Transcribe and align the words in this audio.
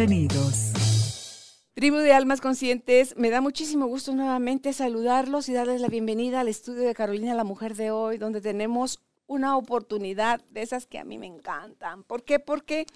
Bienvenidos. 0.00 1.52
Tribu 1.74 1.98
de 1.98 2.14
Almas 2.14 2.40
Conscientes, 2.40 3.14
me 3.18 3.28
da 3.28 3.42
muchísimo 3.42 3.86
gusto 3.86 4.14
nuevamente 4.14 4.72
saludarlos 4.72 5.50
y 5.50 5.52
darles 5.52 5.82
la 5.82 5.88
bienvenida 5.88 6.40
al 6.40 6.48
estudio 6.48 6.84
de 6.84 6.94
Carolina, 6.94 7.34
la 7.34 7.44
mujer 7.44 7.76
de 7.76 7.90
hoy, 7.90 8.16
donde 8.16 8.40
tenemos 8.40 9.02
una 9.26 9.58
oportunidad 9.58 10.42
de 10.48 10.62
esas 10.62 10.86
que 10.86 10.98
a 10.98 11.04
mí 11.04 11.18
me 11.18 11.26
encantan. 11.26 12.02
¿Por 12.02 12.24
qué? 12.24 12.38
Porque 12.38 12.86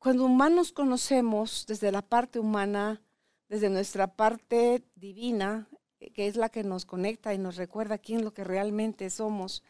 cuando 0.00 0.24
humanos 0.24 0.72
conocemos 0.72 1.66
desde 1.68 1.92
la 1.92 2.02
parte 2.02 2.40
humana, 2.40 3.00
desde 3.48 3.70
nuestra 3.70 4.08
parte 4.08 4.82
divina, 4.96 5.68
que 6.00 6.26
es 6.26 6.34
la 6.34 6.48
que 6.48 6.64
nos 6.64 6.84
conecta 6.84 7.32
y 7.32 7.38
nos 7.38 7.54
recuerda 7.54 7.96
quién 7.98 8.24
lo 8.24 8.34
que 8.34 8.42
realmente 8.42 9.08
somos, 9.08 9.62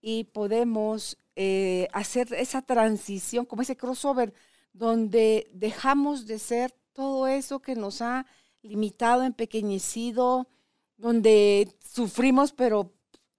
y 0.00 0.24
podemos 0.24 1.16
eh, 1.36 1.86
hacer 1.92 2.34
esa 2.34 2.60
transición, 2.60 3.44
como 3.44 3.62
ese 3.62 3.76
crossover, 3.76 4.34
donde 4.72 5.48
dejamos 5.52 6.26
de 6.26 6.38
ser 6.38 6.74
todo 6.92 7.26
eso 7.26 7.60
que 7.60 7.74
nos 7.74 8.02
ha 8.02 8.26
limitado, 8.62 9.22
empequeñecido, 9.22 10.48
donde 10.96 11.68
sufrimos, 11.80 12.52
pero 12.52 12.92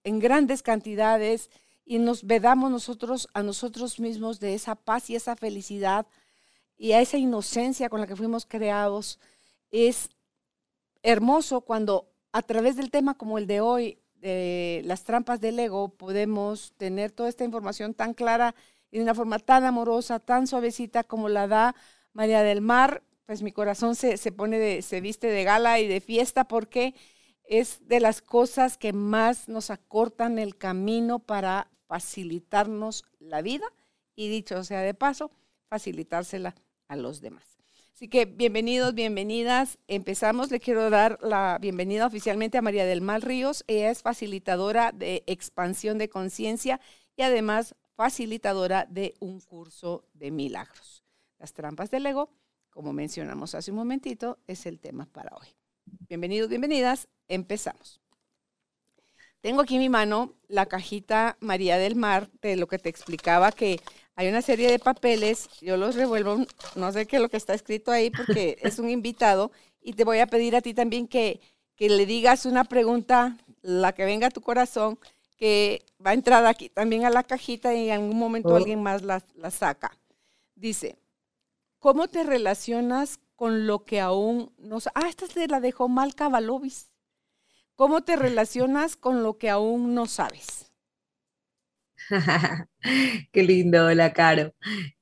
en 0.04 0.20
grandes 0.20 0.64
cantidades, 0.64 1.50
y 1.86 1.98
nos 1.98 2.24
vedamos 2.24 2.70
nosotros 2.70 3.28
a 3.34 3.42
nosotros 3.42 4.00
mismos 4.00 4.40
de 4.40 4.54
esa 4.54 4.76
paz 4.76 5.10
y 5.10 5.16
esa 5.16 5.36
felicidad 5.36 6.06
y 6.78 6.92
a 6.92 7.02
esa 7.02 7.18
inocencia 7.18 7.90
con 7.90 8.00
la 8.00 8.06
que 8.06 8.16
fuimos 8.16 8.46
creados 8.46 9.20
es 9.72 10.10
hermoso 11.02 11.62
cuando 11.62 12.12
a 12.32 12.44
través 12.44 12.76
del 12.76 12.92
tema 12.92 13.16
como 13.16 13.40
el 13.40 13.48
de 13.48 13.62
hoy, 13.62 13.98
de 14.14 14.82
las 14.86 15.04
trampas 15.04 15.42
del 15.42 15.60
ego, 15.60 15.90
podemos 15.90 16.74
tener 16.78 17.12
toda 17.12 17.28
esta 17.28 17.44
información 17.44 17.94
tan 17.94 18.14
clara 18.14 18.54
y 18.92 18.98
de 18.98 19.04
una 19.04 19.16
forma 19.16 19.40
tan 19.40 19.66
amorosa, 19.66 20.20
tan 20.20 20.48
suavecita 20.48 21.04
como 21.04 21.30
la 21.30 21.48
da 21.48 21.76
María 22.14 22.42
del 22.44 22.62
Mar, 22.62 23.04
pues 23.26 23.42
mi 23.44 23.52
corazón 23.52 23.96
se, 23.96 24.18
se 24.18 24.32
pone 24.32 24.58
de, 24.58 24.82
se 24.82 25.02
viste 25.02 25.28
de 25.28 25.44
gala 25.44 25.80
y 25.80 25.88
de 25.88 26.02
fiesta 26.02 26.48
porque 26.48 26.96
es 27.44 27.88
de 27.88 28.00
las 28.00 28.22
cosas 28.22 28.78
que 28.78 28.94
más 28.94 29.50
nos 29.50 29.70
acortan 29.70 30.40
el 30.40 30.58
camino 30.58 31.20
para 31.20 31.70
facilitarnos 31.88 33.06
la 33.20 33.42
vida 33.42 33.66
y 34.16 34.30
dicho 34.30 34.64
sea 34.64 34.82
de 34.82 34.94
paso, 34.94 35.32
facilitársela 35.68 36.56
a 36.88 36.96
los 36.96 37.22
demás. 37.22 37.60
Así 38.00 38.08
que 38.08 38.26
bienvenidos, 38.26 38.94
bienvenidas. 38.94 39.78
Empezamos. 39.88 40.52
Le 40.52 40.62
quiero 40.62 40.90
dar 40.90 41.20
la 41.22 41.58
bienvenida 41.60 42.06
oficialmente 42.06 42.58
a 42.58 42.62
María 42.62 42.86
del 42.86 43.02
Mal 43.02 43.22
Ríos. 43.22 43.66
Ella 43.68 43.92
es 43.92 44.02
facilitadora 44.02 44.94
de 44.94 45.24
expansión 45.28 45.98
de 45.98 46.08
conciencia 46.08 46.80
y 47.18 47.24
además 47.24 47.76
facilitadora 48.00 48.88
de 48.90 49.14
un 49.20 49.42
curso 49.42 50.06
de 50.14 50.32
milagros. 50.32 51.04
Las 51.38 51.52
trampas 51.52 51.92
del 51.92 52.06
ego, 52.06 52.30
como 52.70 52.94
mencionamos 52.94 53.56
hace 53.56 53.72
un 53.72 53.78
momentito, 53.78 54.40
es 54.48 54.66
el 54.66 54.80
tema 54.80 55.06
para 55.12 55.36
hoy. 55.36 55.48
Bienvenidos, 56.08 56.48
bienvenidas. 56.48 57.10
Empezamos. 57.28 58.00
Tengo 59.42 59.60
aquí 59.60 59.76
en 59.76 59.82
mi 59.82 59.90
mano 59.90 60.34
la 60.48 60.68
cajita 60.68 61.36
María 61.42 61.78
del 61.78 61.98
Mar 61.98 62.30
de 62.42 62.56
lo 62.56 62.68
que 62.68 62.80
te 62.80 62.88
explicaba 62.88 63.52
que 63.52 63.82
hay 64.16 64.30
una 64.30 64.42
serie 64.42 64.72
de 64.72 64.80
papeles, 64.80 65.50
yo 65.60 65.76
los 65.76 65.96
revuelvo, 65.96 66.46
no 66.78 66.92
sé 66.94 67.06
qué 67.06 67.18
es 67.18 67.22
lo 67.22 67.28
que 67.28 67.36
está 67.36 67.54
escrito 67.54 67.92
ahí 67.92 68.12
porque 68.12 68.58
es 68.62 68.80
un 68.80 68.90
invitado 68.90 69.52
y 69.82 69.92
te 69.92 70.06
voy 70.06 70.20
a 70.20 70.28
pedir 70.28 70.56
a 70.56 70.62
ti 70.62 70.74
también 70.74 71.06
que, 71.06 71.42
que 71.76 71.90
le 71.90 72.06
digas 72.06 72.46
una 72.46 72.64
pregunta, 72.64 73.38
la 73.62 73.92
que 73.92 74.06
venga 74.06 74.28
a 74.28 74.32
tu 74.32 74.40
corazón, 74.40 74.98
que 75.40 75.86
va 76.06 76.12
a 76.12 76.14
entrar 76.14 76.46
aquí 76.46 76.70
también 76.70 77.06
a 77.06 77.10
la 77.10 77.24
cajita 77.24 77.74
y 77.74 77.88
en 77.90 77.94
algún 77.94 78.20
momento 78.20 78.50
oh. 78.50 78.58
alguien 78.58 78.84
más 78.84 79.02
la, 79.02 79.24
la 79.36 79.50
saca. 79.50 79.98
Dice, 80.54 81.00
¿cómo 81.80 82.10
te 82.10 82.24
relacionas 82.24 83.20
con 83.38 83.66
lo 83.66 83.86
que 83.86 84.02
aún 84.02 84.54
no 84.58 84.82
sabes? 84.82 85.04
Ah, 85.04 85.08
esta 85.08 85.28
se 85.28 85.48
la 85.48 85.62
dejó 85.62 85.88
mal 85.88 86.14
Cavalovis. 86.14 86.92
¿Cómo 87.76 88.02
te 88.02 88.16
relacionas 88.18 88.98
con 88.98 89.24
lo 89.24 89.38
que 89.38 89.50
aún 89.50 89.96
no 89.96 90.06
sabes? 90.06 90.70
Qué 93.32 93.44
lindo, 93.44 93.86
hola 93.86 94.12
Caro. 94.12 94.54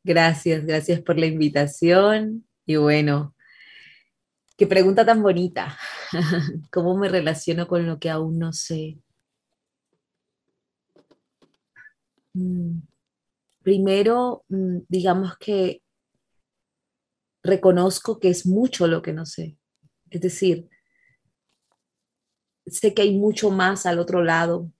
Gracias, 0.04 0.64
gracias 0.66 1.02
por 1.02 1.18
la 1.18 1.26
invitación. 1.26 2.46
Y 2.66 2.76
bueno, 2.76 3.36
qué 4.56 4.68
pregunta 4.68 5.04
tan 5.06 5.24
bonita. 5.24 5.78
¿Cómo 6.72 6.96
me 6.96 7.10
relaciono 7.10 7.68
con 7.68 7.88
lo 7.88 8.00
que 8.00 8.10
aún 8.12 8.38
no 8.38 8.54
sé? 8.54 9.00
Mm, 12.27 12.27
primero, 13.62 14.46
mm, 14.50 14.80
digamos 14.88 15.38
que 15.38 15.82
reconozco 17.44 18.20
que 18.20 18.30
es 18.30 18.46
mucho 18.46 18.88
lo 18.88 19.02
que 19.02 19.14
no 19.14 19.26
sé. 19.26 19.58
Es 20.10 20.22
decir, 20.22 20.70
sé 22.66 22.94
que 22.94 23.02
hay 23.02 23.18
mucho 23.18 23.50
más 23.52 23.86
al 23.86 24.00
otro 24.00 24.24
lado 24.24 24.72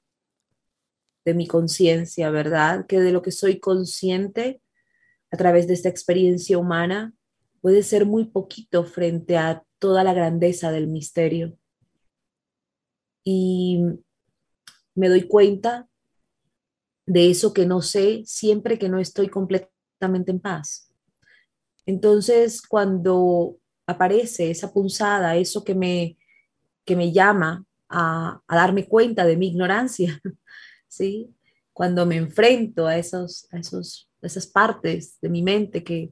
de 1.26 1.34
mi 1.34 1.48
conciencia, 1.48 2.30
¿verdad? 2.30 2.86
Que 2.88 3.00
de 3.00 3.12
lo 3.12 3.22
que 3.22 3.32
soy 3.32 3.60
consciente 3.60 4.62
a 5.32 5.38
través 5.38 5.68
de 5.68 5.74
esta 5.74 5.90
experiencia 5.90 6.58
humana 6.58 7.14
puede 7.62 7.84
ser 7.84 8.06
muy 8.06 8.26
poquito 8.26 8.86
frente 8.86 9.38
a 9.38 9.64
toda 9.80 10.04
la 10.04 10.14
grandeza 10.14 10.72
del 10.72 10.88
misterio. 10.88 11.58
Y 13.24 13.82
me 14.96 15.10
doy 15.10 15.28
cuenta 15.28 15.90
de 17.08 17.32
eso 17.32 17.54
que 17.54 17.66
no 17.66 17.82
sé 17.82 18.22
siempre 18.26 18.78
que 18.78 18.90
no 18.90 19.00
estoy 19.00 19.30
completamente 19.30 20.32
en 20.32 20.40
paz. 20.40 20.92
Entonces, 21.86 22.62
cuando 22.62 23.58
aparece 23.88 24.52
esa 24.52 24.72
punzada, 24.74 25.38
eso 25.38 25.64
que 25.64 25.74
me, 25.74 26.18
que 26.86 26.98
me 26.98 27.14
llama 27.14 27.66
a, 27.90 28.42
darme 28.50 28.88
cuenta 28.88 29.26
de 29.26 29.38
mi 29.38 29.48
ignorancia, 29.48 30.22
¿sí? 30.88 31.34
Cuando 31.72 32.06
me 32.06 32.18
enfrento 32.18 32.88
a, 32.88 32.98
esos, 32.98 33.48
a, 33.54 33.60
esos, 33.60 34.12
esas 34.22 34.46
partes 34.46 35.18
de 35.22 35.30
mi 35.30 35.42
mente 35.42 35.86
que, 35.86 36.12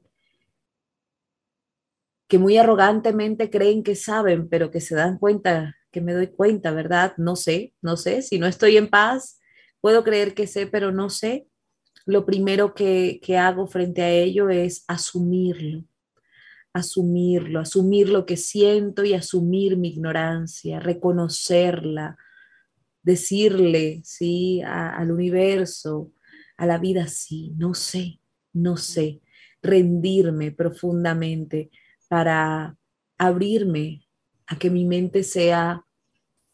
que 2.26 2.38
muy 2.38 2.56
arrogantemente 2.56 3.50
creen 3.50 3.82
que 3.82 3.96
saben, 3.96 4.48
pero 4.48 4.70
que 4.70 4.80
se 4.80 4.94
dan 4.94 5.18
cuenta, 5.18 5.76
que 5.90 6.00
me 6.00 6.14
doy 6.14 6.28
cuenta, 6.28 6.70
¿verdad? 6.70 7.12
No 7.18 7.36
sé, 7.36 7.74
no 7.82 7.98
sé, 7.98 8.22
si 8.22 8.38
no 8.38 8.46
estoy 8.46 8.78
en 8.78 8.88
paz, 8.88 9.40
puedo 9.86 10.02
creer 10.02 10.34
que 10.34 10.48
sé, 10.48 10.66
pero 10.66 10.90
no 10.90 11.10
sé. 11.10 11.46
Lo 12.06 12.26
primero 12.26 12.74
que, 12.74 13.20
que 13.22 13.38
hago 13.38 13.68
frente 13.68 14.02
a 14.02 14.10
ello 14.10 14.50
es 14.50 14.84
asumirlo, 14.88 15.84
asumirlo, 16.72 17.60
asumir 17.60 18.08
lo 18.08 18.26
que 18.26 18.36
siento 18.36 19.04
y 19.04 19.14
asumir 19.14 19.76
mi 19.76 19.90
ignorancia, 19.90 20.80
reconocerla, 20.80 22.18
decirle, 23.00 24.00
¿sí? 24.02 24.60
al 24.60 25.12
universo, 25.12 26.10
a 26.56 26.66
la 26.66 26.78
vida, 26.78 27.06
sí, 27.06 27.54
no 27.56 27.72
sé, 27.72 28.18
no 28.52 28.76
sé, 28.76 29.20
rendirme 29.62 30.50
profundamente 30.50 31.70
para 32.08 32.76
abrirme 33.18 34.04
a 34.48 34.58
que 34.58 34.68
mi 34.68 34.84
mente 34.84 35.22
sea 35.22 35.86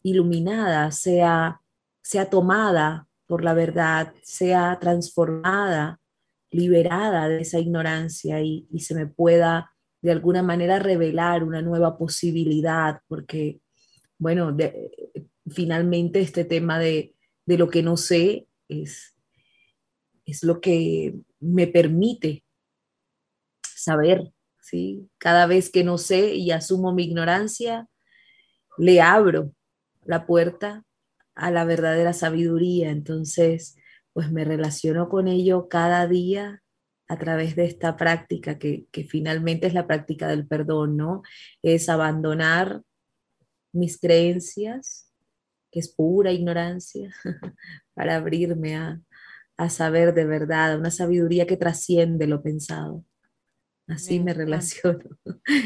iluminada, 0.03 0.91
sea, 0.91 1.61
sea 2.03 2.29
tomada 2.29 3.07
por 3.33 3.43
la 3.43 3.55
verdad, 3.55 4.13
sea 4.21 4.77
transformada, 4.79 5.99
liberada 6.51 7.27
de 7.27 7.41
esa 7.41 7.57
ignorancia 7.57 8.39
y, 8.41 8.67
se 8.77 8.93
me 8.93 9.07
pueda 9.07 9.71
de 10.03 10.11
alguna 10.11 10.43
manera 10.43 10.77
revelar 10.77 11.43
una 11.43 11.63
nueva 11.63 11.97
posibilidad, 11.97 13.01
porque, 13.07 13.59
bueno, 14.19 14.51
de, 14.51 14.91
finalmente 15.49 16.21
este 16.21 16.45
tema 16.45 16.77
de, 16.77 17.15
lo 17.47 17.71
que 17.71 17.81
no 17.81 17.97
sé 17.97 18.45
es, 18.69 19.17
es 20.25 20.43
lo 20.43 20.61
que 20.61 21.15
me 21.39 21.65
permite 21.65 22.43
saber, 23.63 24.31
¿sí? 24.61 25.09
Cada 25.17 25.47
vez 25.47 25.71
que 25.71 25.83
no 25.83 25.97
sé 25.97 26.35
y 26.35 26.51
asumo 26.51 26.93
mi 26.93 27.05
ignorancia, 27.05 27.87
le 28.77 29.01
abro 29.01 29.55
la 30.05 30.27
puerta 30.27 30.85
a 31.35 31.51
la 31.51 31.65
verdadera 31.65 32.13
sabiduría. 32.13 32.89
Entonces, 32.91 33.77
pues 34.13 34.31
me 34.31 34.45
relaciono 34.45 35.09
con 35.09 35.27
ello 35.27 35.67
cada 35.69 36.07
día 36.07 36.61
a 37.07 37.17
través 37.17 37.55
de 37.55 37.65
esta 37.65 37.97
práctica 37.97 38.57
que, 38.57 38.87
que 38.91 39.03
finalmente 39.03 39.67
es 39.67 39.73
la 39.73 39.87
práctica 39.87 40.27
del 40.27 40.47
perdón, 40.47 40.97
¿no? 40.97 41.21
Es 41.61 41.89
abandonar 41.89 42.81
mis 43.73 43.99
creencias, 43.99 45.11
que 45.71 45.79
es 45.79 45.89
pura 45.89 46.31
ignorancia, 46.31 47.13
para 47.93 48.15
abrirme 48.15 48.75
a, 48.75 49.01
a 49.57 49.69
saber 49.69 50.13
de 50.13 50.25
verdad, 50.25 50.77
una 50.77 50.91
sabiduría 50.91 51.45
que 51.45 51.57
trasciende 51.57 52.27
lo 52.27 52.41
pensado. 52.41 53.03
Así 53.87 54.19
me, 54.19 54.33
relaciono. 54.33 55.03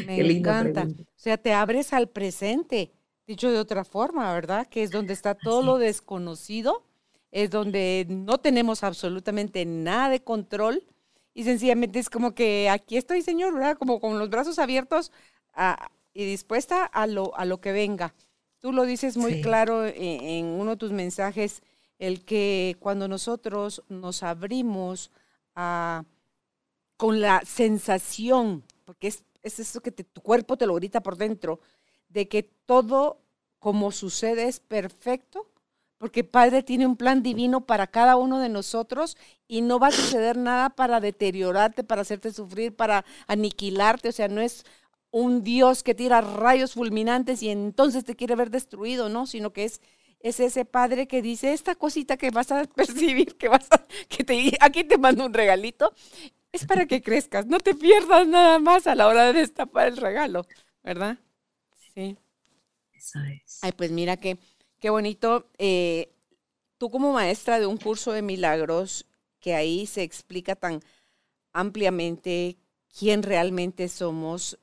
Me 0.06 0.20
encanta. 0.20 0.86
O 1.18 1.20
sea, 1.20 1.36
te 1.36 1.52
abres 1.52 1.92
al 1.92 2.08
presente, 2.08 2.92
dicho 3.28 3.52
de 3.52 3.58
otra 3.58 3.84
forma, 3.84 4.32
¿verdad? 4.32 4.66
Que 4.66 4.82
es 4.82 4.90
donde 4.90 5.12
está 5.12 5.34
todo 5.34 5.62
lo 5.62 5.76
desconocido, 5.76 6.82
es 7.30 7.50
donde 7.50 8.06
no 8.08 8.38
tenemos 8.38 8.82
absolutamente 8.82 9.66
nada 9.66 10.08
de 10.08 10.24
control 10.24 10.82
y 11.34 11.44
sencillamente 11.44 11.98
es 11.98 12.08
como 12.08 12.34
que 12.34 12.70
aquí 12.70 12.96
estoy, 12.96 13.20
Señor, 13.20 13.52
¿verdad? 13.52 13.76
Como 13.76 14.00
con 14.00 14.18
los 14.18 14.30
brazos 14.30 14.58
abiertos 14.58 15.12
y 16.14 16.24
dispuesta 16.24 16.86
a 16.86 17.06
lo, 17.06 17.36
a 17.36 17.44
lo 17.44 17.60
que 17.60 17.72
venga. 17.72 18.14
Tú 18.60 18.72
lo 18.72 18.84
dices 18.84 19.18
muy 19.18 19.42
claro 19.42 19.84
en, 19.86 20.46
uno 20.46 20.72
de 20.72 20.76
tus 20.78 20.90
mensajes, 20.90 21.62
el 21.98 22.24
que 22.24 22.76
cuando 22.80 23.08
nosotros 23.08 23.82
nos 23.88 24.22
abrimos 24.22 25.10
a, 25.54 26.04
con 26.96 27.20
la 27.20 27.42
sensación, 27.44 28.64
porque 28.86 29.08
es, 29.08 29.22
es 29.42 29.60
eso 29.60 29.82
que 29.82 29.92
tu 29.92 30.22
cuerpo 30.22 30.56
te 30.56 30.66
lo 30.66 30.74
grita 30.74 31.02
por 31.02 31.16
dentro, 31.16 31.60
de 32.08 32.28
que 32.28 32.42
todo 32.42 33.20
como 33.58 33.92
sucede 33.92 34.48
es 34.48 34.60
perfecto, 34.60 35.50
porque 35.98 36.22
Padre 36.22 36.62
tiene 36.62 36.86
un 36.86 36.96
plan 36.96 37.22
divino 37.22 37.66
para 37.66 37.88
cada 37.88 38.16
uno 38.16 38.38
de 38.38 38.48
nosotros 38.48 39.16
y 39.48 39.62
no 39.62 39.80
va 39.80 39.88
a 39.88 39.92
suceder 39.92 40.36
nada 40.36 40.70
para 40.70 41.00
deteriorarte, 41.00 41.82
para 41.82 42.02
hacerte 42.02 42.32
sufrir, 42.32 42.74
para 42.74 43.04
aniquilarte, 43.26 44.08
o 44.08 44.12
sea, 44.12 44.28
no 44.28 44.40
es 44.40 44.64
un 45.10 45.42
Dios 45.42 45.82
que 45.82 45.94
tira 45.94 46.20
rayos 46.20 46.74
fulminantes 46.74 47.42
y 47.42 47.50
entonces 47.50 48.04
te 48.04 48.14
quiere 48.14 48.36
ver 48.36 48.50
destruido, 48.50 49.08
¿no? 49.08 49.26
Sino 49.26 49.52
que 49.52 49.64
es, 49.64 49.80
es 50.20 50.38
ese 50.38 50.64
padre 50.64 51.08
que 51.08 51.20
dice, 51.22 51.52
esta 51.52 51.74
cosita 51.74 52.16
que 52.16 52.30
vas 52.30 52.52
a 52.52 52.64
percibir, 52.76 53.36
que 53.36 53.48
vas 53.48 53.66
a, 53.70 53.84
que 54.08 54.22
te, 54.22 54.56
aquí 54.60 54.84
te 54.84 54.98
mando 54.98 55.26
un 55.26 55.34
regalito, 55.34 55.92
es 56.52 56.64
para 56.66 56.86
que 56.86 57.02
crezcas, 57.02 57.46
no 57.46 57.58
te 57.58 57.74
pierdas 57.74 58.26
nada 58.26 58.58
más 58.58 58.86
a 58.86 58.94
la 58.94 59.08
hora 59.08 59.26
de 59.32 59.40
destapar 59.40 59.88
el 59.88 59.96
regalo, 59.96 60.46
¿verdad? 60.82 61.18
Sí. 61.98 62.16
Eso 62.92 63.18
es. 63.24 63.58
Ay, 63.62 63.72
pues 63.72 63.90
mira 63.90 64.16
que, 64.16 64.38
qué 64.78 64.88
bonito. 64.88 65.50
Eh, 65.58 66.14
tú 66.76 66.90
como 66.90 67.12
maestra 67.12 67.58
de 67.58 67.66
un 67.66 67.76
curso 67.76 68.12
de 68.12 68.22
milagros, 68.22 69.04
que 69.40 69.54
ahí 69.56 69.84
se 69.84 70.04
explica 70.04 70.54
tan 70.54 70.80
ampliamente 71.52 72.56
quién 72.96 73.24
realmente 73.24 73.88
somos, 73.88 74.56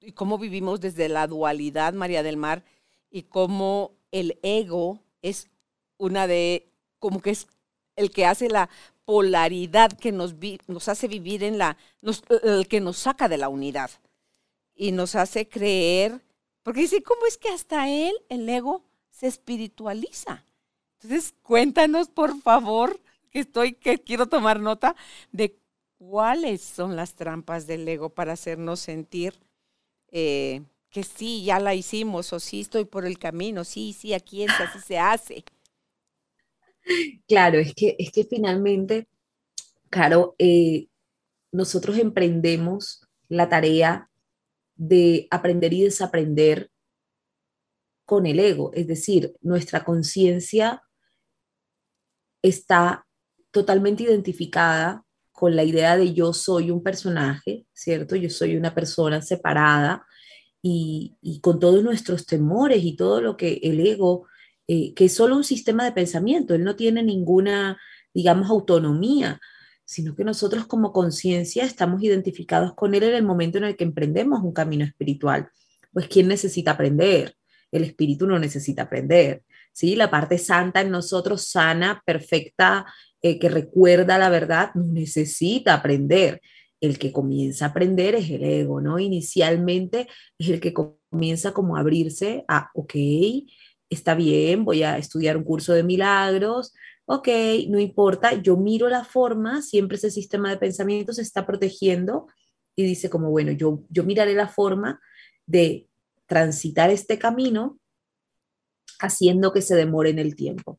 y 0.00 0.12
cómo 0.12 0.38
vivimos 0.38 0.80
desde 0.80 1.10
la 1.10 1.26
dualidad, 1.26 1.92
María 1.92 2.22
del 2.22 2.38
Mar, 2.38 2.64
y 3.10 3.24
cómo 3.24 3.92
el 4.10 4.38
ego 4.42 5.00
es 5.20 5.50
una 5.98 6.26
de, 6.26 6.72
como 6.98 7.20
que 7.20 7.30
es 7.30 7.46
el 7.94 8.10
que 8.10 8.24
hace 8.24 8.48
la 8.48 8.70
polaridad 9.04 9.92
que 9.92 10.12
nos, 10.12 10.34
nos 10.66 10.88
hace 10.88 11.08
vivir 11.08 11.44
en 11.44 11.58
la, 11.58 11.76
el 12.42 12.68
que 12.68 12.80
nos 12.80 12.96
saca 12.96 13.28
de 13.28 13.36
la 13.36 13.50
unidad 13.50 13.90
y 14.74 14.92
nos 14.92 15.14
hace 15.14 15.48
creer, 15.48 16.22
porque 16.68 16.82
dice, 16.82 17.02
¿cómo 17.02 17.24
es 17.24 17.38
que 17.38 17.48
hasta 17.48 17.88
él, 17.88 18.12
el 18.28 18.46
ego, 18.46 18.84
se 19.08 19.26
espiritualiza? 19.26 20.44
Entonces, 21.00 21.32
cuéntanos, 21.42 22.10
por 22.10 22.38
favor, 22.42 23.00
que 23.30 23.38
estoy, 23.38 23.72
que 23.72 23.96
quiero 23.96 24.26
tomar 24.26 24.60
nota 24.60 24.94
de 25.32 25.56
cuáles 25.96 26.60
son 26.60 26.94
las 26.94 27.14
trampas 27.14 27.66
del 27.66 27.88
ego 27.88 28.10
para 28.10 28.34
hacernos 28.34 28.80
sentir 28.80 29.32
eh, 30.10 30.60
que 30.90 31.04
sí, 31.04 31.42
ya 31.42 31.58
la 31.58 31.74
hicimos, 31.74 32.34
o 32.34 32.38
sí 32.38 32.60
estoy 32.60 32.84
por 32.84 33.06
el 33.06 33.18
camino, 33.18 33.64
sí, 33.64 33.94
sí, 33.98 34.12
aquí 34.12 34.42
es, 34.42 34.50
así 34.60 34.78
se 34.80 34.98
hace. 34.98 35.44
Claro, 37.26 37.60
es 37.60 37.74
que, 37.74 37.96
es 37.98 38.12
que 38.12 38.24
finalmente, 38.24 39.08
Caro, 39.88 40.34
eh, 40.38 40.88
nosotros 41.50 41.96
emprendemos 41.96 43.08
la 43.30 43.48
tarea 43.48 44.10
de 44.78 45.26
aprender 45.30 45.74
y 45.74 45.82
desaprender 45.82 46.70
con 48.06 48.24
el 48.24 48.40
ego, 48.40 48.70
es 48.72 48.86
decir, 48.86 49.34
nuestra 49.42 49.84
conciencia 49.84 50.82
está 52.42 53.06
totalmente 53.50 54.04
identificada 54.04 55.04
con 55.32 55.54
la 55.56 55.64
idea 55.64 55.96
de 55.96 56.14
yo 56.14 56.32
soy 56.32 56.70
un 56.70 56.82
personaje, 56.82 57.66
¿cierto? 57.72 58.16
Yo 58.16 58.30
soy 58.30 58.56
una 58.56 58.74
persona 58.74 59.20
separada 59.20 60.06
y, 60.62 61.16
con 61.42 61.58
todos 61.58 61.82
nuestros 61.82 62.24
temores 62.24 62.82
y 62.82 62.96
todo 62.96 63.20
lo 63.20 63.36
que 63.36 63.60
el 63.62 63.84
ego, 63.86 64.26
eh, 64.66 64.94
que 64.94 65.06
es 65.06 65.14
solo 65.14 65.36
un 65.36 65.44
sistema 65.44 65.84
de 65.84 65.92
pensamiento, 65.92 66.54
él 66.54 66.64
no 66.64 66.76
tiene 66.76 67.02
ninguna, 67.02 67.78
digamos, 68.14 68.48
autonomía, 68.48 69.40
sino 69.88 70.14
que 70.14 70.22
nosotros 70.22 70.66
como 70.66 70.92
conciencia 70.92 71.64
estamos 71.64 72.02
identificados 72.02 72.74
con 72.74 72.94
él 72.94 73.04
en 73.04 73.14
el 73.14 73.22
momento 73.22 73.56
en 73.56 73.64
el 73.64 73.74
que 73.74 73.84
emprendemos 73.84 74.42
un 74.42 74.52
camino 74.52 74.84
espiritual. 74.84 75.48
Pues 75.94 76.08
¿quién 76.08 76.28
necesita 76.28 76.72
aprender? 76.72 77.34
El 77.72 77.84
espíritu 77.84 78.26
no 78.26 78.38
necesita 78.38 78.82
aprender. 78.82 79.42
¿sí? 79.72 79.96
La 79.96 80.10
parte 80.10 80.36
santa 80.36 80.82
en 80.82 80.90
nosotros, 80.90 81.48
sana, 81.48 82.02
perfecta, 82.04 82.84
eh, 83.22 83.38
que 83.38 83.48
recuerda 83.48 84.18
la 84.18 84.28
verdad 84.28 84.74
necesita 84.74 85.72
aprender. 85.72 86.42
El 86.82 86.98
que 86.98 87.10
comienza 87.10 87.64
a 87.64 87.68
aprender 87.68 88.14
es 88.14 88.28
el 88.28 88.44
ego, 88.44 88.82
¿no? 88.82 88.98
Inicialmente 88.98 90.06
es 90.38 90.50
el 90.50 90.60
que 90.60 90.74
comienza 90.74 91.52
como 91.52 91.76
a 91.76 91.80
abrirse 91.80 92.44
a, 92.46 92.70
ok, 92.74 92.94
está 93.88 94.14
bien, 94.14 94.66
voy 94.66 94.82
a 94.82 94.98
estudiar 94.98 95.38
un 95.38 95.44
curso 95.44 95.72
de 95.72 95.82
milagros, 95.82 96.74
ok, 97.10 97.28
no 97.68 97.78
importa, 97.78 98.34
yo 98.34 98.58
miro 98.58 98.88
la 98.88 99.02
forma, 99.02 99.62
siempre 99.62 99.96
ese 99.96 100.10
sistema 100.10 100.50
de 100.50 100.58
pensamiento 100.58 101.14
se 101.14 101.22
está 101.22 101.46
protegiendo 101.46 102.26
y 102.76 102.84
dice 102.84 103.08
como, 103.08 103.30
bueno, 103.30 103.50
yo, 103.52 103.82
yo 103.88 104.04
miraré 104.04 104.34
la 104.34 104.46
forma 104.46 105.00
de 105.46 105.88
transitar 106.26 106.90
este 106.90 107.18
camino 107.18 107.80
haciendo 109.00 109.54
que 109.54 109.62
se 109.62 109.74
demore 109.74 110.10
en 110.10 110.18
el 110.18 110.36
tiempo 110.36 110.78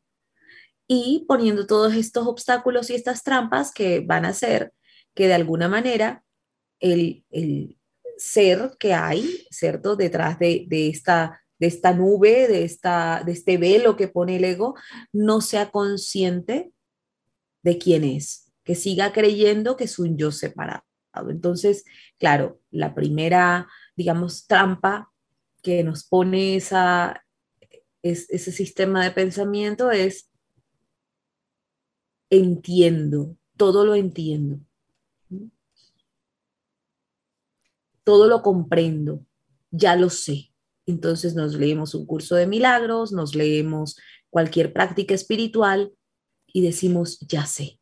y 0.86 1.24
poniendo 1.26 1.66
todos 1.66 1.94
estos 1.94 2.28
obstáculos 2.28 2.90
y 2.90 2.94
estas 2.94 3.24
trampas 3.24 3.72
que 3.72 3.98
van 3.98 4.24
a 4.24 4.28
hacer 4.28 4.72
que 5.14 5.26
de 5.26 5.34
alguna 5.34 5.68
manera 5.68 6.24
el, 6.78 7.24
ser 8.18 8.76
que 8.78 8.94
hay, 8.94 9.46
¿cierto? 9.50 9.96
Detrás 9.96 10.38
de, 10.38 10.66
esta, 10.70 11.40
de 11.60 11.66
esta 11.66 11.92
nube, 11.92 12.48
de, 12.48 12.64
esta, 12.64 13.22
de 13.24 13.32
este 13.32 13.58
velo 13.58 13.96
que 13.96 14.08
pone 14.08 14.36
el 14.36 14.44
ego, 14.44 14.74
no 15.12 15.40
sea 15.40 15.70
consciente 15.70 16.72
de 17.62 17.78
quién 17.78 18.02
es, 18.02 18.50
que 18.64 18.74
siga 18.74 19.12
creyendo 19.12 19.76
que 19.76 19.84
es 19.84 19.98
un 19.98 20.16
yo 20.16 20.32
separado. 20.32 20.82
Entonces, 21.28 21.84
claro, 22.18 22.60
la 22.70 22.94
primera, 22.94 23.68
digamos, 23.94 24.46
trampa 24.46 25.12
que 25.62 25.84
nos 25.84 26.04
pone 26.04 26.56
esa, 26.56 27.24
ese 28.02 28.52
sistema 28.52 29.04
de 29.04 29.10
pensamiento 29.10 29.90
es 29.90 30.30
entiendo, 32.30 33.36
todo 33.56 33.84
lo 33.84 33.94
entiendo. 33.94 34.60
Todo 38.02 38.28
lo 38.28 38.42
comprendo, 38.42 39.26
ya 39.70 39.94
lo 39.94 40.08
sé. 40.08 40.49
Entonces 40.90 41.34
nos 41.34 41.54
leemos 41.54 41.94
un 41.94 42.04
curso 42.04 42.34
de 42.34 42.46
milagros, 42.46 43.12
nos 43.12 43.34
leemos 43.34 43.96
cualquier 44.28 44.72
práctica 44.72 45.14
espiritual 45.14 45.92
y 46.46 46.62
decimos, 46.62 47.20
ya 47.20 47.46
sé. 47.46 47.80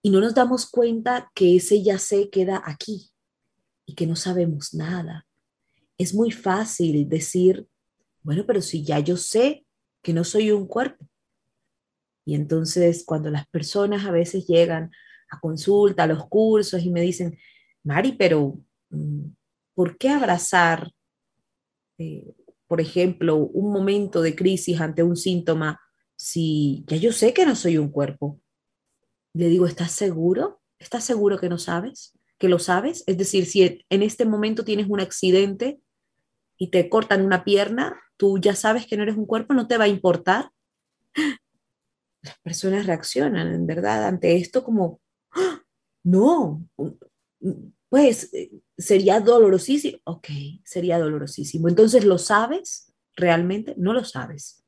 Y 0.00 0.10
no 0.10 0.20
nos 0.20 0.34
damos 0.34 0.70
cuenta 0.70 1.30
que 1.34 1.56
ese 1.56 1.82
ya 1.82 1.98
sé 1.98 2.30
queda 2.30 2.62
aquí 2.64 3.10
y 3.84 3.94
que 3.94 4.06
no 4.06 4.14
sabemos 4.14 4.74
nada. 4.74 5.26
Es 5.98 6.14
muy 6.14 6.30
fácil 6.30 7.08
decir, 7.08 7.66
bueno, 8.22 8.44
pero 8.46 8.60
si 8.62 8.84
ya 8.84 9.00
yo 9.00 9.16
sé 9.16 9.66
que 10.02 10.12
no 10.12 10.22
soy 10.22 10.52
un 10.52 10.66
cuerpo, 10.66 11.08
y 12.24 12.34
entonces 12.34 13.04
cuando 13.04 13.28
las 13.30 13.46
personas 13.48 14.04
a 14.06 14.10
veces 14.10 14.46
llegan 14.46 14.90
a 15.30 15.40
consulta, 15.40 16.04
a 16.04 16.06
los 16.06 16.26
cursos 16.28 16.80
y 16.82 16.90
me 16.90 17.00
dicen, 17.00 17.36
Mari, 17.82 18.12
pero 18.12 18.60
mm, 18.90 19.26
¿por 19.74 19.98
qué 19.98 20.10
abrazar, 20.10 20.90
eh, 21.98 22.34
por 22.66 22.80
ejemplo, 22.80 23.36
un 23.36 23.72
momento 23.72 24.22
de 24.22 24.34
crisis 24.34 24.80
ante 24.80 25.02
un 25.02 25.16
síntoma 25.16 25.80
si 26.16 26.84
ya 26.86 26.96
yo 26.96 27.12
sé 27.12 27.34
que 27.34 27.46
no 27.46 27.56
soy 27.56 27.78
un 27.78 27.90
cuerpo? 27.90 28.40
Le 29.34 29.48
digo, 29.48 29.66
¿estás 29.66 29.92
seguro? 29.92 30.62
¿Estás 30.78 31.04
seguro 31.04 31.38
que 31.38 31.48
no 31.48 31.58
sabes? 31.58 32.18
¿Que 32.38 32.48
lo 32.48 32.58
sabes? 32.58 33.04
Es 33.06 33.18
decir, 33.18 33.46
si 33.46 33.84
en 33.88 34.02
este 34.02 34.24
momento 34.24 34.64
tienes 34.64 34.86
un 34.88 35.00
accidente 35.00 35.80
y 36.56 36.70
te 36.70 36.88
cortan 36.88 37.24
una 37.24 37.44
pierna, 37.44 38.00
tú 38.16 38.38
ya 38.38 38.54
sabes 38.54 38.86
que 38.86 38.96
no 38.96 39.02
eres 39.02 39.16
un 39.16 39.26
cuerpo, 39.26 39.54
no 39.54 39.66
te 39.66 39.76
va 39.76 39.84
a 39.84 39.88
importar 39.88 40.50
las 42.22 42.38
personas 42.42 42.86
reaccionan, 42.86 43.54
en 43.54 43.66
verdad, 43.66 44.06
ante 44.06 44.36
esto 44.36 44.64
como, 44.64 45.00
¡ah! 45.32 45.60
No, 46.04 46.68
pues 47.94 48.28
sería 48.76 49.20
dolorosísimo. 49.20 49.98
Ok, 50.02 50.26
sería 50.64 50.98
dolorosísimo. 50.98 51.68
Entonces, 51.68 52.04
¿lo 52.04 52.18
sabes 52.18 52.92
realmente? 53.14 53.76
No 53.78 53.92
lo 53.92 54.02
sabes. 54.02 54.64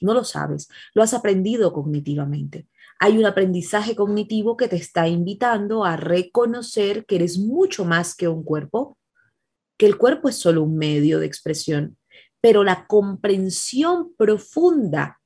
No 0.00 0.14
lo 0.14 0.22
sabes. 0.22 0.68
Lo 0.94 1.02
has 1.02 1.12
aprendido 1.12 1.72
cognitivamente. 1.72 2.68
Hay 3.00 3.18
un 3.18 3.26
aprendizaje 3.26 3.96
cognitivo 3.96 4.56
que 4.56 4.68
te 4.68 4.76
está 4.76 5.08
invitando 5.08 5.84
a 5.84 5.96
reconocer 5.96 7.04
que 7.04 7.16
eres 7.16 7.36
mucho 7.36 7.84
más 7.84 8.14
que 8.14 8.28
un 8.28 8.44
cuerpo, 8.44 8.96
que 9.76 9.86
el 9.86 9.98
cuerpo 9.98 10.28
es 10.28 10.36
solo 10.36 10.62
un 10.62 10.76
medio 10.76 11.18
de 11.18 11.26
expresión, 11.26 11.98
pero 12.40 12.62
la 12.62 12.86
comprensión 12.86 14.14
profunda 14.16 15.20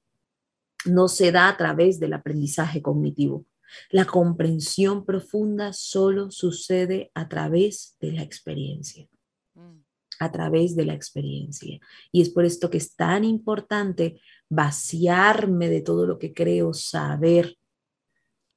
no 0.86 1.08
se 1.08 1.32
da 1.32 1.50
a 1.50 1.56
través 1.58 2.00
del 2.00 2.14
aprendizaje 2.14 2.80
cognitivo. 2.80 3.44
La 3.90 4.04
comprensión 4.04 5.04
profunda 5.04 5.72
solo 5.72 6.30
sucede 6.30 7.10
a 7.14 7.28
través 7.28 7.96
de 8.00 8.12
la 8.12 8.22
experiencia, 8.22 9.08
mm. 9.54 9.78
a 10.20 10.32
través 10.32 10.76
de 10.76 10.84
la 10.84 10.94
experiencia. 10.94 11.78
Y 12.12 12.22
es 12.22 12.30
por 12.30 12.44
esto 12.44 12.70
que 12.70 12.78
es 12.78 12.94
tan 12.94 13.24
importante 13.24 14.20
vaciarme 14.48 15.68
de 15.68 15.80
todo 15.80 16.06
lo 16.06 16.18
que 16.18 16.32
creo 16.32 16.72
saber 16.74 17.56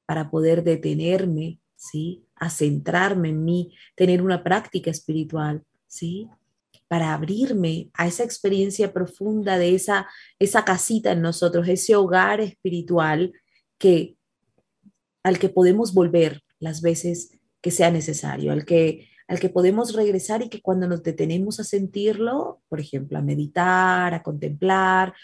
para 0.06 0.30
poder 0.30 0.64
detenerme, 0.64 1.60
¿sí? 1.76 2.24
A 2.34 2.50
centrarme 2.50 3.28
en 3.28 3.44
mí, 3.44 3.74
tener 3.94 4.22
una 4.22 4.42
práctica 4.42 4.90
espiritual, 4.90 5.62
¿sí? 5.86 6.28
Para 6.88 7.14
abrirme 7.14 7.90
a 7.94 8.08
esa 8.08 8.24
experiencia 8.24 8.92
profunda 8.92 9.56
de 9.56 9.74
esa, 9.76 10.08
esa 10.38 10.64
casita 10.64 11.12
en 11.12 11.22
nosotros, 11.22 11.68
ese 11.68 11.94
hogar 11.94 12.40
espiritual 12.40 13.32
que 13.78 14.16
al 15.22 15.38
que 15.38 15.48
podemos 15.48 15.94
volver 15.94 16.42
las 16.58 16.82
veces 16.82 17.30
que 17.60 17.70
sea 17.70 17.90
necesario, 17.90 18.52
al 18.52 18.64
que, 18.64 19.08
al 19.28 19.38
que 19.38 19.48
podemos 19.48 19.94
regresar 19.94 20.42
y 20.42 20.48
que 20.48 20.62
cuando 20.62 20.88
nos 20.88 21.02
detenemos 21.02 21.60
a 21.60 21.64
sentirlo, 21.64 22.62
por 22.68 22.80
ejemplo, 22.80 23.18
a 23.18 23.22
meditar, 23.22 24.14
a 24.14 24.22
contemplar, 24.22 25.14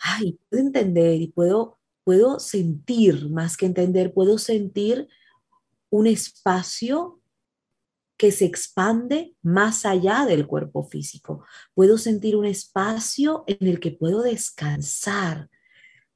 ay, 0.00 0.38
puedo 0.48 0.62
entender 0.62 1.20
y 1.20 1.28
puedo, 1.28 1.78
puedo 2.04 2.38
sentir, 2.40 3.28
más 3.30 3.56
que 3.56 3.66
entender, 3.66 4.12
puedo 4.12 4.38
sentir 4.38 5.08
un 5.90 6.06
espacio 6.06 7.20
que 8.16 8.30
se 8.30 8.44
expande 8.44 9.34
más 9.42 9.84
allá 9.84 10.26
del 10.26 10.46
cuerpo 10.46 10.84
físico. 10.84 11.44
Puedo 11.74 11.98
sentir 11.98 12.36
un 12.36 12.46
espacio 12.46 13.44
en 13.46 13.66
el 13.66 13.80
que 13.80 13.90
puedo 13.90 14.22
descansar, 14.22 15.50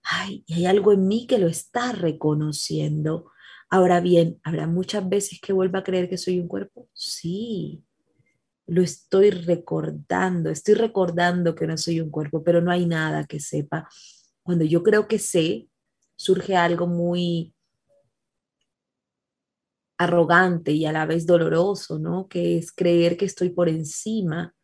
hay 0.09 0.67
algo 0.67 0.93
en 0.93 1.09
mí 1.09 1.27
que 1.27 1.39
lo 1.39 1.49
está 1.49 1.93
reconociendo. 1.93 3.31
Ahora 3.69 4.01
bien, 4.01 4.41
¿habrá 4.45 4.67
muchas 4.67 5.09
veces 5.09 5.41
que 5.41 5.53
vuelva 5.53 5.81
a 5.81 5.85
creer 5.85 6.09
que 6.09 6.19
soy 6.19 6.39
un 6.39 6.47
cuerpo? 6.47 6.89
Sí, 6.93 7.83
lo 8.67 8.83
estoy 8.83 9.31
recordando, 9.31 10.51
estoy 10.51 10.75
recordando 10.75 11.55
que 11.55 11.67
no 11.67 11.77
soy 11.77 12.01
un 12.01 12.11
cuerpo, 12.11 12.45
pero 12.45 12.61
no 12.61 12.71
hay 12.71 12.87
nada 12.87 13.27
que 13.27 13.41
sepa. 13.41 13.89
Cuando 14.43 14.65
yo 14.65 14.83
creo 14.83 15.09
que 15.09 15.19
sé, 15.19 15.69
surge 16.15 16.57
algo 16.57 16.87
muy 16.87 17.53
arrogante 19.99 20.73
y 20.73 20.85
a 20.87 20.93
la 20.93 21.07
vez 21.07 21.27
doloroso, 21.27 21.99
¿no? 21.99 22.29
Que 22.29 22.59
es 22.59 22.71
creer 22.71 23.17
que 23.17 23.25
estoy 23.25 23.51
por 23.51 23.69
encima 23.69 24.55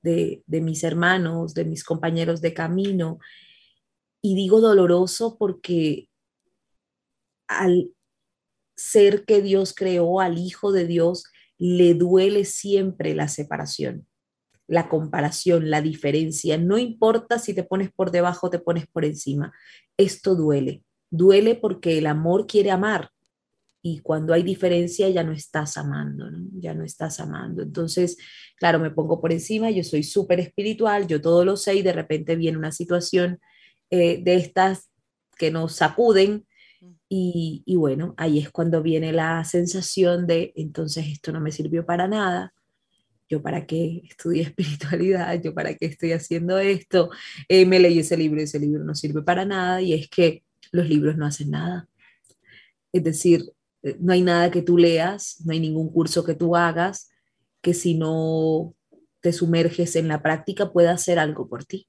de, 0.00 0.42
de 0.46 0.60
mis 0.62 0.84
hermanos, 0.84 1.54
de 1.54 1.64
mis 1.64 1.84
compañeros 1.84 2.40
de 2.40 2.54
camino 2.54 3.18
y 4.26 4.34
digo 4.34 4.60
doloroso 4.60 5.36
porque 5.38 6.08
al 7.46 7.92
ser 8.76 9.24
que 9.24 9.40
Dios 9.40 9.72
creó, 9.72 10.18
al 10.20 10.36
Hijo 10.36 10.72
de 10.72 10.84
Dios, 10.84 11.26
le 11.58 11.94
duele 11.94 12.44
siempre 12.44 13.14
la 13.14 13.28
separación, 13.28 14.08
la 14.66 14.88
comparación, 14.88 15.70
la 15.70 15.80
diferencia. 15.80 16.58
No 16.58 16.76
importa 16.76 17.38
si 17.38 17.54
te 17.54 17.62
pones 17.62 17.92
por 17.92 18.10
debajo 18.10 18.48
o 18.48 18.50
te 18.50 18.58
pones 18.58 18.88
por 18.88 19.04
encima. 19.04 19.52
Esto 19.96 20.34
duele. 20.34 20.82
Duele 21.08 21.54
porque 21.54 21.98
el 21.98 22.08
amor 22.08 22.48
quiere 22.48 22.72
amar. 22.72 23.10
Y 23.80 24.00
cuando 24.00 24.34
hay 24.34 24.42
diferencia 24.42 25.08
ya 25.08 25.22
no 25.22 25.30
estás 25.30 25.76
amando, 25.76 26.26
ya 26.54 26.74
no 26.74 26.82
estás 26.82 27.20
amando. 27.20 27.62
Entonces, 27.62 28.16
claro, 28.56 28.80
me 28.80 28.90
pongo 28.90 29.20
por 29.20 29.30
encima, 29.30 29.70
yo 29.70 29.84
soy 29.84 30.02
súper 30.02 30.40
espiritual, 30.40 31.06
yo 31.06 31.20
todo 31.20 31.44
lo 31.44 31.56
sé 31.56 31.76
y 31.76 31.82
de 31.82 31.92
repente 31.92 32.34
viene 32.34 32.58
una 32.58 32.72
situación 32.72 33.38
eh, 33.90 34.22
de 34.22 34.36
estas 34.36 34.90
que 35.38 35.50
nos 35.50 35.76
sacuden. 35.76 36.46
Y, 37.08 37.62
y, 37.66 37.76
bueno, 37.76 38.14
ahí 38.16 38.38
es 38.38 38.50
cuando 38.50 38.82
viene 38.82 39.12
la 39.12 39.44
sensación 39.44 40.26
de, 40.26 40.52
entonces 40.56 41.06
esto 41.06 41.32
no 41.32 41.40
me 41.40 41.52
sirvió 41.52 41.86
para 41.86 42.08
nada, 42.08 42.52
yo 43.28 43.42
para 43.42 43.66
qué 43.66 44.02
estudié 44.08 44.42
espiritualidad, 44.54 45.40
yo 45.40 45.54
para 45.54 45.74
qué 45.74 45.86
estoy 45.86 46.12
haciendo 46.12 46.58
esto, 46.58 47.10
eh, 47.48 47.64
me 47.66 47.78
leí 47.78 48.00
ese 48.00 48.16
libro 48.16 48.40
y 48.40 48.44
ese 48.44 48.58
libro 48.58 48.84
no 48.84 48.94
sirve 48.94 49.22
para 49.22 49.44
nada 49.44 49.80
y 49.80 49.92
es 49.92 50.08
que 50.08 50.42
los 50.72 50.88
libros 50.88 51.16
no 51.16 51.26
hacen 51.26 51.50
nada. 51.50 51.88
Es 52.92 53.04
decir, 53.04 53.44
eh, 53.82 53.96
no 54.00 54.12
hay 54.12 54.22
nada 54.22 54.50
que 54.50 54.62
tú 54.62 54.78
leas, 54.78 55.40
no 55.44 55.52
hay 55.52 55.60
ningún 55.60 55.90
curso 55.92 56.24
que 56.24 56.34
tú 56.34 56.56
hagas 56.56 57.10
que 57.62 57.74
si 57.74 57.94
no 57.94 58.74
te 59.20 59.32
sumerges 59.32 59.96
en 59.96 60.08
la 60.08 60.22
práctica 60.22 60.72
pueda 60.72 60.92
hacer 60.92 61.18
algo 61.18 61.48
por 61.48 61.64
ti 61.64 61.88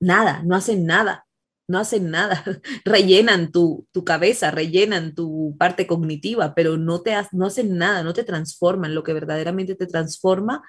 nada, 0.00 0.42
no 0.44 0.56
hacen 0.56 0.86
nada, 0.86 1.26
no 1.68 1.78
hacen 1.78 2.10
nada, 2.10 2.42
rellenan 2.84 3.52
tu, 3.52 3.86
cabeza, 4.04 4.50
rellenan 4.50 5.14
tu 5.14 5.54
parte 5.58 5.86
cognitiva, 5.86 6.54
pero 6.54 6.76
no, 6.76 7.02
te 7.02 7.14
no 7.32 7.46
hacen 7.46 7.78
nada, 7.78 8.02
no 8.02 8.12
te 8.12 8.24
transforman. 8.24 8.94
Lo 8.94 9.04
que 9.04 9.12
verdaderamente 9.12 9.76
te 9.76 9.86
transforma 9.86 10.62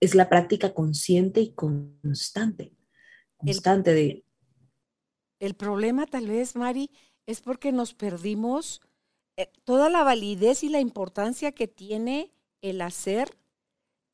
es 0.00 0.14
la 0.14 0.28
práctica 0.28 0.72
consciente 0.72 1.40
y 1.40 1.52
constante, 1.52 2.72
constante 3.36 3.90
el, 3.90 3.96
de... 3.96 4.24
El 5.38 5.54
problema 5.54 6.06
tal 6.06 6.28
vez, 6.28 6.56
Mari, 6.56 6.90
es 7.26 7.40
porque 7.40 7.70
nos 7.70 7.94
perdimos 7.94 8.80
eh, 9.36 9.50
toda 9.64 9.90
la 9.90 10.02
validez 10.02 10.64
y 10.64 10.68
la 10.68 10.80
importancia 10.80 11.52
que 11.52 11.68
tiene 11.68 12.32
el 12.62 12.80
hacer, 12.80 13.36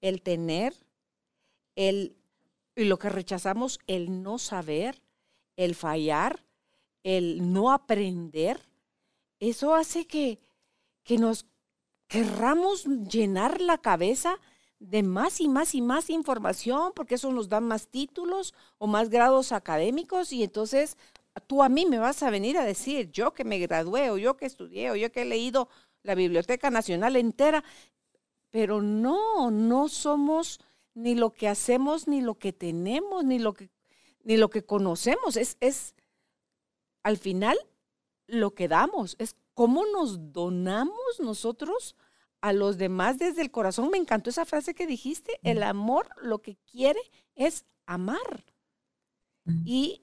el 0.01 0.23
tener, 0.23 0.75
el 1.75 2.18
y 2.79 2.85
lo 2.85 2.99
que 2.99 3.09
rechazamos, 3.09 3.81
el 3.87 4.23
no 4.23 4.39
saber, 4.39 5.03
el 5.57 5.75
fallar, 5.75 6.45
el 7.03 7.53
no 7.53 7.73
aprender, 7.73 8.61
eso 9.41 9.75
hace 9.75 10.07
que, 10.07 10.39
que 11.03 11.19
nos 11.19 11.47
querramos 12.07 12.85
llenar 12.85 13.61
la 13.61 13.79
cabeza 13.79 14.39
de 14.79 15.03
más 15.03 15.41
y 15.41 15.49
más 15.49 15.75
y 15.75 15.83
más 15.83 16.09
información, 16.09 16.93
porque 16.95 17.17
eso 17.17 17.33
nos 17.33 17.49
da 17.49 17.61
más 17.61 17.89
títulos 17.89 18.55
o 18.79 18.87
más 18.87 19.11
grados 19.11 19.53
académicos 19.53 20.33
y 20.33 20.45
entonces 20.45 20.97
tú 21.47 21.63
a 21.63 21.69
mí 21.69 21.87
me 21.87 21.99
vas 21.99 22.23
a 22.23 22.31
venir 22.31 22.59
a 22.59 22.65
decir, 22.65 23.11
yo 23.11 23.35
que 23.35 23.45
me 23.45 23.59
gradué 23.59 24.11
o 24.11 24.19
yo 24.19 24.37
que 24.37 24.47
estudié 24.47 24.91
o 24.91 24.97
yo 24.97 25.11
que 25.11 25.23
he 25.23 25.25
leído 25.25 25.69
la 26.03 26.15
Biblioteca 26.15 26.71
Nacional 26.71 27.17
entera, 27.17 27.65
pero 28.51 28.81
no, 28.81 29.51
no 29.51 29.89
somos 29.89 30.61
ni 30.99 31.15
lo 31.15 31.33
que 31.33 31.49
hacemos, 31.49 32.09
ni 32.09 32.21
lo 32.21 32.35
que 32.39 32.53
tenemos, 32.53 33.25
ni 33.25 33.39
lo 33.39 33.55
que, 33.55 33.71
ni 34.25 34.37
lo 34.37 34.51
que 34.51 34.65
conocemos. 34.65 35.37
Es, 35.37 35.57
es, 35.61 35.95
al 37.05 37.19
final, 37.19 37.57
lo 38.27 38.55
que 38.55 38.67
damos, 38.67 39.15
es 39.19 39.37
cómo 39.55 39.87
nos 39.87 40.33
donamos 40.33 41.21
nosotros 41.21 41.95
a 42.41 42.53
los 42.53 42.79
demás 42.79 43.19
desde 43.19 43.43
el 43.43 43.53
corazón. 43.53 43.91
Me 43.91 43.99
encantó 43.99 44.31
esa 44.31 44.45
frase 44.45 44.75
que 44.75 44.89
dijiste, 44.89 45.39
el 45.43 45.63
amor 45.63 46.09
lo 46.21 46.41
que 46.41 46.57
quiere 46.71 47.01
es 47.35 47.65
amar. 47.87 48.45
Y 49.65 50.03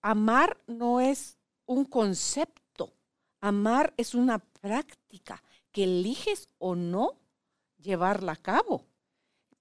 amar 0.00 0.58
no 0.66 1.02
es 1.02 1.36
un 1.66 1.84
concepto, 1.84 2.94
amar 3.40 3.92
es 3.98 4.14
una 4.14 4.38
práctica 4.38 5.42
que 5.70 5.84
eliges 5.84 6.48
o 6.56 6.74
no 6.74 7.18
llevarla 7.76 8.32
a 8.32 8.36
cabo. 8.36 8.86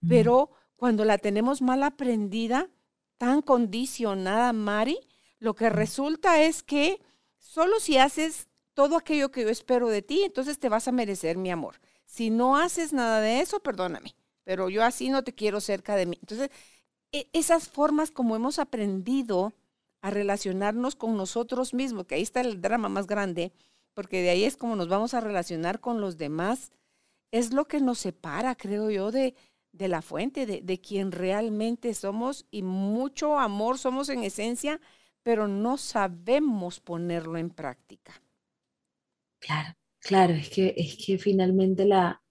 Pero 0.08 0.52
cuando 0.86 1.04
la 1.04 1.18
tenemos 1.18 1.64
mal 1.64 1.82
aprendida, 1.82 2.70
tan 3.18 3.42
condicionada, 3.42 4.54
Mari, 4.54 5.00
lo 5.40 5.56
que 5.56 5.72
resulta 5.72 6.44
es 6.44 6.62
que 6.62 7.02
solo 7.40 7.80
si 7.80 7.98
haces 7.98 8.50
todo 8.76 8.96
aquello 8.96 9.32
que 9.32 9.42
yo 9.42 9.50
espero 9.50 9.90
de 9.90 10.04
ti, 10.04 10.22
entonces 10.22 10.60
te 10.60 10.70
vas 10.70 10.88
a 10.88 10.92
merecer 10.92 11.40
mi 11.40 11.50
amor. 11.50 11.82
Si 12.06 12.30
no 12.30 12.56
haces 12.56 12.94
nada 12.94 13.20
de 13.20 13.40
eso, 13.40 13.62
perdóname, 13.62 14.16
pero 14.44 14.70
yo 14.70 14.84
así 14.84 15.10
no 15.10 15.24
te 15.24 15.34
quiero 15.34 15.60
cerca 15.60 15.96
de 15.96 16.06
mí. 16.06 16.20
Entonces, 16.22 16.52
e, 17.12 17.32
esas 17.34 17.68
formas 17.68 18.12
como 18.12 18.36
hemos 18.36 18.60
aprendido 18.60 19.56
a 20.04 20.12
relacionarnos 20.12 20.96
con 20.96 21.18
nosotros 21.18 21.74
mismos, 21.74 22.06
que 22.06 22.14
ahí 22.14 22.22
está 22.22 22.42
el 22.42 22.62
drama 22.62 22.90
más 22.90 23.08
grande, 23.08 23.54
porque 23.96 24.22
de 24.22 24.30
ahí 24.30 24.44
es 24.44 24.56
como 24.56 24.76
nos 24.76 24.88
vamos 24.88 25.16
a 25.16 25.20
relacionar 25.20 25.80
con 25.80 26.00
los 26.00 26.20
demás, 26.20 26.72
es 27.32 27.54
lo 27.54 27.66
que 27.66 27.82
nos 27.82 27.98
separa, 27.98 28.54
creo 28.54 28.92
yo, 28.92 29.10
de, 29.10 29.34
de 29.78 29.88
la 29.88 30.02
fuente, 30.02 30.46
de, 30.46 30.62
de, 30.62 30.80
quien 30.80 31.12
realmente 31.12 31.94
somos 31.94 32.46
y 32.52 32.62
mucho 32.64 33.38
amor 33.38 33.78
somos 33.78 34.10
en 34.10 34.24
esencia, 34.24 34.80
pero 35.24 35.48
no 35.48 35.78
sabemos 35.78 36.80
ponerlo 36.80 37.38
en 37.38 37.50
práctica. 37.50 38.22
Claro, 39.40 39.76
Claro, 40.06 40.36
es 40.36 40.52
que, 40.52 40.76
es 40.78 41.04
que 41.04 41.18
finalmente 41.18 41.84
la, 41.84 42.22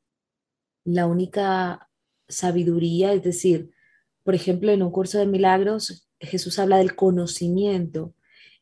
la 0.85 1.09
única 1.09 1.91
sabiduría, 2.29 3.13
es 3.13 3.25
decir, 3.25 3.73
por 4.23 4.37
ejemplo, 4.37 4.71
en 4.71 4.81
un 4.81 4.93
curso 4.93 5.19
de 5.19 5.27
milagros, 5.27 6.09
Jesús 6.21 6.61
habla 6.61 6.79
del 6.79 6.95
conocimiento 6.95 8.15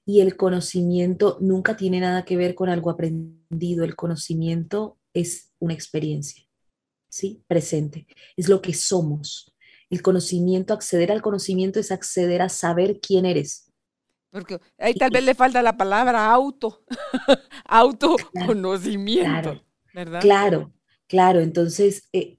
y 0.07 0.21
el 0.21 0.35
conocimiento 0.39 1.37
nunca 1.43 1.77
tiene 1.77 2.01
nada 2.01 2.25
que 2.25 2.39
ver 2.39 2.55
con 2.55 2.71
algo 2.71 2.89
aprendido, 2.89 3.85
el 3.85 3.97
conocimiento 3.97 4.99
es 5.13 5.53
una 5.59 5.75
experiencia, 5.75 6.43
¿sí? 7.13 7.45
Presente, 7.47 8.07
es 8.37 8.49
lo 8.49 8.63
que 8.63 8.73
somos. 8.73 9.55
El 9.91 10.01
conocimiento, 10.01 10.73
acceder 10.73 11.13
al 11.13 11.21
conocimiento 11.21 11.79
es 11.79 11.93
acceder 11.93 12.41
a 12.41 12.49
saber 12.49 13.01
quién 13.01 13.27
eres. 13.27 13.71
Porque 14.31 14.59
ahí 14.79 14.95
tal 14.95 15.11
vez 15.11 15.23
le 15.23 15.35
falta 15.35 15.61
la 15.61 15.77
palabra 15.77 16.33
auto, 16.33 16.85
autoconocimiento, 17.67 19.29
claro, 19.29 19.65
¿verdad? 19.93 20.21
Claro, 20.23 20.73
claro. 21.07 21.41
Entonces, 21.41 22.09
eh, 22.15 22.39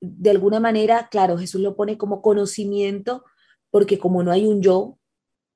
de 0.00 0.30
alguna 0.30 0.58
manera, 0.58 1.08
claro, 1.10 1.36
Jesús 1.36 1.60
lo 1.60 1.76
pone 1.76 1.98
como 1.98 2.22
conocimiento, 2.22 3.24
porque 3.70 3.98
como 3.98 4.22
no 4.22 4.32
hay 4.32 4.46
un 4.46 4.62
yo, 4.62 4.98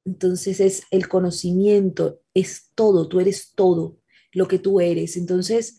entonces 0.05 0.61
es 0.61 0.83
el 0.91 1.09
conocimiento, 1.09 2.21
es 2.35 2.71
todo, 2.75 3.09
tú 3.09 3.19
eres 3.19 3.55
todo 3.55 3.99
lo 4.33 4.47
que 4.47 4.59
tú 4.59 4.81
eres. 4.81 5.17
Entonces, 5.17 5.79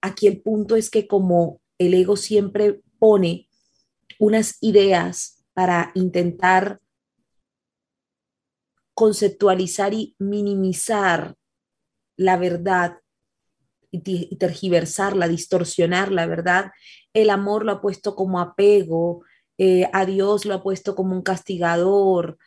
aquí 0.00 0.26
el 0.26 0.40
punto 0.40 0.76
es 0.76 0.90
que 0.90 1.06
como 1.06 1.60
el 1.78 1.94
ego 1.94 2.16
siempre 2.16 2.82
pone 2.98 3.48
unas 4.18 4.56
ideas 4.60 5.44
para 5.54 5.92
intentar 5.94 6.80
conceptualizar 8.94 9.94
y 9.94 10.16
minimizar 10.18 11.36
la 12.16 12.36
verdad 12.36 12.98
y 13.90 14.36
tergiversarla, 14.36 15.28
distorsionar 15.28 16.12
la 16.12 16.26
verdad, 16.26 16.72
el 17.14 17.30
amor 17.30 17.64
lo 17.64 17.72
ha 17.72 17.80
puesto 17.80 18.14
como 18.14 18.40
apego, 18.40 19.24
eh, 19.56 19.88
a 19.92 20.04
Dios 20.04 20.44
lo 20.44 20.54
ha 20.54 20.62
puesto 20.62 20.94
como 20.94 21.14
un 21.14 21.22
castigador. 21.22 22.38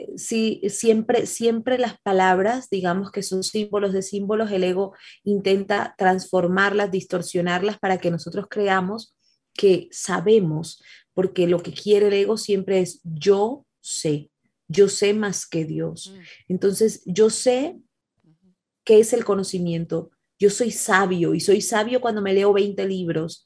Eh, 0.00 0.16
sí, 0.16 0.62
siempre, 0.68 1.26
siempre 1.26 1.78
las 1.78 2.00
palabras, 2.00 2.70
digamos 2.70 3.10
que 3.10 3.22
son 3.22 3.42
símbolos 3.42 3.92
de 3.92 4.02
símbolos, 4.02 4.50
el 4.50 4.64
ego 4.64 4.94
intenta 5.24 5.94
transformarlas, 5.98 6.90
distorsionarlas 6.90 7.78
para 7.78 7.98
que 7.98 8.10
nosotros 8.10 8.46
creamos 8.48 9.14
que 9.52 9.88
sabemos, 9.90 10.82
porque 11.12 11.46
lo 11.46 11.62
que 11.62 11.72
quiere 11.72 12.08
el 12.08 12.14
ego 12.14 12.36
siempre 12.36 12.80
es 12.80 13.00
yo 13.04 13.66
sé, 13.80 14.30
yo 14.68 14.88
sé 14.88 15.12
más 15.12 15.46
que 15.46 15.64
Dios. 15.64 16.14
Mm. 16.14 16.20
Entonces, 16.48 17.02
yo 17.04 17.28
sé 17.28 17.78
qué 18.84 19.00
es 19.00 19.12
el 19.12 19.24
conocimiento. 19.24 20.10
Yo 20.38 20.48
soy 20.48 20.70
sabio 20.70 21.34
y 21.34 21.40
soy 21.40 21.60
sabio 21.60 22.00
cuando 22.00 22.22
me 22.22 22.32
leo 22.32 22.52
20 22.54 22.86
libros, 22.86 23.44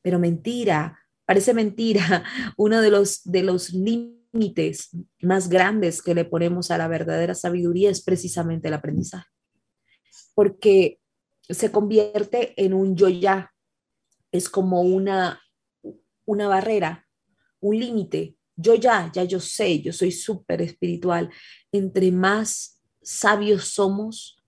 pero 0.00 0.18
mentira, 0.18 0.98
parece 1.24 1.54
mentira, 1.54 2.24
uno 2.56 2.80
de 2.80 2.90
los, 2.90 3.22
de 3.22 3.44
los 3.44 3.72
límites 3.72 4.21
más 5.20 5.48
grandes 5.48 6.02
que 6.02 6.14
le 6.14 6.24
ponemos 6.24 6.70
a 6.70 6.78
la 6.78 6.88
verdadera 6.88 7.34
sabiduría 7.34 7.90
es 7.90 8.02
precisamente 8.02 8.68
el 8.68 8.74
aprendizaje, 8.74 9.28
porque 10.34 10.98
se 11.48 11.70
convierte 11.70 12.54
en 12.62 12.72
un 12.72 12.96
yo 12.96 13.08
ya, 13.08 13.52
es 14.30 14.48
como 14.48 14.80
una, 14.80 15.40
una 16.24 16.48
barrera, 16.48 17.06
un 17.60 17.78
límite. 17.78 18.36
Yo 18.56 18.74
ya, 18.74 19.10
ya 19.12 19.24
yo 19.24 19.40
sé, 19.40 19.80
yo 19.80 19.92
soy 19.92 20.12
súper 20.12 20.62
espiritual. 20.62 21.30
Entre 21.70 22.10
más 22.12 22.80
sabios 23.02 23.64
somos, 23.68 24.42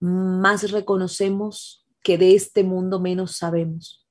más 0.00 0.70
reconocemos 0.70 1.86
que 2.02 2.16
de 2.16 2.34
este 2.34 2.62
mundo 2.64 3.00
menos 3.00 3.36
sabemos 3.36 4.02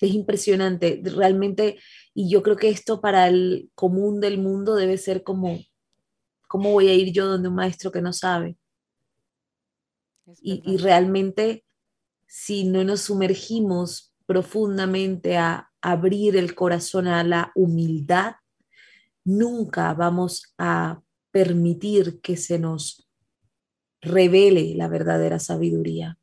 es 0.00 0.14
impresionante, 0.14 1.00
realmente, 1.04 1.78
y 2.18 2.28
yo 2.28 2.42
creo 2.42 2.56
que 2.56 2.68
esto 2.68 3.00
para 3.00 3.28
el 3.28 3.70
común 3.76 4.20
del 4.20 4.38
mundo 4.38 4.74
debe 4.74 4.98
ser 4.98 5.22
como, 5.22 5.60
¿cómo 6.48 6.72
voy 6.72 6.88
a 6.88 6.94
ir 6.94 7.12
yo 7.12 7.28
donde 7.28 7.46
un 7.46 7.54
maestro 7.54 7.92
que 7.92 8.02
no 8.02 8.12
sabe? 8.12 8.58
Y, 10.42 10.60
y, 10.68 10.78
realmente, 10.78 11.64
si 12.26 12.64
no 12.64 12.82
nos 12.82 13.02
sumergimos 13.02 14.12
profundamente 14.26 15.36
a 15.36 15.70
abrir 15.80 16.36
el 16.36 16.56
corazón 16.56 17.06
a 17.06 17.22
la 17.22 17.52
humildad, 17.54 18.32
nunca 19.22 19.94
vamos 19.94 20.52
a 20.58 21.00
permitir 21.30 22.20
que 22.20 22.36
se 22.36 22.58
nos 22.58 23.08
revele 24.00 24.74
la 24.74 24.88
verdadera 24.88 25.38
sabiduría 25.38 26.18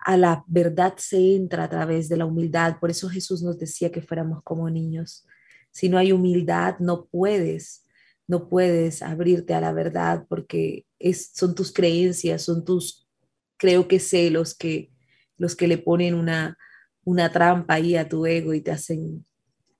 a 0.00 0.16
la 0.16 0.44
verdad 0.46 0.94
se 0.96 1.36
entra 1.36 1.64
a 1.64 1.68
través 1.68 2.08
de 2.08 2.16
la 2.16 2.24
humildad. 2.26 2.78
Por 2.80 2.90
eso 2.90 3.08
Jesús 3.08 3.42
nos 3.42 3.58
decía 3.58 3.92
que 3.92 4.02
fuéramos 4.02 4.42
como 4.42 4.68
niños. 4.70 5.26
Si 5.70 5.88
no 5.88 5.98
hay 5.98 6.12
humildad, 6.12 6.78
no 6.78 7.06
puedes, 7.06 7.84
no 8.26 8.48
puedes 8.48 9.02
abrirte 9.02 9.54
a 9.54 9.60
la 9.60 9.72
verdad 9.72 10.26
porque 10.28 10.86
es, 10.98 11.30
son 11.34 11.54
tus 11.54 11.72
creencias, 11.72 12.42
son 12.42 12.64
tus, 12.64 13.08
creo 13.56 13.88
que 13.88 14.00
sé, 14.00 14.30
los 14.30 14.54
que, 14.54 14.90
los 15.36 15.54
que 15.54 15.68
le 15.68 15.78
ponen 15.78 16.14
una, 16.14 16.56
una 17.04 17.30
trampa 17.30 17.74
ahí 17.74 17.96
a 17.96 18.08
tu 18.08 18.24
ego 18.26 18.54
y 18.54 18.62
te 18.62 18.70
hacen 18.70 19.26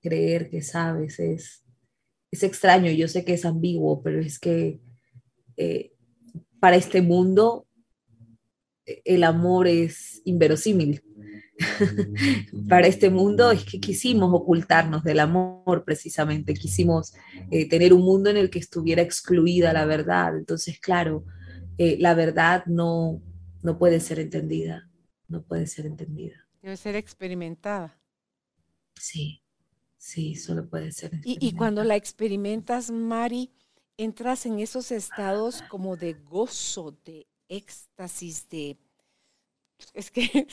creer 0.01 0.49
que 0.49 0.61
sabes. 0.61 1.19
Es, 1.19 1.63
es 2.31 2.43
extraño, 2.43 2.91
yo 2.91 3.07
sé 3.07 3.25
que 3.25 3.33
es 3.33 3.45
ambiguo, 3.45 4.03
pero 4.03 4.19
es 4.21 4.39
que 4.39 4.79
eh, 5.57 5.93
para 6.59 6.75
este 6.75 7.01
mundo 7.01 7.65
el 8.85 9.23
amor 9.23 9.67
es 9.67 10.21
inverosímil. 10.25 11.03
Para 12.69 12.87
este 12.87 13.09
mundo 13.09 13.51
es 13.51 13.63
que 13.65 13.79
quisimos 13.79 14.31
ocultarnos 14.33 15.03
del 15.03 15.19
amor 15.19 15.83
precisamente, 15.85 16.53
quisimos 16.53 17.13
eh, 17.51 17.69
tener 17.69 17.93
un 17.93 18.01
mundo 18.01 18.29
en 18.29 18.37
el 18.37 18.49
que 18.49 18.59
estuviera 18.59 19.01
excluida 19.01 19.73
la 19.73 19.85
verdad. 19.85 20.37
Entonces, 20.37 20.79
claro, 20.79 21.25
eh, 21.77 21.97
la 21.99 22.13
verdad 22.13 22.65
no, 22.65 23.21
no 23.61 23.77
puede 23.77 23.99
ser 23.99 24.19
entendida, 24.19 24.89
no 25.27 25.43
puede 25.43 25.67
ser 25.67 25.85
entendida. 25.85 26.47
Debe 26.61 26.77
ser 26.77 26.95
experimentada. 26.95 27.99
Sí, 28.95 29.43
sí, 29.97 30.35
solo 30.35 30.69
puede 30.69 30.91
ser. 30.91 31.11
Y, 31.23 31.37
y 31.39 31.53
cuando 31.53 31.83
la 31.83 31.95
experimentas, 31.95 32.91
Mari, 32.91 33.51
entras 33.97 34.45
en 34.45 34.59
esos 34.59 34.91
estados 34.91 35.63
como 35.69 35.95
de 35.97 36.13
gozo, 36.13 36.97
de 37.05 37.27
éxtasis 37.51 38.47
de... 38.49 38.77
Es 39.93 40.09
que 40.09 40.47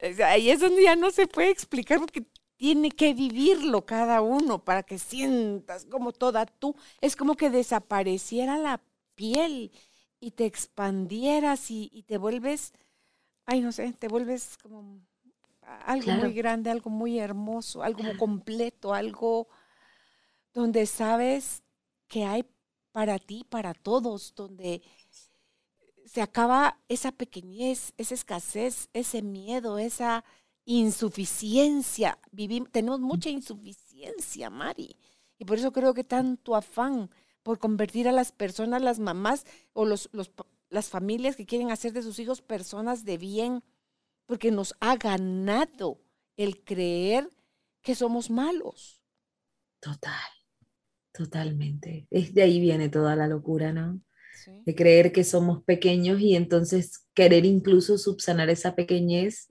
ahí 0.24 0.50
es 0.50 0.60
donde 0.60 0.82
ya 0.82 0.96
no 0.96 1.10
se 1.10 1.26
puede 1.26 1.50
explicar 1.50 1.98
porque 1.98 2.24
tiene 2.56 2.90
que 2.90 3.12
vivirlo 3.12 3.84
cada 3.84 4.22
uno 4.22 4.64
para 4.64 4.82
que 4.82 4.98
sientas 4.98 5.84
como 5.86 6.12
toda 6.12 6.46
tú. 6.46 6.76
Es 7.00 7.16
como 7.16 7.34
que 7.34 7.50
desapareciera 7.50 8.56
la 8.58 8.80
piel 9.14 9.72
y 10.20 10.30
te 10.30 10.46
expandieras 10.46 11.70
y, 11.70 12.04
te 12.06 12.16
vuelves, 12.16 12.72
ay 13.46 13.60
no 13.60 13.72
sé, 13.72 13.92
te 13.92 14.08
vuelves 14.08 14.56
como 14.62 15.00
algo 15.84 16.12
muy 16.12 16.32
grande, 16.32 16.70
algo 16.70 16.90
muy 16.90 17.18
hermoso, 17.18 17.82
algo 17.82 18.04
completo, 18.18 18.94
algo 18.94 19.48
donde 20.52 20.86
sabes 20.86 21.62
que 22.06 22.24
hay 22.24 22.44
para 22.92 23.18
ti, 23.18 23.44
para 23.48 23.74
todos, 23.74 24.34
donde 24.34 24.82
se 26.14 26.22
acaba 26.22 26.78
esa 26.88 27.10
pequeñez, 27.10 27.92
esa 27.98 28.14
escasez, 28.14 28.88
ese 28.92 29.20
miedo, 29.20 29.80
esa 29.80 30.24
insuficiencia. 30.64 32.20
Vivimos, 32.30 32.70
tenemos 32.70 33.00
mucha 33.00 33.30
insuficiencia, 33.30 34.48
Mari. 34.48 34.96
Y 35.40 35.44
por 35.44 35.58
eso 35.58 35.72
creo 35.72 35.92
que 35.92 36.04
tanto 36.04 36.54
afán 36.54 37.10
por 37.42 37.58
convertir 37.58 38.06
a 38.06 38.12
las 38.12 38.30
personas, 38.30 38.80
las 38.80 39.00
mamás 39.00 39.44
o 39.72 39.86
los, 39.86 40.08
las 40.70 40.88
familias 40.88 41.34
que 41.34 41.46
quieren 41.46 41.72
hacer 41.72 41.92
de 41.92 42.02
sus 42.02 42.20
hijos 42.20 42.42
personas 42.42 43.04
de 43.04 43.18
bien, 43.18 43.64
porque 44.24 44.52
nos 44.52 44.76
ha 44.78 44.94
ganado 44.94 46.00
el 46.36 46.62
creer 46.62 47.28
que 47.82 47.96
somos 47.96 48.30
malos. 48.30 49.02
Total, 49.80 50.30
totalmente. 51.12 52.06
Es 52.08 52.32
de 52.34 52.42
ahí 52.42 52.60
viene 52.60 52.88
toda 52.88 53.16
la 53.16 53.26
locura, 53.26 53.72
¿no? 53.72 54.00
De 54.46 54.74
creer 54.74 55.12
que 55.12 55.24
somos 55.24 55.62
pequeños 55.64 56.20
y 56.20 56.36
entonces 56.36 57.06
querer 57.14 57.44
incluso 57.44 57.98
subsanar 57.98 58.50
esa 58.50 58.74
pequeñez 58.74 59.48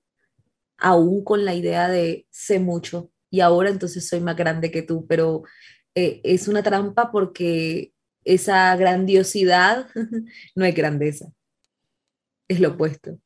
aún 0.77 1.23
con 1.23 1.45
la 1.45 1.55
idea 1.55 1.87
de 1.87 2.27
sé 2.29 2.59
mucho 2.59 3.09
y 3.29 3.39
ahora 3.39 3.69
entonces 3.69 4.07
soy 4.07 4.19
más 4.19 4.35
grande 4.35 4.69
que 4.69 4.83
tú, 4.83 5.07
pero 5.07 5.43
eh, 5.95 6.21
es 6.23 6.47
una 6.47 6.61
trampa 6.61 7.11
porque 7.11 7.93
esa 8.23 8.75
grandiosidad 8.75 9.87
no 10.55 10.65
es 10.65 10.75
grandeza, 10.75 11.31
es 12.47 12.59
lo 12.59 12.69
opuesto. 12.69 13.17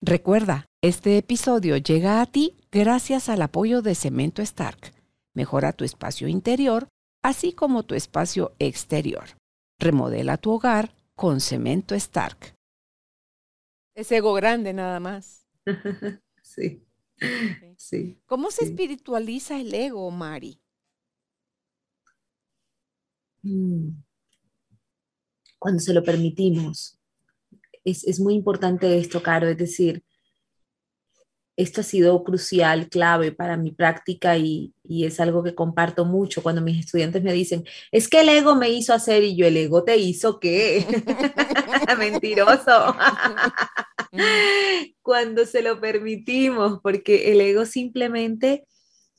Recuerda, 0.00 0.66
este 0.82 1.18
episodio 1.18 1.76
llega 1.76 2.20
a 2.20 2.26
ti 2.26 2.56
gracias 2.70 3.28
al 3.28 3.42
apoyo 3.42 3.82
de 3.82 3.96
Cemento 3.96 4.42
Stark. 4.42 4.92
Mejora 5.34 5.72
tu 5.72 5.84
espacio 5.84 6.28
interior, 6.28 6.88
así 7.22 7.52
como 7.52 7.82
tu 7.84 7.96
espacio 7.96 8.54
exterior. 8.60 9.37
Remodela 9.80 10.36
tu 10.36 10.50
hogar 10.50 10.92
con 11.14 11.40
cemento 11.40 11.94
Stark. 11.94 12.56
Es 13.94 14.10
ego 14.10 14.34
grande 14.34 14.72
nada 14.72 14.98
más. 14.98 15.46
sí. 16.42 16.84
sí. 17.76 18.20
¿Cómo 18.26 18.50
se 18.50 18.64
espiritualiza 18.64 19.60
el 19.60 19.72
ego, 19.72 20.10
Mari? 20.10 20.60
Mm. 23.42 23.90
Cuando 25.58 25.80
se 25.80 25.94
lo 25.94 26.02
permitimos. 26.02 26.98
Es, 27.84 28.04
es 28.04 28.18
muy 28.18 28.34
importante 28.34 28.98
esto, 28.98 29.22
Caro, 29.22 29.48
es 29.48 29.56
decir, 29.56 30.04
esto 31.58 31.80
ha 31.80 31.84
sido 31.84 32.22
crucial, 32.22 32.88
clave 32.88 33.32
para 33.32 33.56
mi 33.56 33.72
práctica 33.72 34.38
y, 34.38 34.72
es 34.88 35.20
algo 35.20 35.42
que 35.42 35.54
comparto 35.54 36.06
mucho 36.06 36.42
cuando 36.42 36.62
mis 36.62 36.78
estudiantes 36.78 37.22
me 37.22 37.32
dicen, 37.32 37.64
es 37.92 38.08
que 38.08 38.20
el 38.20 38.28
ego 38.30 38.54
me 38.54 38.70
hizo 38.70 38.94
hacer 38.94 39.22
y 39.22 39.36
yo, 39.36 39.46
el 39.46 39.56
ego 39.56 39.84
te 39.84 39.98
hizo 39.98 40.40
qué? 40.40 40.86
Mentiroso. 41.98 42.96
cuando 45.02 45.44
se 45.44 45.60
lo 45.60 45.78
permitimos, 45.78 46.80
porque 46.80 47.32
el 47.32 47.40
ego 47.42 47.66
simplemente, 47.66 48.64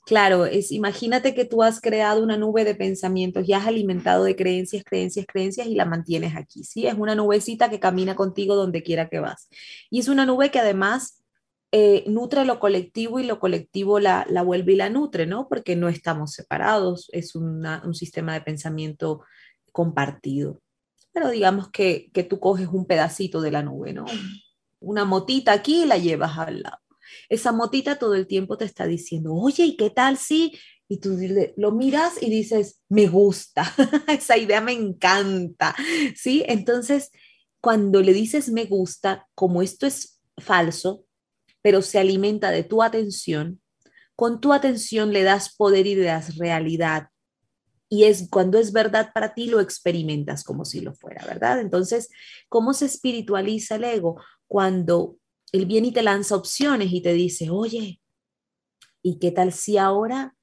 claro, 0.07 0.45
es, 0.45 0.71
imagínate 0.71 1.35
que 1.35 1.45
tú 1.45 1.61
has 1.61 1.81
creado 1.81 2.23
una 2.23 2.37
nube 2.37 2.63
de 2.63 2.73
pensamientos 2.73 3.47
y 3.47 3.53
has 3.53 3.67
alimentado 3.67 4.23
de 4.23 4.35
creencias, 4.35 4.83
creencias, 4.83 5.27
creencias 5.27 5.67
y 5.67 5.75
la 5.75 5.85
mantienes 5.85 6.35
aquí, 6.35 6.63
¿sí? 6.63 6.87
Es 6.87 6.95
una 6.95 7.13
nubecita 7.13 7.69
que 7.69 7.81
camina 7.81 8.15
contigo 8.15 8.55
donde 8.55 8.81
quiera 8.81 9.09
que 9.09 9.19
vas. 9.19 9.49
Y 9.91 9.99
es 9.99 10.07
una 10.07 10.25
nube 10.25 10.49
que 10.49 10.59
además 10.59 11.18
eh, 11.71 12.03
nutre 12.07 12.45
lo 12.45 12.59
colectivo 12.59 13.19
y 13.19 13.25
lo 13.25 13.39
colectivo 13.39 13.99
la, 13.99 14.25
la, 14.29 14.41
vuelve 14.41 14.73
y 14.73 14.75
la 14.75 14.89
nutre, 14.89 15.25
¿no? 15.25 15.47
Porque 15.47 15.75
no 15.75 15.87
estamos 15.87 16.33
separados, 16.33 17.09
es 17.11 17.35
un 17.35 17.93
sistema 17.93 18.33
de 18.33 18.41
pensamiento 18.41 19.21
compartido. 19.71 20.61
Pero 21.11 21.29
digamos 21.29 21.69
que, 21.69 22.09
que 22.13 22.23
tú 22.23 22.39
coges 22.39 22.67
un 22.67 22.85
pedacito 22.85 23.41
de 23.41 23.51
la 23.51 23.63
nube, 23.63 23.93
¿no? 23.93 24.05
Una 24.79 25.05
motita 25.05 25.51
aquí 25.51 25.83
y 25.83 25.85
la 25.85 25.97
llevas 25.97 26.37
al 26.37 26.61
lado. 26.61 26.79
Esa 27.27 27.51
motita 27.51 27.97
todo 27.97 28.15
el 28.15 28.27
tiempo 28.27 28.57
te 28.57 28.65
está 28.65 28.85
diciendo, 28.85 29.33
oye, 29.33 29.63
¿y 29.65 29.77
qué 29.77 29.89
tal 29.89 30.17
si? 30.17 30.57
Y 30.87 30.99
tú 30.99 31.17
lo 31.55 31.71
miras 31.71 32.21
y 32.21 32.29
dices, 32.29 32.81
me 32.89 33.07
gusta, 33.07 33.71
esa 34.07 34.37
idea 34.37 34.61
me 34.61 34.73
encanta, 34.73 35.75
¿sí? 36.15 36.43
Entonces, 36.47 37.11
cuando 37.61 38.01
le 38.01 38.13
dices 38.13 38.49
me 38.49 38.65
gusta, 38.65 39.27
como 39.35 39.61
esto 39.61 39.85
es 39.85 40.19
falso, 40.37 41.05
pero 41.61 41.81
se 41.81 41.99
alimenta 41.99 42.51
de 42.51 42.63
tu 42.63 42.81
atención, 42.81 43.61
con 44.15 44.41
tu 44.41 44.53
atención 44.53 45.13
le 45.13 45.23
das 45.23 45.55
poder 45.55 45.87
y 45.87 45.95
le 45.95 46.03
das 46.03 46.37
realidad. 46.37 47.09
Y 47.87 48.03
es 48.03 48.27
cuando 48.29 48.59
es 48.59 48.71
verdad 48.71 49.11
para 49.13 49.33
ti, 49.33 49.47
lo 49.47 49.59
experimentas 49.59 50.43
como 50.43 50.63
si 50.65 50.79
lo 50.81 50.93
fuera, 50.93 51.25
¿verdad? 51.25 51.59
Entonces, 51.59 52.09
¿cómo 52.47 52.73
se 52.73 52.85
espiritualiza 52.85 53.75
el 53.75 53.85
ego? 53.85 54.21
Cuando 54.47 55.17
él 55.51 55.65
viene 55.65 55.87
y 55.87 55.91
te 55.91 56.03
lanza 56.03 56.35
opciones 56.35 56.91
y 56.91 57.01
te 57.01 57.13
dice, 57.13 57.49
oye, 57.49 57.99
¿y 59.01 59.19
qué 59.19 59.31
tal 59.31 59.53
si 59.53 59.77
ahora 59.77 60.35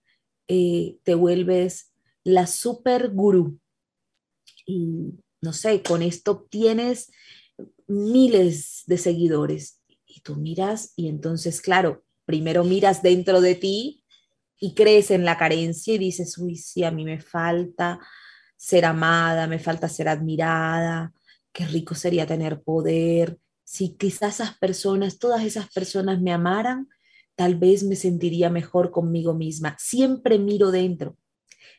eh, 0.49 0.97
te 1.05 1.15
vuelves 1.15 1.93
la 2.25 2.47
super 2.47 3.11
gurú? 3.11 3.61
Y 4.65 5.15
no 5.41 5.53
sé, 5.53 5.83
con 5.83 6.03
esto 6.03 6.47
tienes 6.51 7.13
miles 7.87 8.83
de 8.87 8.99
seguidores 8.99 9.81
tú 10.27 10.35
miras 10.35 10.93
y 10.97 11.09
entonces, 11.09 11.61
claro, 11.61 12.03
primero 12.25 12.65
miras 12.65 13.01
dentro 13.01 13.41
de 13.41 13.55
ti 13.55 14.03
y 14.59 14.75
crees 14.75 15.13
en 15.13 15.25
la 15.25 15.39
carencia 15.39 15.95
y 15.95 15.99
dices, 15.99 16.37
uy, 16.37 16.57
sí, 16.57 16.83
a 16.83 16.91
mí 16.91 17.05
me 17.05 17.21
falta 17.21 18.01
ser 18.57 18.85
amada, 18.85 19.47
me 19.47 19.61
falta 19.61 19.89
ser 19.89 20.09
admirada, 20.09 21.13
qué 21.53 21.65
rico 21.67 21.95
sería 21.95 22.27
tener 22.27 22.63
poder. 22.63 23.39
Si 23.63 23.97
quizás 23.97 24.41
esas 24.41 24.59
personas, 24.59 25.21
todas 25.21 25.45
esas 25.45 25.71
personas 25.71 26.21
me 26.21 26.33
amaran, 26.33 26.89
tal 27.37 27.55
vez 27.55 27.85
me 27.85 27.95
sentiría 27.95 28.51
mejor 28.51 28.91
conmigo 28.91 29.33
misma. 29.33 29.77
Siempre 29.79 30.39
miro 30.41 30.73
dentro, 30.73 31.17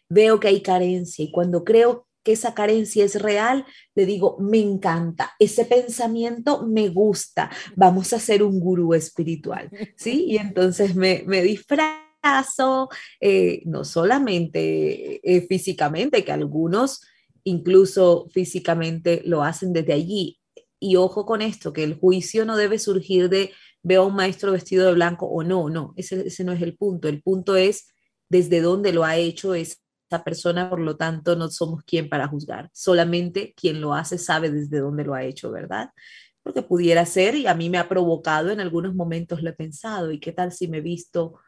veo 0.07 0.39
que 0.39 0.47
hay 0.47 0.61
carencia 0.61 1.25
y 1.25 1.31
cuando 1.31 1.65
creo 1.65 2.06
que 2.27 2.33
esa 2.33 2.53
carencia 2.53 3.05
es 3.05 3.21
real, 3.21 3.65
le 3.95 4.05
digo, 4.05 4.35
me 4.41 4.59
encanta, 4.59 5.31
ese 5.39 5.63
pensamiento 5.63 6.67
me 6.67 6.89
gusta, 6.89 7.49
vamos 7.73 8.11
a 8.11 8.19
ser 8.19 8.43
un 8.43 8.59
gurú 8.59 8.93
espiritual, 8.93 9.69
¿sí? 9.95 10.25
Y 10.27 10.35
entonces 10.35 10.93
me, 10.93 11.23
me 11.25 11.41
disfrazo, 11.41 12.89
eh, 13.21 13.61
no 13.63 13.85
solamente 13.85 15.21
eh, 15.23 15.47
físicamente, 15.47 16.25
que 16.25 16.33
algunos 16.33 16.99
incluso 17.45 18.27
físicamente 18.29 19.21
lo 19.23 19.41
hacen 19.41 19.71
desde 19.71 19.93
allí. 19.93 20.41
Y 20.81 20.97
ojo 20.97 21.25
con 21.25 21.41
esto, 21.41 21.71
que 21.71 21.85
el 21.85 21.97
juicio 21.97 22.43
no 22.43 22.57
debe 22.57 22.77
surgir 22.77 23.29
de 23.29 23.51
veo 23.83 24.01
a 24.01 24.07
un 24.07 24.15
maestro 24.15 24.51
vestido 24.51 24.85
de 24.85 24.95
blanco 24.95 25.27
o 25.27 25.43
no, 25.43 25.69
no, 25.69 25.93
ese, 25.95 26.27
ese 26.27 26.43
no 26.43 26.51
es 26.51 26.61
el 26.61 26.75
punto. 26.75 27.07
El 27.07 27.21
punto 27.21 27.55
es 27.55 27.87
desde 28.27 28.59
dónde 28.59 28.91
lo 28.91 29.05
ha 29.05 29.15
hecho, 29.15 29.53
es 29.53 29.81
esa 30.09 30.23
persona, 30.23 30.69
por 30.69 30.79
lo 30.79 30.95
tanto, 30.95 31.35
no 31.35 31.49
somos 31.49 31.83
quien 31.83 32.09
para 32.09 32.27
juzgar. 32.27 32.69
Solamente 32.73 33.53
quien 33.55 33.81
lo 33.81 33.93
hace 33.93 34.17
sabe 34.17 34.49
desde 34.49 34.79
dónde 34.79 35.03
lo 35.03 35.13
ha 35.13 35.23
hecho, 35.23 35.51
¿verdad? 35.51 35.91
Porque 36.43 36.61
pudiera 36.61 37.05
ser, 37.05 37.35
y 37.35 37.47
a 37.47 37.53
mí 37.53 37.69
me 37.69 37.77
ha 37.77 37.89
provocado, 37.89 38.51
en 38.51 38.59
algunos 38.59 38.95
momentos 38.95 39.43
lo 39.43 39.49
he 39.49 39.53
pensado, 39.53 40.11
¿y 40.11 40.19
qué 40.19 40.31
tal 40.31 40.51
si 40.51 40.67
me 40.67 40.77
he 40.77 40.81
visto 40.81 41.39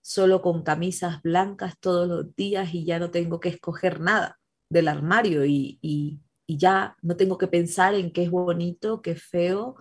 solo 0.00 0.40
con 0.40 0.62
camisas 0.62 1.20
blancas 1.22 1.74
todos 1.78 2.08
los 2.08 2.34
días 2.36 2.72
y 2.72 2.84
ya 2.84 2.98
no 2.98 3.10
tengo 3.10 3.40
que 3.40 3.48
escoger 3.50 4.00
nada 4.00 4.38
del 4.70 4.88
armario 4.88 5.44
y, 5.44 5.78
y, 5.82 6.20
y 6.46 6.56
ya 6.58 6.96
no 7.02 7.16
tengo 7.16 7.38
que 7.38 7.48
pensar 7.48 7.94
en 7.94 8.12
qué 8.12 8.22
es 8.22 8.30
bonito, 8.30 9.02
qué 9.02 9.12
es 9.12 9.22
feo? 9.22 9.76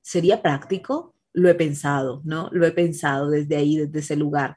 ¿Sería 0.00 0.42
práctico? 0.42 1.14
Lo 1.32 1.48
he 1.48 1.54
pensado, 1.54 2.22
¿no? 2.24 2.48
Lo 2.52 2.66
he 2.66 2.72
pensado 2.72 3.28
desde 3.28 3.56
ahí, 3.56 3.76
desde 3.76 3.98
ese 3.98 4.16
lugar 4.16 4.56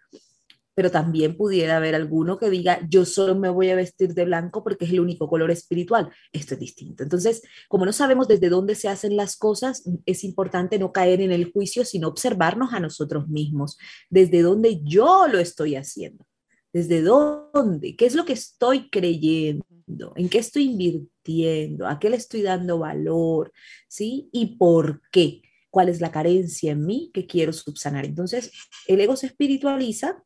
pero 0.75 0.91
también 0.91 1.37
pudiera 1.37 1.77
haber 1.77 1.95
alguno 1.95 2.37
que 2.37 2.49
diga, 2.49 2.79
yo 2.89 3.05
solo 3.05 3.35
me 3.35 3.49
voy 3.49 3.69
a 3.69 3.75
vestir 3.75 4.13
de 4.13 4.25
blanco 4.25 4.63
porque 4.63 4.85
es 4.85 4.91
el 4.91 4.99
único 4.99 5.29
color 5.29 5.51
espiritual. 5.51 6.09
Esto 6.31 6.55
es 6.55 6.59
distinto. 6.59 7.03
Entonces, 7.03 7.41
como 7.67 7.85
no 7.85 7.93
sabemos 7.93 8.27
desde 8.27 8.49
dónde 8.49 8.75
se 8.75 8.89
hacen 8.89 9.15
las 9.15 9.37
cosas, 9.37 9.83
es 10.05 10.23
importante 10.23 10.79
no 10.79 10.91
caer 10.91 11.21
en 11.21 11.31
el 11.31 11.51
juicio, 11.51 11.85
sino 11.85 12.07
observarnos 12.07 12.73
a 12.73 12.79
nosotros 12.79 13.27
mismos, 13.27 13.77
desde 14.09 14.41
dónde 14.41 14.81
yo 14.83 15.27
lo 15.27 15.39
estoy 15.39 15.75
haciendo, 15.75 16.25
desde 16.71 17.01
dónde, 17.01 17.95
qué 17.95 18.05
es 18.05 18.15
lo 18.15 18.25
que 18.25 18.33
estoy 18.33 18.89
creyendo, 18.89 20.13
en 20.15 20.29
qué 20.29 20.39
estoy 20.39 20.63
invirtiendo, 20.71 21.87
a 21.87 21.99
qué 21.99 22.09
le 22.09 22.15
estoy 22.17 22.41
dando 22.41 22.79
valor, 22.79 23.51
¿sí? 23.87 24.29
Y 24.31 24.57
por 24.57 25.01
qué. 25.11 25.41
¿Cuál 25.69 25.89
es 25.89 26.01
la 26.01 26.11
carencia 26.11 26.71
en 26.71 26.85
mí 26.85 27.09
que 27.15 27.25
quiero 27.25 27.51
subsanar? 27.51 28.05
Entonces, 28.05 28.51
el 28.87 29.01
ego 29.01 29.15
se 29.15 29.25
espiritualiza 29.25 30.23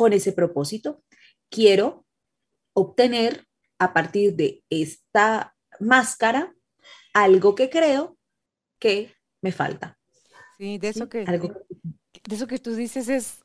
con 0.00 0.14
ese 0.14 0.32
propósito. 0.32 1.02
Quiero 1.50 2.06
obtener 2.72 3.46
a 3.78 3.92
partir 3.92 4.34
de 4.34 4.64
esta 4.70 5.54
máscara 5.78 6.54
algo 7.12 7.54
que 7.54 7.68
creo 7.68 8.16
que 8.78 9.12
me 9.42 9.52
falta. 9.52 9.98
Sí, 10.56 10.78
de 10.78 10.88
eso 10.88 11.10
que 11.10 11.26
de 11.26 12.34
eso 12.34 12.46
que 12.46 12.58
tú 12.58 12.74
dices 12.74 13.10
es 13.10 13.40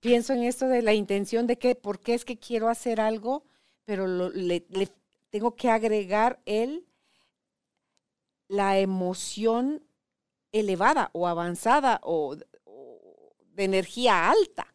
pienso 0.00 0.32
en 0.32 0.42
esto 0.42 0.66
de 0.66 0.82
la 0.82 0.92
intención 0.92 1.46
de 1.46 1.56
que 1.56 1.76
por 1.76 2.00
qué 2.00 2.14
es 2.14 2.24
que 2.24 2.36
quiero 2.36 2.68
hacer 2.68 3.00
algo, 3.00 3.44
pero 3.84 4.08
le, 4.08 4.66
tengo 5.30 5.54
que 5.54 5.70
agregar 5.70 6.42
el 6.46 6.84
la 8.48 8.80
emoción 8.80 9.84
elevada 10.50 11.10
o 11.12 11.28
avanzada 11.28 12.00
o 12.02 12.34
de 12.34 13.64
energía 13.64 14.28
alta. 14.28 14.71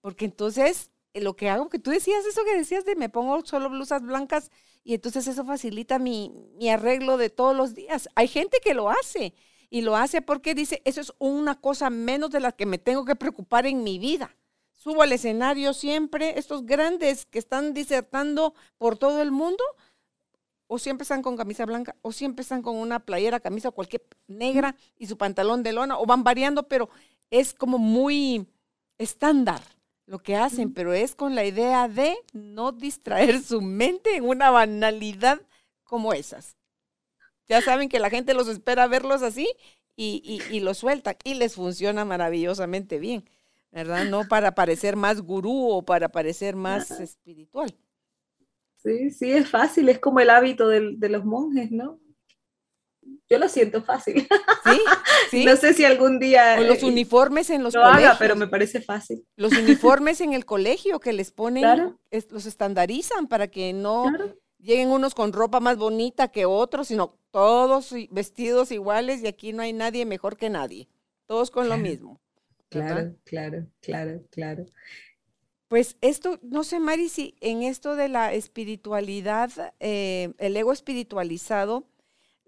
Porque 0.00 0.24
entonces 0.24 0.90
eh, 1.12 1.20
lo 1.20 1.34
que 1.34 1.48
hago, 1.48 1.68
que 1.68 1.78
tú 1.78 1.90
decías 1.90 2.24
eso 2.26 2.44
que 2.44 2.56
decías 2.56 2.84
de 2.84 2.96
me 2.96 3.08
pongo 3.08 3.44
solo 3.44 3.68
blusas 3.68 4.02
blancas 4.02 4.50
y 4.84 4.94
entonces 4.94 5.26
eso 5.26 5.44
facilita 5.44 5.98
mi, 5.98 6.32
arreglo 6.70 7.16
de 7.16 7.30
todos 7.30 7.56
los 7.56 7.74
días. 7.74 8.08
Hay 8.14 8.28
gente 8.28 8.58
que 8.62 8.74
lo 8.74 8.90
hace 8.90 9.34
y 9.68 9.82
lo 9.82 9.96
hace 9.96 10.22
porque 10.22 10.54
dice, 10.54 10.82
eso 10.84 11.00
es 11.00 11.12
una 11.18 11.60
cosa 11.60 11.90
menos 11.90 12.30
de 12.30 12.40
la 12.40 12.52
que 12.52 12.66
me 12.66 12.78
tengo 12.78 13.04
que 13.04 13.16
preocupar 13.16 13.66
en 13.66 13.84
mi 13.84 13.98
vida. 13.98 14.36
Subo 14.74 15.02
al 15.02 15.12
escenario 15.12 15.74
siempre, 15.74 16.38
estos 16.38 16.64
grandes 16.64 17.26
que 17.26 17.38
están 17.38 17.74
disertando 17.74 18.54
por 18.78 18.96
todo 18.96 19.20
el 19.20 19.30
mundo, 19.30 19.62
o 20.66 20.78
siempre 20.78 21.02
están 21.02 21.20
con 21.20 21.36
camisa 21.36 21.66
blanca, 21.66 21.96
o 22.00 22.12
siempre 22.12 22.42
están 22.42 22.62
con 22.62 22.76
una 22.76 23.00
playera, 23.00 23.40
camisa 23.40 23.70
cualquier 23.72 24.02
negra 24.26 24.76
y 24.96 25.06
su 25.06 25.18
pantalón 25.18 25.62
de 25.62 25.72
lona, 25.72 25.98
o 25.98 26.06
van 26.06 26.24
variando, 26.24 26.66
pero 26.66 26.88
es 27.30 27.52
como 27.52 27.76
muy 27.76 28.46
estándar 28.96 29.60
lo 30.10 30.18
que 30.20 30.34
hacen, 30.36 30.72
pero 30.74 30.92
es 30.92 31.14
con 31.14 31.36
la 31.36 31.44
idea 31.44 31.86
de 31.88 32.16
no 32.32 32.72
distraer 32.72 33.40
su 33.42 33.62
mente 33.62 34.16
en 34.16 34.24
una 34.28 34.50
banalidad 34.50 35.40
como 35.84 36.12
esas. 36.14 36.56
Ya 37.48 37.62
saben 37.62 37.88
que 37.88 38.00
la 38.00 38.10
gente 38.10 38.34
los 38.34 38.48
espera 38.48 38.88
verlos 38.88 39.22
así 39.22 39.48
y, 39.96 40.20
y, 40.50 40.56
y 40.56 40.60
los 40.60 40.78
sueltan 40.78 41.16
y 41.24 41.34
les 41.34 41.54
funciona 41.54 42.04
maravillosamente 42.04 42.98
bien, 42.98 43.24
¿verdad? 43.70 44.04
No 44.04 44.28
para 44.28 44.54
parecer 44.56 44.96
más 44.96 45.20
gurú 45.22 45.70
o 45.70 45.82
para 45.84 46.10
parecer 46.10 46.56
más 46.56 46.98
espiritual. 47.00 47.76
Sí, 48.82 49.10
sí, 49.10 49.30
es 49.32 49.48
fácil, 49.48 49.88
es 49.90 49.98
como 50.00 50.20
el 50.20 50.30
hábito 50.30 50.66
de, 50.68 50.96
de 50.96 51.08
los 51.08 51.24
monjes, 51.24 51.70
¿no? 51.70 51.99
Yo 53.30 53.38
lo 53.38 53.48
siento 53.48 53.82
fácil. 53.82 54.26
Sí, 54.64 54.80
sí. 55.30 55.44
No 55.44 55.56
sé 55.56 55.72
si 55.72 55.84
algún 55.84 56.18
día... 56.18 56.56
O 56.58 56.62
los 56.64 56.82
uniformes 56.82 57.48
en 57.50 57.62
los 57.62 57.74
lo 57.74 57.82
colegios. 57.82 58.04
haga, 58.10 58.18
pero 58.18 58.34
me 58.36 58.48
parece 58.48 58.80
fácil. 58.82 59.24
Los 59.36 59.52
uniformes 59.52 60.20
en 60.20 60.32
el 60.32 60.44
colegio 60.44 60.98
que 61.00 61.12
les 61.12 61.30
ponen, 61.30 61.62
Claro. 61.62 61.98
es- 62.10 62.30
los 62.32 62.44
estandarizan 62.46 63.28
para 63.28 63.46
que 63.48 63.72
no 63.72 64.06
Claro. 64.08 64.36
lleguen 64.58 64.88
unos 64.90 65.14
con 65.14 65.32
ropa 65.32 65.60
más 65.60 65.76
bonita 65.78 66.28
que 66.28 66.44
otros, 66.44 66.88
sino 66.88 67.16
todos 67.30 67.94
vestidos 68.10 68.72
iguales 68.72 69.22
y 69.22 69.28
aquí 69.28 69.52
no 69.52 69.62
hay 69.62 69.72
nadie 69.72 70.04
mejor 70.04 70.36
que 70.36 70.50
nadie. 70.50 70.88
Todos 71.26 71.52
con 71.52 71.68
lo 71.68 71.78
mismo. 71.78 72.20
Claro, 72.68 73.14
claro, 73.24 73.66
claro, 73.80 74.22
claro. 74.30 74.66
Pues 75.68 75.96
esto, 76.00 76.40
no 76.42 76.64
sé, 76.64 76.80
Mari, 76.80 77.08
si 77.08 77.36
en 77.40 77.62
esto 77.62 77.94
de 77.94 78.08
la 78.08 78.32
espiritualidad, 78.34 79.72
eh, 79.78 80.32
el 80.38 80.56
ego 80.56 80.72
espiritualizado, 80.72 81.84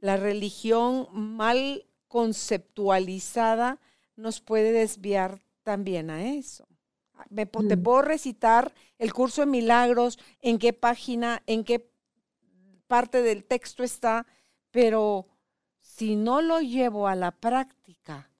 la 0.02 0.18
religión 0.18 1.08
mal 1.12 1.86
conceptualizada 2.08 3.80
nos 4.16 4.42
puede 4.42 4.72
desviar 4.72 5.40
también 5.62 6.10
a 6.10 6.34
eso. 6.34 6.68
Me 7.30 7.46
te 7.46 7.76
Mm. 7.76 7.82
puedo 7.82 8.02
recitar 8.02 8.74
el 8.98 9.14
curso 9.14 9.42
de 9.42 9.46
milagros, 9.46 10.18
en 10.42 10.58
qué 10.58 10.74
página, 10.74 11.42
en 11.46 11.64
qué 11.64 11.90
parte 12.88 13.22
del 13.22 13.44
texto 13.44 13.84
está, 13.84 14.26
pero 14.72 15.28
si 15.80 16.16
no 16.16 16.42
lo 16.42 16.60
llevo 16.60 17.08
a 17.08 17.14
la 17.14 17.30
práctica 17.30 18.30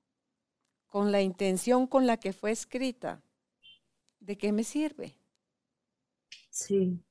con 0.89 1.13
la 1.13 1.23
intención 1.23 1.87
con 1.87 2.07
la 2.07 2.19
que 2.19 2.33
fue 2.33 2.51
escrita, 2.51 3.23
¿de 4.21 4.39
qué 4.39 4.53
me 4.53 4.65
sirve? 4.65 5.17
Sí, 6.51 7.03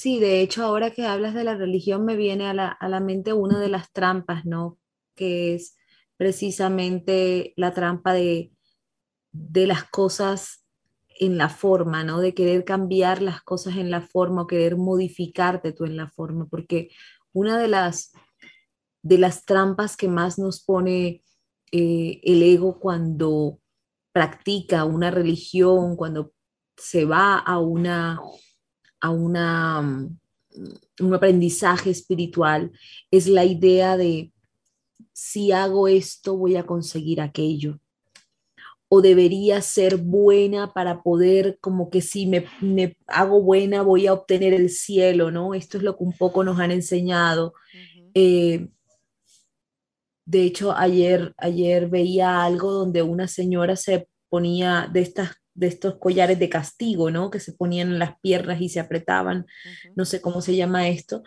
sí, 0.00 0.18
de 0.18 0.40
hecho, 0.40 0.64
ahora 0.64 0.92
que 0.92 1.04
hablas 1.04 1.34
de 1.34 1.44
la 1.44 1.56
religión, 1.56 2.06
me 2.06 2.16
viene 2.16 2.46
a 2.46 2.54
la, 2.54 2.68
a 2.68 2.88
la 2.88 3.00
mente 3.00 3.34
una 3.34 3.60
de 3.60 3.68
las 3.68 3.92
trampas, 3.92 4.46
¿no? 4.46 4.78
Que 5.14 5.54
es 5.54 5.76
precisamente 6.16 7.52
la 7.56 7.74
trampa 7.74 8.14
de, 8.14 8.50
de 9.30 9.66
las 9.66 9.84
cosas 9.84 10.64
en 11.18 11.36
la 11.36 11.50
forma, 11.50 12.02
¿no? 12.02 12.18
De 12.20 12.32
querer 12.32 12.64
cambiar 12.64 13.20
las 13.20 13.42
cosas 13.42 13.76
en 13.76 13.90
la 13.90 14.00
forma 14.00 14.42
o 14.42 14.46
querer 14.46 14.78
modificarte 14.78 15.72
tú 15.72 15.84
en 15.84 15.98
la 15.98 16.08
forma, 16.08 16.46
porque 16.46 16.88
una 17.34 17.58
de 17.58 17.68
las, 17.68 18.12
de 19.02 19.18
las 19.18 19.44
trampas 19.44 19.98
que 19.98 20.08
más 20.08 20.38
nos 20.38 20.64
pone 20.64 21.22
eh, 21.72 22.20
el 22.22 22.42
ego 22.42 22.80
cuando 22.80 23.60
practica 24.12 24.86
una 24.86 25.10
religión, 25.10 25.94
cuando 25.94 26.32
se 26.78 27.04
va 27.04 27.38
a 27.38 27.58
una 27.58 28.18
a 29.00 29.10
una, 29.10 29.82
mm, 29.82 30.18
un 31.00 31.14
aprendizaje 31.14 31.90
espiritual 31.90 32.72
es 33.10 33.26
la 33.26 33.44
idea 33.44 33.96
de 33.96 34.32
si 35.12 35.52
hago 35.52 35.88
esto 35.88 36.36
voy 36.36 36.56
a 36.56 36.66
conseguir 36.66 37.20
aquello. 37.20 37.80
O 38.88 39.02
debería 39.02 39.62
ser 39.62 39.98
buena 39.98 40.72
para 40.72 41.02
poder, 41.02 41.58
como 41.60 41.90
que 41.90 42.00
si 42.00 42.26
me, 42.26 42.46
me 42.60 42.96
hago 43.06 43.40
buena 43.40 43.82
voy 43.82 44.06
a 44.06 44.12
obtener 44.12 44.52
el 44.52 44.68
cielo, 44.68 45.30
¿no? 45.30 45.54
Esto 45.54 45.78
es 45.78 45.84
lo 45.84 45.96
que 45.96 46.04
un 46.04 46.12
poco 46.12 46.42
nos 46.42 46.58
han 46.58 46.72
enseñado. 46.72 47.54
Eh, 48.14 48.68
de 50.30 50.42
hecho, 50.42 50.72
ayer, 50.72 51.34
ayer 51.38 51.88
veía 51.88 52.44
algo 52.44 52.70
donde 52.70 53.02
una 53.02 53.28
señora 53.28 53.76
se 53.76 54.08
ponía 54.28 54.88
de, 54.92 55.00
estas, 55.00 55.39
de 55.54 55.66
estos 55.66 55.96
collares 55.98 56.38
de 56.38 56.48
castigo, 56.48 57.10
¿no? 57.10 57.30
Que 57.30 57.40
se 57.40 57.52
ponían 57.52 57.88
en 57.88 57.98
las 57.98 58.18
piernas 58.20 58.60
y 58.60 58.68
se 58.68 58.80
apretaban, 58.80 59.46
no 59.96 60.04
sé 60.04 60.20
cómo 60.20 60.40
se 60.42 60.56
llama 60.56 60.88
esto, 60.88 61.22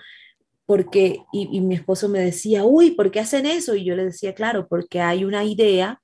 porque, 0.66 1.20
y, 1.34 1.50
y 1.52 1.62
mi 1.62 1.76
esposo 1.76 2.10
me 2.10 2.20
decía, 2.20 2.64
uy, 2.64 2.92
¿por 2.92 3.12
qué 3.12 3.20
hacen 3.20 3.46
eso? 3.46 3.76
Y 3.76 3.84
yo 3.84 3.96
le 3.96 4.06
decía, 4.06 4.34
claro, 4.34 4.68
porque 4.68 5.02
hay 5.02 5.26
una 5.26 5.44
idea 5.44 6.02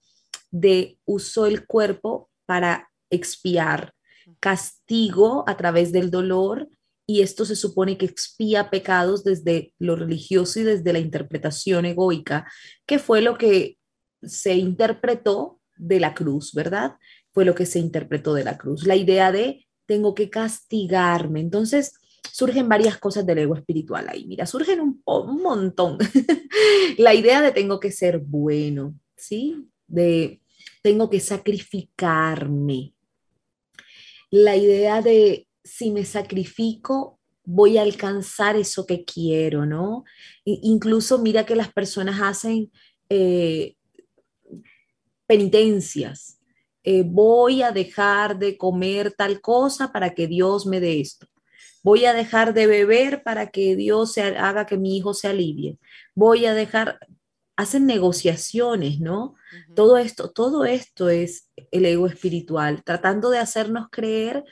de 0.51 0.97
uso 1.05 1.45
el 1.45 1.65
cuerpo 1.65 2.29
para 2.45 2.89
expiar 3.09 3.93
castigo 4.39 5.43
a 5.47 5.57
través 5.57 5.91
del 5.91 6.11
dolor 6.11 6.69
y 7.05 7.21
esto 7.21 7.43
se 7.43 7.55
supone 7.55 7.97
que 7.97 8.05
expía 8.05 8.69
pecados 8.69 9.23
desde 9.23 9.73
lo 9.79 9.95
religioso 9.95 10.59
y 10.59 10.63
desde 10.63 10.93
la 10.93 10.99
interpretación 10.99 11.85
egoica, 11.85 12.47
que 12.85 12.99
fue 12.99 13.21
lo 13.21 13.35
que 13.35 13.79
se 14.21 14.55
interpretó 14.55 15.59
de 15.75 15.99
la 15.99 16.13
cruz, 16.13 16.53
¿verdad? 16.53 16.97
Fue 17.31 17.45
lo 17.45 17.55
que 17.55 17.65
se 17.65 17.79
interpretó 17.79 18.33
de 18.33 18.43
la 18.43 18.57
cruz, 18.57 18.85
la 18.85 18.95
idea 18.95 19.31
de 19.31 19.67
tengo 19.85 20.13
que 20.13 20.29
castigarme. 20.29 21.39
Entonces, 21.39 21.93
surgen 22.31 22.69
varias 22.69 22.97
cosas 22.97 23.25
del 23.25 23.39
ego 23.39 23.55
espiritual 23.55 24.07
ahí. 24.07 24.25
Mira, 24.25 24.45
surgen 24.45 24.79
un, 24.81 25.01
montón. 25.41 25.97
la 26.97 27.13
idea 27.13 27.41
de 27.41 27.51
tengo 27.51 27.79
que 27.79 27.91
ser 27.91 28.19
bueno, 28.19 28.95
¿sí? 29.15 29.67
De 29.87 30.41
tengo 30.81 31.09
que 31.09 31.19
sacrificarme. 31.19 32.93
La 34.29 34.55
idea 34.55 35.01
de 35.01 35.47
si 35.63 35.91
me 35.91 36.05
sacrifico, 36.05 37.19
voy 37.43 37.77
a 37.77 37.81
alcanzar 37.81 38.55
eso 38.55 38.85
que 38.85 39.03
quiero, 39.03 39.65
¿no? 39.65 40.03
Incluso 40.45 41.19
mira 41.19 41.45
que 41.45 41.55
las 41.55 41.73
personas 41.73 42.21
hacen 42.21 42.71
eh, 43.09 43.75
penitencias. 45.25 46.38
Eh, 46.83 47.03
voy 47.05 47.61
a 47.61 47.71
dejar 47.71 48.39
de 48.39 48.57
comer 48.57 49.13
tal 49.13 49.41
cosa 49.41 49.91
para 49.91 50.13
que 50.13 50.27
Dios 50.27 50.65
me 50.65 50.79
dé 50.79 50.99
esto. 50.99 51.27
Voy 51.83 52.05
a 52.05 52.13
dejar 52.13 52.53
de 52.53 52.67
beber 52.67 53.23
para 53.23 53.51
que 53.51 53.75
Dios 53.75 54.13
se 54.13 54.21
haga 54.21 54.65
que 54.65 54.77
mi 54.77 54.97
hijo 54.97 55.13
se 55.13 55.27
alivie. 55.27 55.77
Voy 56.13 56.45
a 56.45 56.53
dejar, 56.53 56.99
hacen 57.55 57.85
negociaciones, 57.85 58.99
¿no? 58.99 59.35
Todo 59.75 59.97
esto, 59.97 60.31
todo 60.31 60.65
esto 60.65 61.09
es 61.09 61.49
el 61.71 61.85
ego 61.85 62.07
espiritual, 62.07 62.83
tratando 62.83 63.29
de 63.29 63.39
hacernos 63.39 63.87
creer 63.89 64.43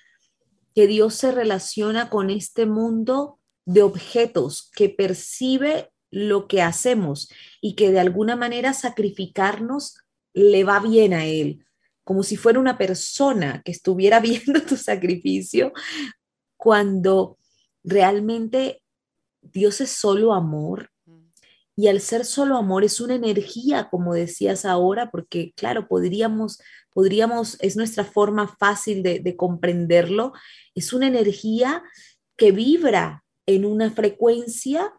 que 0.73 0.87
Dios 0.87 1.15
se 1.15 1.31
relaciona 1.31 2.09
con 2.09 2.29
este 2.29 2.65
mundo 2.65 3.39
de 3.65 3.83
objetos, 3.83 4.71
que 4.75 4.89
percibe 4.89 5.91
lo 6.09 6.47
que 6.47 6.61
hacemos 6.61 7.29
y 7.61 7.75
que 7.75 7.91
de 7.91 7.99
alguna 7.99 8.35
manera 8.35 8.73
sacrificarnos 8.73 9.97
le 10.33 10.63
va 10.63 10.79
bien 10.79 11.13
a 11.13 11.25
Él, 11.25 11.65
como 12.07 12.23
si 12.23 12.37
fuera 12.37 12.57
una 12.57 12.77
persona 12.77 13.61
que 13.65 13.73
estuviera 13.73 14.19
viendo 14.21 14.61
tu 14.61 14.77
sacrificio, 14.77 15.73
cuando 16.55 17.37
realmente 17.83 18.81
Dios 19.41 19.81
es 19.81 19.89
solo 19.89 20.33
amor, 20.33 20.89
y 21.75 21.89
al 21.89 21.99
ser 21.99 22.23
solo 22.25 22.55
amor 22.55 22.85
es 22.85 23.01
una 23.01 23.13
energía, 23.13 23.89
como 23.91 24.13
decías 24.13 24.63
ahora, 24.63 25.11
porque 25.11 25.51
claro, 25.57 25.89
podríamos, 25.89 26.59
podríamos, 26.93 27.57
es 27.59 27.75
nuestra 27.75 28.05
forma 28.05 28.47
fácil 28.57 29.03
de, 29.03 29.19
de 29.19 29.35
comprenderlo, 29.35 30.31
es 30.75 30.93
una 30.93 31.07
energía 31.07 31.83
que 32.37 32.53
vibra 32.53 33.25
en 33.45 33.65
una 33.65 33.91
frecuencia 33.91 34.93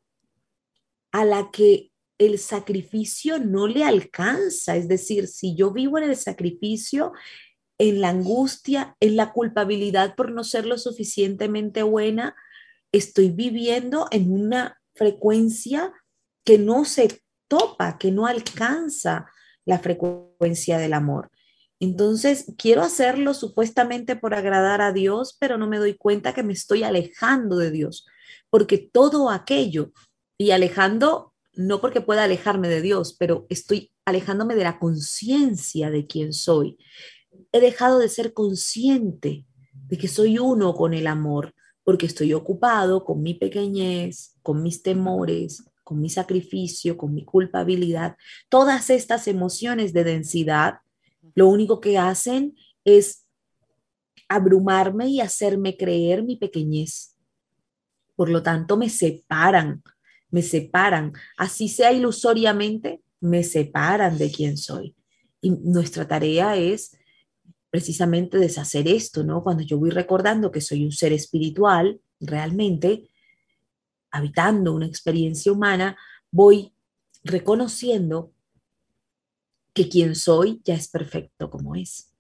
a 1.11 1.25
la 1.25 1.51
que 1.51 1.91
el 2.19 2.39
sacrificio 2.39 3.39
no 3.39 3.67
le 3.67 3.85
alcanza. 3.85 4.77
Es 4.77 4.89
decir, 4.89 5.29
si 5.29 5.55
yo 5.55 5.73
vivo 5.73 5.99
en 5.99 6.05
el 6.05 6.17
sacrificio, 6.17 7.13
en 7.79 8.01
la 8.01 8.11
angustia, 8.11 8.97
en 9.01 9.17
la 9.17 9.33
culpabilidad 9.33 10.17
por 10.17 10.33
no 10.33 10.45
ser 10.45 10.67
lo 10.67 10.79
suficientemente 10.79 11.83
buena, 11.83 12.35
estoy 12.93 13.31
viviendo 13.31 14.09
en 14.11 14.33
una 14.33 14.81
frecuencia 14.95 15.93
que 16.45 16.59
no 16.59 16.85
se 16.85 17.23
topa, 17.49 17.99
que 17.99 18.11
no 18.11 18.27
alcanza 18.27 19.31
la 19.65 19.79
frecuencia 19.79 20.79
del 20.79 20.95
amor. 20.95 21.31
Entonces, 21.81 22.53
quiero 22.59 22.83
hacerlo 22.83 23.35
supuestamente 23.35 24.17
por 24.17 24.35
agradar 24.35 24.81
a 24.81 24.93
Dios, 24.93 25.37
pero 25.39 25.59
no 25.59 25.69
me 25.69 25.79
doy 25.79 25.95
cuenta 25.95 26.35
que 26.35 26.43
me 26.43 26.53
estoy 26.53 26.83
alejando 26.83 27.57
de 27.57 27.71
Dios, 27.71 28.07
porque 28.51 28.79
todo 28.79 29.31
aquello, 29.31 29.93
y 30.41 30.53
alejando, 30.53 31.35
no 31.59 31.81
porque 31.81 32.01
pueda 32.01 32.23
alejarme 32.23 32.69
de 32.69 32.81
Dios, 32.81 33.17
pero 33.19 33.45
estoy 33.49 33.91
alejándome 34.05 34.55
de 34.55 34.63
la 34.63 34.79
conciencia 34.79 35.91
de 35.91 36.07
quién 36.07 36.33
soy. 36.33 36.79
He 37.51 37.59
dejado 37.59 37.99
de 37.99 38.09
ser 38.09 38.33
consciente 38.33 39.45
de 39.73 39.99
que 39.99 40.07
soy 40.07 40.39
uno 40.39 40.73
con 40.75 40.95
el 40.95 41.09
amor, 41.09 41.53
porque 41.83 42.07
estoy 42.07 42.33
ocupado 42.33 43.05
con 43.05 43.25
mi 43.25 43.35
pequeñez, 43.35 44.37
con 44.45 44.63
mis 44.63 44.85
temores, 44.85 45.65
con 45.83 46.01
mi 46.01 46.09
sacrificio, 46.09 46.97
con 46.97 47.13
mi 47.13 47.25
culpabilidad. 47.25 48.17
Todas 48.49 48.89
estas 48.89 49.27
emociones 49.27 49.93
de 49.93 50.05
densidad, 50.05 50.75
lo 51.35 51.49
único 51.49 51.81
que 51.81 51.99
hacen 51.99 52.55
es 52.85 53.27
abrumarme 54.29 55.09
y 55.09 55.21
hacerme 55.21 55.77
creer 55.77 56.23
mi 56.23 56.37
pequeñez. 56.37 57.17
Por 58.15 58.29
lo 58.29 58.45
tanto, 58.45 58.77
me 58.77 58.89
separan, 58.91 59.83
me 60.31 60.43
separan, 60.43 61.13
así 61.37 61.69
sea 61.69 61.93
ilusoriamente, 61.93 63.03
me 63.21 63.43
separan 63.43 64.19
de 64.19 64.31
quién 64.31 64.57
soy. 64.57 64.95
Y 65.41 65.51
nuestra 65.51 66.07
tarea 66.07 66.57
es 66.57 66.97
precisamente 67.71 68.39
deshacer 68.39 68.89
esto, 68.89 69.25
¿no? 69.25 69.43
Cuando 69.43 69.63
yo 69.63 69.79
voy 69.79 69.91
recordando 69.91 70.51
que 70.51 70.61
soy 70.61 70.85
un 70.85 70.93
ser 70.93 71.13
espiritual, 71.13 72.01
realmente, 72.21 73.09
habitando 74.11 74.75
una 74.75 74.87
experiencia 74.87 75.53
humana, 75.53 75.97
voy 76.31 76.73
reconociendo 77.23 78.33
que 79.73 79.89
quien 79.89 80.17
soy 80.17 80.61
ya 80.65 80.75
es 80.75 80.89
perfecto 80.89 81.51
como 81.51 81.77
es, 81.77 82.11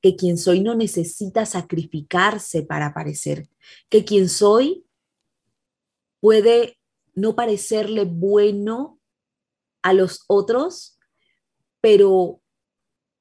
que 0.00 0.14
quien 0.14 0.38
soy 0.38 0.60
no 0.60 0.74
necesita 0.74 1.46
sacrificarse 1.46 2.62
para 2.62 2.86
aparecer, 2.86 3.48
que 3.88 4.04
quien 4.04 4.28
soy 4.28 4.84
puede 6.20 6.78
no 7.14 7.34
parecerle 7.34 8.04
bueno 8.04 9.00
a 9.82 9.92
los 9.92 10.24
otros, 10.28 10.98
pero 11.80 12.40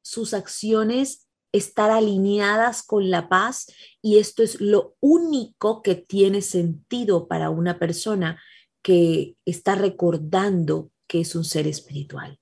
sus 0.01 0.33
acciones 0.33 1.27
estar 1.51 1.91
alineadas 1.91 2.83
con 2.83 3.09
la 3.09 3.27
paz 3.27 3.67
y 4.01 4.19
esto 4.19 4.41
es 4.41 4.61
lo 4.61 4.95
único 5.01 5.81
que 5.81 5.95
tiene 5.95 6.41
sentido 6.41 7.27
para 7.27 7.49
una 7.49 7.77
persona 7.77 8.41
que 8.81 9.35
está 9.45 9.75
recordando 9.75 10.91
que 11.07 11.21
es 11.21 11.35
un 11.35 11.43
ser 11.43 11.67
espiritual. 11.67 12.39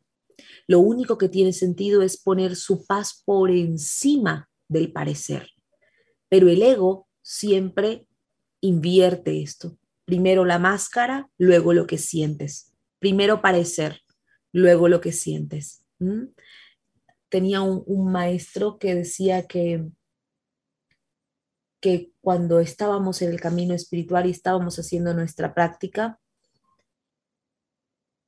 Lo 0.67 0.79
único 0.79 1.17
que 1.17 1.29
tiene 1.29 1.53
sentido 1.53 2.03
es 2.03 2.17
poner 2.17 2.55
su 2.55 2.85
paz 2.85 3.23
por 3.25 3.49
encima 3.49 4.49
del 4.67 4.91
parecer. 4.91 5.49
Pero 6.29 6.47
el 6.47 6.61
ego 6.61 7.07
siempre 7.23 8.05
invierte 8.61 9.41
esto. 9.41 9.78
Primero 10.09 10.45
la 10.45 10.59
máscara, 10.59 11.29
luego 11.37 11.73
lo 11.73 11.85
que 11.85 11.97
sientes. 11.97 12.73
Primero 12.99 13.41
parecer, 13.41 14.01
luego 14.51 14.87
lo 14.87 15.01
que 15.01 15.11
sientes 15.11 15.85
tenía 17.29 17.61
un, 17.61 18.11
maestro 18.11 18.77
que 18.79 18.95
decía 18.95 19.47
que, 19.47 19.87
que 21.79 22.11
cuando 22.21 22.59
estábamos 22.59 23.21
en 23.21 23.29
el 23.29 23.39
camino 23.39 23.73
espiritual 23.73 24.25
y 24.25 24.31
estábamos 24.31 24.77
haciendo 24.77 25.13
nuestra 25.13 25.53
práctica, 25.53 26.19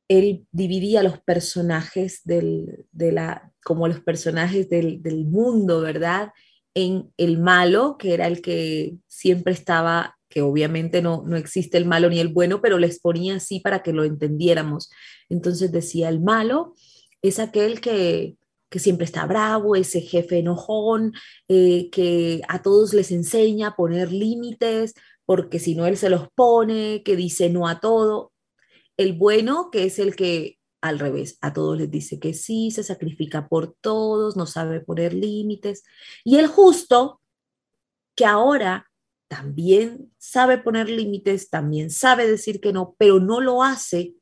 él 0.07 0.45
dividía 0.51 1.03
los 1.03 1.19
personajes 1.21 2.21
del, 2.25 2.85
de 2.91 3.11
la, 3.11 3.51
como 3.63 3.87
los 3.87 4.01
personajes 4.01 4.69
del, 4.69 5.01
del, 5.01 5.25
mundo, 5.25 5.81
¿verdad? 5.81 6.31
En 6.73 7.13
el 7.17 7.39
malo, 7.39 7.97
que 7.97 8.13
era 8.13 8.27
el 8.27 8.41
que 8.41 8.97
siempre 9.07 9.53
estaba, 9.53 10.19
que 10.31 10.41
obviamente 10.41 11.01
no, 11.03 11.23
no 11.27 11.35
existe 11.37 11.77
el 11.77 11.85
malo 11.85 12.09
ni 12.09 12.19
el 12.19 12.29
bueno, 12.29 12.61
pero 12.61 12.79
les 12.79 12.99
ponía 12.99 13.35
así 13.35 13.59
para 13.59 13.83
que 13.83 13.93
lo 13.93 14.03
entendiéramos. 14.03 14.89
Entonces 15.29 15.71
decía, 15.71 16.09
el 16.09 16.21
malo 16.21 16.73
es 17.21 17.37
aquel 17.37 17.81
que, 17.81 18.37
que 18.69 18.79
siempre 18.79 19.05
está 19.05 19.25
bravo, 19.25 19.75
ese 19.75 20.01
jefe 20.01 20.39
enojón, 20.39 21.13
eh, 21.49 21.89
que 21.91 22.41
a 22.47 22.61
todos 22.61 22.93
les 22.93 23.11
enseña 23.11 23.67
a 23.67 23.75
poner 23.75 24.11
límites, 24.11 24.95
porque 25.25 25.59
si 25.59 25.75
no 25.75 25.85
él 25.85 25.97
se 25.97 26.09
los 26.09 26.29
pone, 26.33 27.03
que 27.03 27.15
dice 27.15 27.49
no 27.49 27.67
a 27.67 27.79
todo. 27.79 28.31
El 28.97 29.13
bueno, 29.13 29.69
que 29.71 29.83
es 29.83 29.99
el 29.99 30.15
que 30.15 30.57
al 30.81 30.99
revés, 30.99 31.37
a 31.41 31.53
todos 31.53 31.77
les 31.77 31.91
dice 31.91 32.19
que 32.19 32.33
sí, 32.33 32.71
se 32.71 32.83
sacrifica 32.83 33.47
por 33.47 33.75
todos, 33.81 34.35
no 34.35 34.47
sabe 34.47 34.79
poner 34.79 35.13
límites. 35.13 35.83
Y 36.23 36.37
el 36.37 36.47
justo, 36.47 37.21
que 38.15 38.25
ahora 38.25 38.90
también 39.31 40.13
sabe 40.17 40.57
poner 40.57 40.89
límites, 40.89 41.49
también 41.49 41.89
sabe 41.89 42.27
decir 42.27 42.59
que 42.59 42.73
no, 42.73 42.97
pero 42.97 43.21
no 43.21 43.39
lo 43.39 43.63
hace 43.63 44.13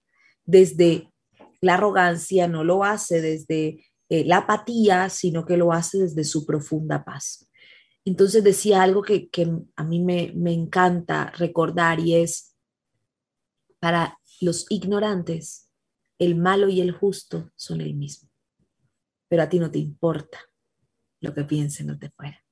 desde 0.45 1.11
la 1.61 1.73
arrogancia, 1.73 2.47
no 2.47 2.63
lo 2.63 2.83
hace 2.83 3.19
desde 3.19 3.83
eh, 4.09 4.23
la 4.25 4.37
apatía, 4.37 5.09
sino 5.09 5.47
que 5.47 5.57
lo 5.57 5.73
hace 5.73 5.97
desde 5.97 6.23
su 6.23 6.45
profunda 6.45 7.03
paz. 7.03 7.49
Entonces 8.05 8.43
decía 8.43 8.83
algo 8.83 9.01
que, 9.01 9.31
a 9.75 9.83
mí 9.83 9.99
me, 9.99 10.31
me 10.35 10.53
encanta 10.53 11.31
recordar 11.31 11.99
y 11.99 12.13
es, 12.13 12.55
para 13.79 14.19
los 14.41 14.67
ignorantes, 14.69 15.71
el 16.19 16.35
malo 16.35 16.69
y 16.69 16.81
el 16.81 16.91
justo 16.91 17.51
son 17.55 17.81
el 17.81 17.95
mismo, 17.95 18.29
pero 19.27 19.41
a 19.41 19.49
ti 19.49 19.57
no 19.57 19.71
te 19.71 19.79
importa 19.79 20.37
lo 21.19 21.33
que 21.33 21.45
piensen 21.45 21.87
los 21.87 21.99
de 21.99 22.11
fuera. 22.11 22.45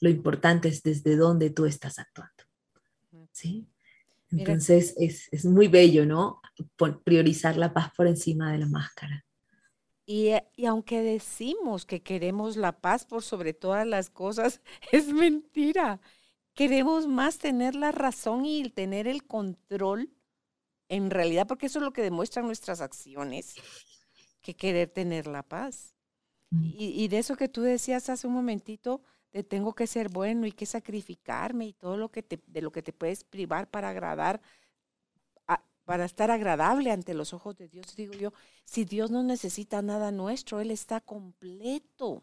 Lo 0.00 0.08
importante 0.08 0.68
es 0.68 0.82
desde 0.82 1.16
dónde 1.16 1.50
tú 1.50 1.66
estás 1.66 1.98
actuando. 1.98 2.44
¿Sí? 3.32 3.66
Entonces 4.30 4.94
es, 4.98 5.28
es, 5.32 5.44
muy 5.44 5.68
bello, 5.68 6.04
¿no? 6.04 6.40
Por 6.76 7.02
priorizar 7.02 7.56
la 7.56 7.72
paz 7.72 7.92
por 7.96 8.06
encima 8.06 8.52
de 8.52 8.58
la 8.58 8.66
máscara. 8.66 9.24
Eh, 10.06 10.42
y, 10.56 10.64
aunque 10.64 11.02
decimos 11.02 11.84
que 11.84 12.02
queremos 12.02 12.56
la 12.56 12.72
paz 12.72 13.04
por 13.04 13.22
sobre 13.22 13.52
todas 13.52 13.86
las 13.86 14.10
cosas, 14.10 14.60
es 14.92 15.08
mentira. 15.08 16.00
Queremos 16.54 17.06
más 17.06 17.38
tener 17.38 17.74
la 17.74 17.92
razón 17.92 18.44
y 18.44 18.68
tener 18.70 19.06
el 19.06 19.24
control 19.24 20.10
en 20.88 21.10
realidad, 21.10 21.46
porque 21.46 21.66
eso 21.66 21.78
es 21.78 21.84
lo 21.84 21.92
que 21.92 22.02
demuestran 22.02 22.46
nuestras 22.46 22.80
acciones, 22.80 23.54
que 24.40 24.56
querer 24.56 24.88
tener 24.88 25.26
la 25.26 25.42
paz. 25.42 25.94
Mm. 26.50 26.64
Y, 26.64 27.04
y, 27.04 27.08
de 27.08 27.18
eso 27.18 27.36
que 27.36 27.48
tú 27.48 27.60
decías 27.60 28.08
hace 28.08 28.26
un 28.26 28.32
momentito, 28.32 29.02
de 29.32 29.42
tengo 29.42 29.74
que 29.74 29.86
ser 29.86 30.08
bueno 30.08 30.46
y 30.46 30.52
que 30.52 30.66
sacrificarme 30.66 31.66
y 31.66 31.72
todo 31.72 31.96
lo 31.96 32.10
que 32.10 32.22
te, 32.22 32.40
de 32.46 32.62
lo 32.62 32.72
que 32.72 32.82
te 32.82 32.92
puedes 32.92 33.24
privar 33.24 33.68
para 33.68 33.90
agradar 33.90 34.40
para 35.88 36.04
estar 36.04 36.30
agradable 36.30 36.90
ante 36.90 37.14
los 37.14 37.32
ojos 37.32 37.56
de 37.56 37.66
Dios. 37.66 37.96
Digo 37.96 38.12
yo, 38.12 38.34
si 38.66 38.84
Dios 38.84 39.10
no 39.10 39.22
necesita 39.22 39.80
nada 39.80 40.10
nuestro, 40.10 40.60
Él 40.60 40.70
está 40.70 41.00
completo. 41.00 42.20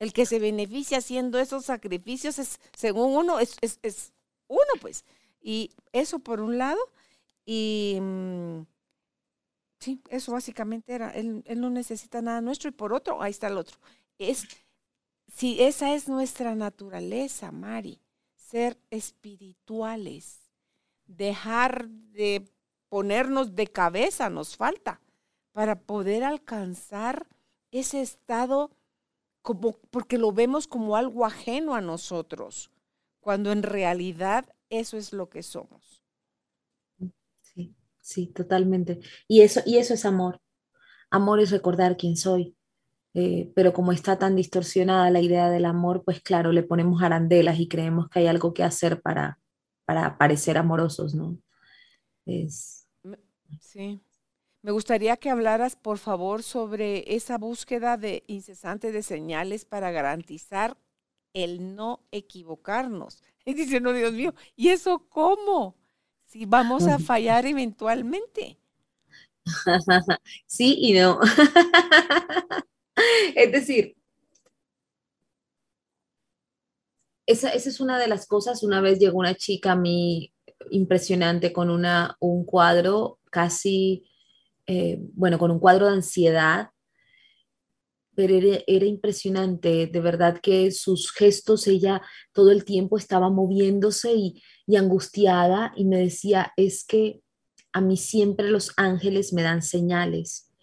El 0.00 0.12
que 0.12 0.26
se 0.26 0.40
beneficia 0.40 0.98
haciendo 0.98 1.38
esos 1.38 1.64
sacrificios 1.64 2.40
es, 2.40 2.58
según 2.76 3.14
uno, 3.14 3.38
es, 3.38 3.56
es, 3.60 4.12
uno, 4.48 4.66
pues. 4.80 5.04
Y 5.40 5.70
eso 5.92 6.18
por 6.18 6.40
un 6.40 6.58
lado. 6.58 6.80
Y 7.46 7.98
mm, 8.00 8.62
sí, 9.78 10.02
eso 10.08 10.32
básicamente 10.32 10.92
era, 10.92 11.10
él, 11.10 11.44
él, 11.46 11.60
no 11.60 11.70
necesita 11.70 12.20
nada 12.20 12.40
nuestro. 12.40 12.68
Y 12.68 12.72
por 12.72 12.92
otro, 12.92 13.22
ahí 13.22 13.30
está 13.30 13.46
el 13.46 13.58
otro. 13.58 13.78
Es, 14.18 14.44
si 15.28 15.62
esa 15.62 15.94
es 15.94 16.08
nuestra 16.08 16.54
naturaleza, 16.54 17.52
Mari, 17.52 18.00
ser 18.34 18.78
espirituales, 18.90 20.50
dejar 21.06 21.88
de 21.88 22.48
ponernos 22.88 23.54
de 23.54 23.66
cabeza 23.66 24.30
nos 24.30 24.56
falta 24.56 25.00
para 25.52 25.80
poder 25.80 26.24
alcanzar 26.24 27.26
ese 27.70 28.00
estado 28.00 28.70
como 29.42 29.72
porque 29.90 30.18
lo 30.18 30.32
vemos 30.32 30.66
como 30.66 30.96
algo 30.96 31.26
ajeno 31.26 31.74
a 31.74 31.80
nosotros, 31.80 32.70
cuando 33.20 33.52
en 33.52 33.62
realidad 33.62 34.46
eso 34.70 34.96
es 34.96 35.12
lo 35.12 35.28
que 35.28 35.42
somos. 35.42 36.02
Sí, 37.42 37.74
sí, 38.00 38.26
totalmente. 38.28 39.00
Y 39.28 39.42
eso, 39.42 39.60
y 39.66 39.78
eso 39.78 39.94
es 39.94 40.04
amor. 40.04 40.40
Amor 41.10 41.40
es 41.40 41.50
recordar 41.50 41.96
quién 41.96 42.16
soy. 42.16 42.56
Eh, 43.14 43.52
pero 43.54 43.72
como 43.72 43.92
está 43.92 44.18
tan 44.18 44.34
distorsionada 44.34 45.10
la 45.10 45.20
idea 45.20 45.48
del 45.48 45.66
amor, 45.66 46.02
pues 46.04 46.20
claro, 46.20 46.50
le 46.52 46.64
ponemos 46.64 47.02
arandelas 47.02 47.60
y 47.60 47.68
creemos 47.68 48.08
que 48.08 48.18
hay 48.20 48.26
algo 48.26 48.52
que 48.52 48.64
hacer 48.64 49.00
para, 49.00 49.38
para 49.84 50.18
parecer 50.18 50.58
amorosos, 50.58 51.14
¿no? 51.14 51.38
Es, 52.26 52.84
Sí. 53.60 54.00
Me 54.62 54.70
gustaría 54.70 55.16
que 55.16 55.30
hablaras, 55.30 55.76
por 55.76 55.98
favor, 55.98 56.42
sobre 56.42 57.14
esa 57.14 57.36
búsqueda 57.36 57.96
de 57.96 58.24
incesante 58.26 58.92
de 58.92 59.02
señales 59.02 59.64
para 59.64 59.90
garantizar 59.90 60.78
el 61.34 61.74
no 61.74 62.00
equivocarnos. 62.10 63.22
Y 63.46 63.52
dice, 63.52 63.78
no, 63.78 63.92
Dios 63.92 64.14
mío, 64.14 64.34
¿y 64.56 64.70
eso 64.70 65.06
cómo? 65.10 65.76
Si 66.24 66.46
vamos 66.46 66.86
a 66.86 66.98
fallar 66.98 67.44
eventualmente. 67.44 68.58
Sí 70.46 70.76
y 70.78 70.94
no. 70.94 71.20
es 73.34 73.52
decir, 73.52 73.96
esa, 77.26 77.50
esa, 77.50 77.68
es 77.68 77.80
una 77.80 77.98
de 77.98 78.08
las 78.08 78.26
cosas. 78.26 78.62
Una 78.62 78.80
vez 78.80 78.98
llegó 78.98 79.18
una 79.18 79.34
chica 79.34 79.72
a 79.72 79.76
mí 79.76 80.32
impresionante 80.70 81.52
con 81.52 81.70
una, 81.70 82.16
un 82.20 82.44
cuadro 82.44 83.18
casi, 83.30 84.04
eh, 84.66 84.98
bueno, 85.14 85.38
con 85.38 85.50
un 85.50 85.58
cuadro 85.58 85.86
de 85.86 85.94
ansiedad, 85.94 86.70
pero 88.14 88.34
era, 88.66 88.86
impresionante, 88.86 89.88
de 89.88 90.00
verdad 90.00 90.40
que 90.40 90.70
sus 90.70 91.10
gestos, 91.10 91.66
ella 91.66 92.00
todo 92.32 92.52
el 92.52 92.64
tiempo 92.64 92.96
estaba 92.96 93.28
moviéndose 93.28 94.12
y, 94.14 94.42
y 94.66 94.76
angustiada 94.76 95.72
y 95.76 95.84
me 95.84 95.98
decía, 95.98 96.52
es 96.56 96.84
que 96.84 97.22
a 97.72 97.80
mí 97.80 97.96
siempre 97.96 98.50
los 98.50 98.72
ángeles 98.76 99.32
me 99.32 99.42
dan 99.42 99.62
señales 99.62 100.53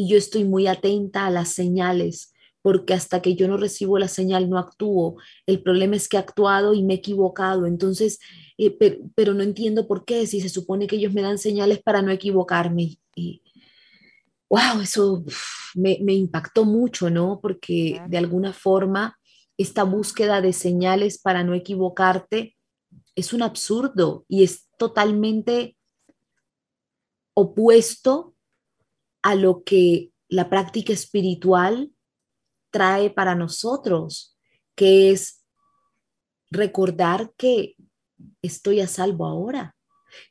y 0.00 0.08
yo 0.08 0.16
estoy 0.16 0.44
muy 0.44 0.66
atenta 0.66 1.26
a 1.26 1.30
las 1.30 1.50
señales 1.50 2.32
porque 2.62 2.94
hasta 2.94 3.20
que 3.20 3.34
yo 3.34 3.48
no 3.48 3.58
recibo 3.58 3.98
la 3.98 4.08
señal 4.08 4.48
no 4.48 4.58
actúo. 4.58 5.16
El 5.44 5.62
problema 5.62 5.94
es 5.94 6.08
que 6.08 6.16
he 6.16 6.20
actuado 6.20 6.72
y 6.72 6.82
me 6.82 6.94
he 6.94 6.96
equivocado. 6.96 7.66
Entonces, 7.66 8.18
eh, 8.56 8.74
pero, 9.14 9.34
no 9.34 9.42
entiendo 9.42 9.86
por 9.86 10.06
qué, 10.06 10.26
si 10.26 10.40
se 10.40 10.48
supone 10.48 10.86
que 10.86 10.96
ellos 10.96 11.12
me 11.12 11.20
dan 11.20 11.36
señales 11.36 11.82
para 11.82 12.00
no 12.00 12.10
equivocarme. 12.10 12.98
Y, 13.14 13.42
wow, 14.48 14.80
eso 14.82 15.22
me, 15.74 15.98
impactó 16.14 16.64
mucho, 16.64 17.10
¿no? 17.10 17.38
Porque 17.42 18.00
de 18.08 18.16
alguna 18.16 18.54
forma 18.54 19.18
esta 19.58 19.84
búsqueda 19.84 20.40
de 20.40 20.54
señales 20.54 21.18
para 21.18 21.44
no 21.44 21.52
equivocarte 21.52 22.56
es 23.16 23.34
un 23.34 23.42
absurdo 23.42 24.24
y 24.28 24.44
es 24.44 24.66
totalmente 24.78 25.76
opuesto 27.34 28.34
a 29.22 29.34
lo 29.34 29.62
que 29.64 30.12
la 30.28 30.48
práctica 30.48 30.92
espiritual 30.92 31.92
trae 32.70 33.10
para 33.10 33.34
nosotros, 33.34 34.36
que 34.74 35.10
es 35.10 35.44
recordar 36.50 37.32
que 37.36 37.76
estoy 38.42 38.80
a 38.80 38.88
salvo 38.88 39.26
ahora, 39.26 39.76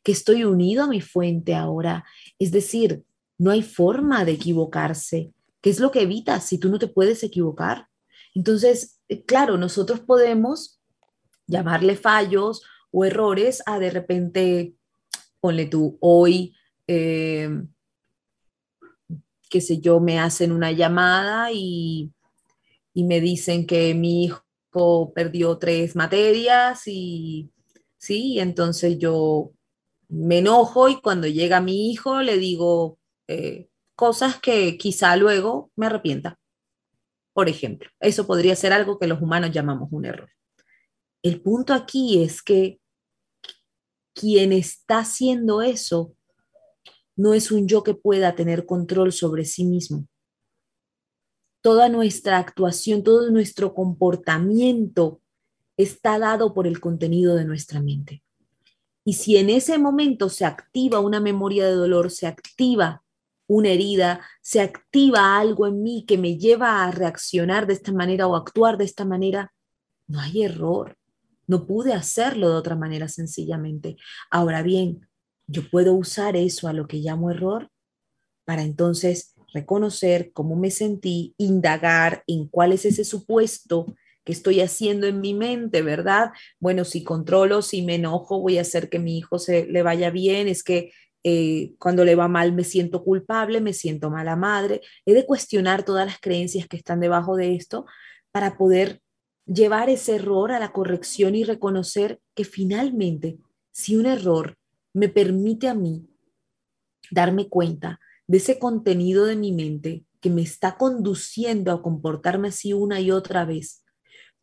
que 0.03 0.11
estoy 0.11 0.43
unido 0.43 0.83
a 0.83 0.87
mi 0.87 1.01
fuente 1.01 1.55
ahora. 1.55 2.05
Es 2.37 2.51
decir, 2.51 3.03
no 3.37 3.51
hay 3.51 3.61
forma 3.61 4.25
de 4.25 4.33
equivocarse. 4.33 5.33
¿Qué 5.61 5.69
es 5.69 5.79
lo 5.79 5.91
que 5.91 6.01
evitas 6.01 6.45
si 6.45 6.57
tú 6.57 6.69
no 6.69 6.79
te 6.79 6.87
puedes 6.87 7.23
equivocar? 7.23 7.87
Entonces, 8.33 9.01
eh, 9.09 9.23
claro, 9.25 9.57
nosotros 9.57 9.99
podemos 9.99 10.79
llamarle 11.47 11.95
fallos 11.95 12.61
o 12.91 13.05
errores 13.05 13.61
a 13.65 13.79
de 13.79 13.89
repente, 13.91 14.75
ponle 15.39 15.65
tú, 15.65 15.97
hoy, 15.99 16.55
eh, 16.87 17.49
qué 19.49 19.61
sé 19.61 19.79
yo, 19.79 19.99
me 19.99 20.19
hacen 20.19 20.51
una 20.51 20.71
llamada 20.71 21.51
y, 21.51 22.11
y 22.93 23.03
me 23.03 23.19
dicen 23.19 23.65
que 23.65 23.93
mi 23.95 24.25
hijo 24.25 25.11
perdió 25.13 25.57
tres 25.57 25.95
materias 25.95 26.83
y 26.85 27.51
sí, 27.97 28.39
entonces 28.39 28.97
yo 28.99 29.51
me 30.07 30.39
enojo 30.39 30.89
y 30.89 31.01
cuando 31.01 31.27
llega 31.27 31.61
mi 31.61 31.91
hijo 31.91 32.21
le 32.21 32.37
digo 32.37 32.97
eh, 33.27 33.69
cosas 33.95 34.39
que 34.39 34.77
quizá 34.77 35.15
luego 35.15 35.71
me 35.75 35.85
arrepienta. 35.87 36.39
Por 37.33 37.47
ejemplo, 37.47 37.89
eso 37.99 38.25
podría 38.25 38.55
ser 38.55 38.73
algo 38.73 38.97
que 38.97 39.07
los 39.07 39.21
humanos 39.21 39.51
llamamos 39.51 39.89
un 39.91 40.05
error. 40.05 40.29
El 41.21 41.41
punto 41.41 41.73
aquí 41.73 42.23
es 42.23 42.41
que 42.41 42.79
quien 44.13 44.51
está 44.51 44.99
haciendo 44.99 45.61
eso 45.61 46.15
no 47.19 47.33
es 47.33 47.51
un 47.51 47.67
yo 47.67 47.83
que 47.83 47.93
pueda 47.93 48.33
tener 48.33 48.65
control 48.65 49.11
sobre 49.11 49.43
sí 49.43 49.65
mismo. 49.65 50.07
Toda 51.61 51.89
nuestra 51.89 52.37
actuación, 52.37 53.03
todo 53.03 53.29
nuestro 53.29 53.73
comportamiento 53.73 55.19
está 55.75 56.17
dado 56.17 56.53
por 56.53 56.65
el 56.65 56.79
contenido 56.79 57.35
de 57.35 57.43
nuestra 57.43 57.81
mente. 57.81 58.23
Y 59.03 59.13
si 59.13 59.35
en 59.35 59.49
ese 59.49 59.77
momento 59.77 60.29
se 60.29 60.45
activa 60.45 61.01
una 61.01 61.19
memoria 61.19 61.65
de 61.65 61.73
dolor, 61.73 62.09
se 62.09 62.25
activa 62.25 63.03
una 63.47 63.67
herida, 63.67 64.21
se 64.41 64.61
activa 64.61 65.37
algo 65.37 65.67
en 65.67 65.83
mí 65.83 66.05
que 66.07 66.17
me 66.17 66.37
lleva 66.37 66.85
a 66.85 66.91
reaccionar 66.91 67.67
de 67.67 67.73
esta 67.73 67.91
manera 67.91 68.27
o 68.27 68.37
actuar 68.37 68.77
de 68.77 68.85
esta 68.85 69.03
manera, 69.03 69.51
no 70.07 70.21
hay 70.21 70.43
error. 70.43 70.95
No 71.47 71.65
pude 71.65 71.91
hacerlo 71.91 72.49
de 72.49 72.55
otra 72.55 72.77
manera 72.77 73.09
sencillamente. 73.09 73.97
Ahora 74.31 74.61
bien, 74.61 75.08
yo 75.49 75.67
puedo 75.69 75.93
usar 75.93 76.35
eso 76.35 76.67
a 76.67 76.73
lo 76.73 76.87
que 76.87 76.97
llamo 76.97 77.31
error 77.31 77.69
para 78.45 78.63
entonces 78.63 79.33
reconocer 79.51 80.31
cómo 80.31 80.55
me 80.55 80.69
sentí, 80.69 81.33
indagar 81.37 82.23
en 82.27 82.47
cuál 82.47 82.71
es 82.71 82.85
ese 82.85 83.03
supuesto 83.03 83.87
que 84.23 84.31
estoy 84.31 84.61
haciendo 84.61 85.07
en 85.07 85.21
mi 85.21 85.33
mente, 85.33 85.81
¿verdad? 85.81 86.31
Bueno, 86.59 86.85
si 86.85 87.03
controlo, 87.03 87.63
si 87.63 87.81
me 87.81 87.95
enojo, 87.95 88.39
voy 88.39 88.59
a 88.59 88.61
hacer 88.61 88.89
que 88.89 88.99
mi 88.99 89.17
hijo 89.17 89.39
se 89.39 89.65
le 89.65 89.81
vaya 89.81 90.11
bien, 90.11 90.47
es 90.47 90.63
que 90.63 90.91
eh, 91.23 91.73
cuando 91.79 92.05
le 92.05 92.15
va 92.15 92.27
mal 92.27 92.53
me 92.53 92.63
siento 92.63 93.03
culpable, 93.03 93.59
me 93.59 93.73
siento 93.73 94.11
mala 94.11 94.35
madre. 94.35 94.81
He 95.05 95.13
de 95.13 95.25
cuestionar 95.25 95.83
todas 95.83 96.05
las 96.05 96.19
creencias 96.19 96.67
que 96.67 96.77
están 96.77 96.99
debajo 96.99 97.35
de 97.35 97.55
esto 97.55 97.85
para 98.31 98.55
poder 98.55 99.01
llevar 99.45 99.89
ese 99.89 100.15
error 100.15 100.51
a 100.51 100.59
la 100.59 100.71
corrección 100.71 101.33
y 101.33 101.43
reconocer 101.43 102.19
que 102.35 102.45
finalmente, 102.45 103.39
si 103.71 103.95
un 103.95 104.05
error 104.05 104.58
me 104.93 105.09
permite 105.09 105.67
a 105.67 105.73
mí 105.73 106.09
darme 107.11 107.49
cuenta 107.49 107.99
de 108.27 108.37
ese 108.37 108.59
contenido 108.59 109.25
de 109.25 109.35
mi 109.35 109.51
mente 109.51 110.05
que 110.21 110.29
me 110.29 110.41
está 110.41 110.77
conduciendo 110.77 111.71
a 111.71 111.81
comportarme 111.81 112.49
así 112.49 112.73
una 112.73 112.99
y 112.99 113.11
otra 113.11 113.45
vez, 113.45 113.83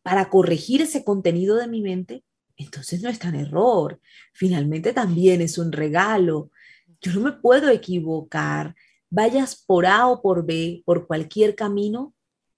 para 0.01 0.29
corregir 0.29 0.81
ese 0.81 1.03
contenido 1.03 1.57
de 1.57 1.67
mi 1.67 1.81
mente, 1.81 2.23
entonces 2.55 3.01
no 3.01 3.09
es 3.09 3.19
tan 3.19 3.35
error. 3.35 3.99
Finalmente 4.33 4.93
también 4.93 5.41
es 5.41 5.57
un 5.57 5.71
regalo. 5.71 6.51
Yo 7.01 7.13
no 7.13 7.21
me 7.21 7.33
puedo 7.33 7.69
equivocar. 7.69 8.75
Vayas 9.09 9.63
por 9.65 9.85
A 9.85 10.07
o 10.07 10.21
por 10.21 10.45
B, 10.45 10.81
por 10.85 11.07
cualquier 11.07 11.55
camino, 11.55 12.15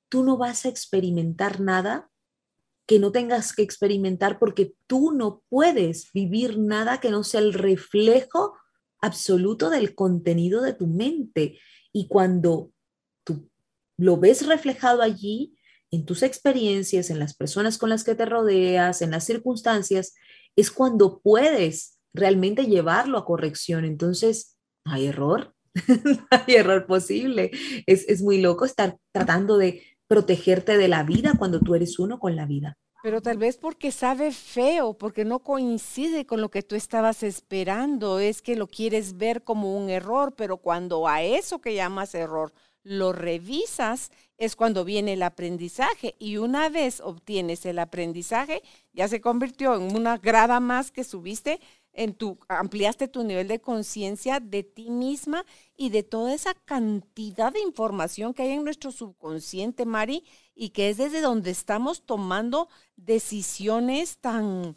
tú 0.07 0.23
no 0.23 0.37
vas 0.37 0.65
a 0.65 0.69
experimentar 0.69 1.59
nada 1.59 2.09
que 2.89 2.97
no 2.97 3.11
tengas 3.11 3.53
que 3.53 3.61
experimentar 3.61 4.39
porque 4.39 4.73
tú 4.87 5.11
no 5.11 5.43
puedes 5.47 6.11
vivir 6.11 6.57
nada 6.57 6.99
que 6.99 7.11
no 7.11 7.23
sea 7.23 7.39
el 7.39 7.53
reflejo 7.53 8.57
absoluto 8.99 9.69
del 9.69 9.93
contenido 9.93 10.63
de 10.63 10.73
tu 10.73 10.87
mente. 10.87 11.59
Y 11.93 12.07
cuando 12.07 12.71
tú 13.23 13.47
lo 13.95 14.17
ves 14.17 14.47
reflejado 14.47 15.03
allí, 15.03 15.55
en 15.91 16.03
tus 16.03 16.23
experiencias, 16.23 17.11
en 17.11 17.19
las 17.19 17.35
personas 17.35 17.77
con 17.77 17.89
las 17.89 18.03
que 18.03 18.15
te 18.15 18.25
rodeas, 18.25 19.03
en 19.03 19.11
las 19.11 19.23
circunstancias, 19.23 20.15
es 20.55 20.71
cuando 20.71 21.21
puedes 21.21 21.99
realmente 22.11 22.65
llevarlo 22.65 23.19
a 23.19 23.25
corrección. 23.25 23.85
Entonces, 23.85 24.57
hay 24.83 25.05
error, 25.05 25.53
hay 26.31 26.55
error 26.55 26.87
posible. 26.87 27.51
Es, 27.85 28.09
es 28.09 28.23
muy 28.23 28.41
loco 28.41 28.65
estar 28.65 28.97
tratando 29.11 29.59
de 29.59 29.83
protegerte 30.09 30.77
de 30.77 30.87
la 30.87 31.03
vida 31.03 31.33
cuando 31.37 31.59
tú 31.59 31.75
eres 31.75 31.99
uno 31.99 32.19
con 32.19 32.35
la 32.35 32.45
vida. 32.45 32.77
Pero 33.01 33.21
tal 33.21 33.37
vez 33.37 33.57
porque 33.57 33.91
sabe 33.91 34.33
feo, 34.33 34.93
porque 34.93 35.23
no 35.23 35.39
coincide 35.39 36.25
con 36.25 36.41
lo 36.41 36.49
que 36.49 36.63
tú 36.63 36.75
estabas 36.75 37.23
esperando, 37.23 38.19
es 38.19 38.41
que 38.41 38.57
lo 38.57 38.67
quieres 38.67 39.15
ver 39.15 39.43
como 39.43 39.77
un 39.77 39.89
error, 39.89 40.33
pero 40.35 40.57
cuando 40.57 41.07
a 41.07 41.21
eso 41.21 41.61
que 41.61 41.75
llamas 41.75 42.13
error 42.13 42.51
lo 42.83 43.13
revisas, 43.13 44.11
es 44.37 44.55
cuando 44.55 44.83
viene 44.83 45.13
el 45.13 45.23
aprendizaje. 45.23 46.15
Y 46.17 46.37
una 46.37 46.69
vez 46.69 47.01
obtienes 47.01 47.65
el 47.65 47.79
aprendizaje, 47.79 48.63
ya 48.93 49.07
se 49.07 49.21
convirtió 49.21 49.75
en 49.75 49.95
una 49.95 50.17
grada 50.17 50.59
más 50.59 50.91
que 50.91 51.03
subiste 51.03 51.59
en 51.93 52.13
tu, 52.13 52.37
ampliaste 52.47 53.07
tu 53.07 53.23
nivel 53.23 53.47
de 53.47 53.59
conciencia 53.59 54.39
de 54.39 54.63
ti 54.63 54.89
misma 54.89 55.45
y 55.75 55.89
de 55.89 56.03
toda 56.03 56.33
esa 56.33 56.53
cantidad 56.53 57.51
de 57.51 57.61
información 57.61 58.33
que 58.33 58.43
hay 58.43 58.51
en 58.51 58.63
nuestro 58.63 58.91
subconsciente, 58.91 59.85
Mari, 59.85 60.23
y 60.55 60.69
que 60.69 60.89
es 60.89 60.97
desde 60.97 61.21
donde 61.21 61.51
estamos 61.51 62.03
tomando 62.03 62.69
decisiones 62.95 64.17
tan 64.17 64.75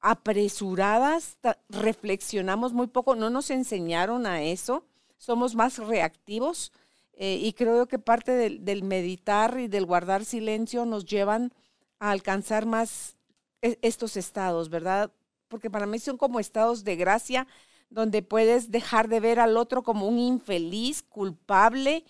apresuradas, 0.00 1.38
reflexionamos 1.68 2.72
muy 2.72 2.88
poco, 2.88 3.14
no 3.14 3.30
nos 3.30 3.50
enseñaron 3.50 4.26
a 4.26 4.42
eso, 4.42 4.84
somos 5.16 5.54
más 5.54 5.78
reactivos 5.78 6.72
eh, 7.14 7.38
y 7.40 7.52
creo 7.54 7.86
que 7.86 7.98
parte 7.98 8.32
del, 8.32 8.64
del, 8.64 8.82
meditar 8.82 9.58
y 9.58 9.68
del 9.68 9.86
guardar 9.86 10.24
silencio 10.24 10.84
nos 10.84 11.06
llevan 11.06 11.52
a 12.00 12.10
alcanzar 12.10 12.66
más 12.66 13.16
e, 13.62 13.78
estos 13.80 14.16
estados, 14.16 14.68
¿verdad? 14.68 15.10
Porque 15.54 15.70
para 15.70 15.86
mí 15.86 16.00
son 16.00 16.16
como 16.16 16.40
estados 16.40 16.82
de 16.82 16.96
gracia 16.96 17.46
donde 17.88 18.22
puedes 18.22 18.72
dejar 18.72 19.06
de 19.06 19.20
ver 19.20 19.38
al 19.38 19.56
otro 19.56 19.84
como 19.84 20.08
un 20.08 20.18
infeliz, 20.18 21.04
culpable, 21.04 22.02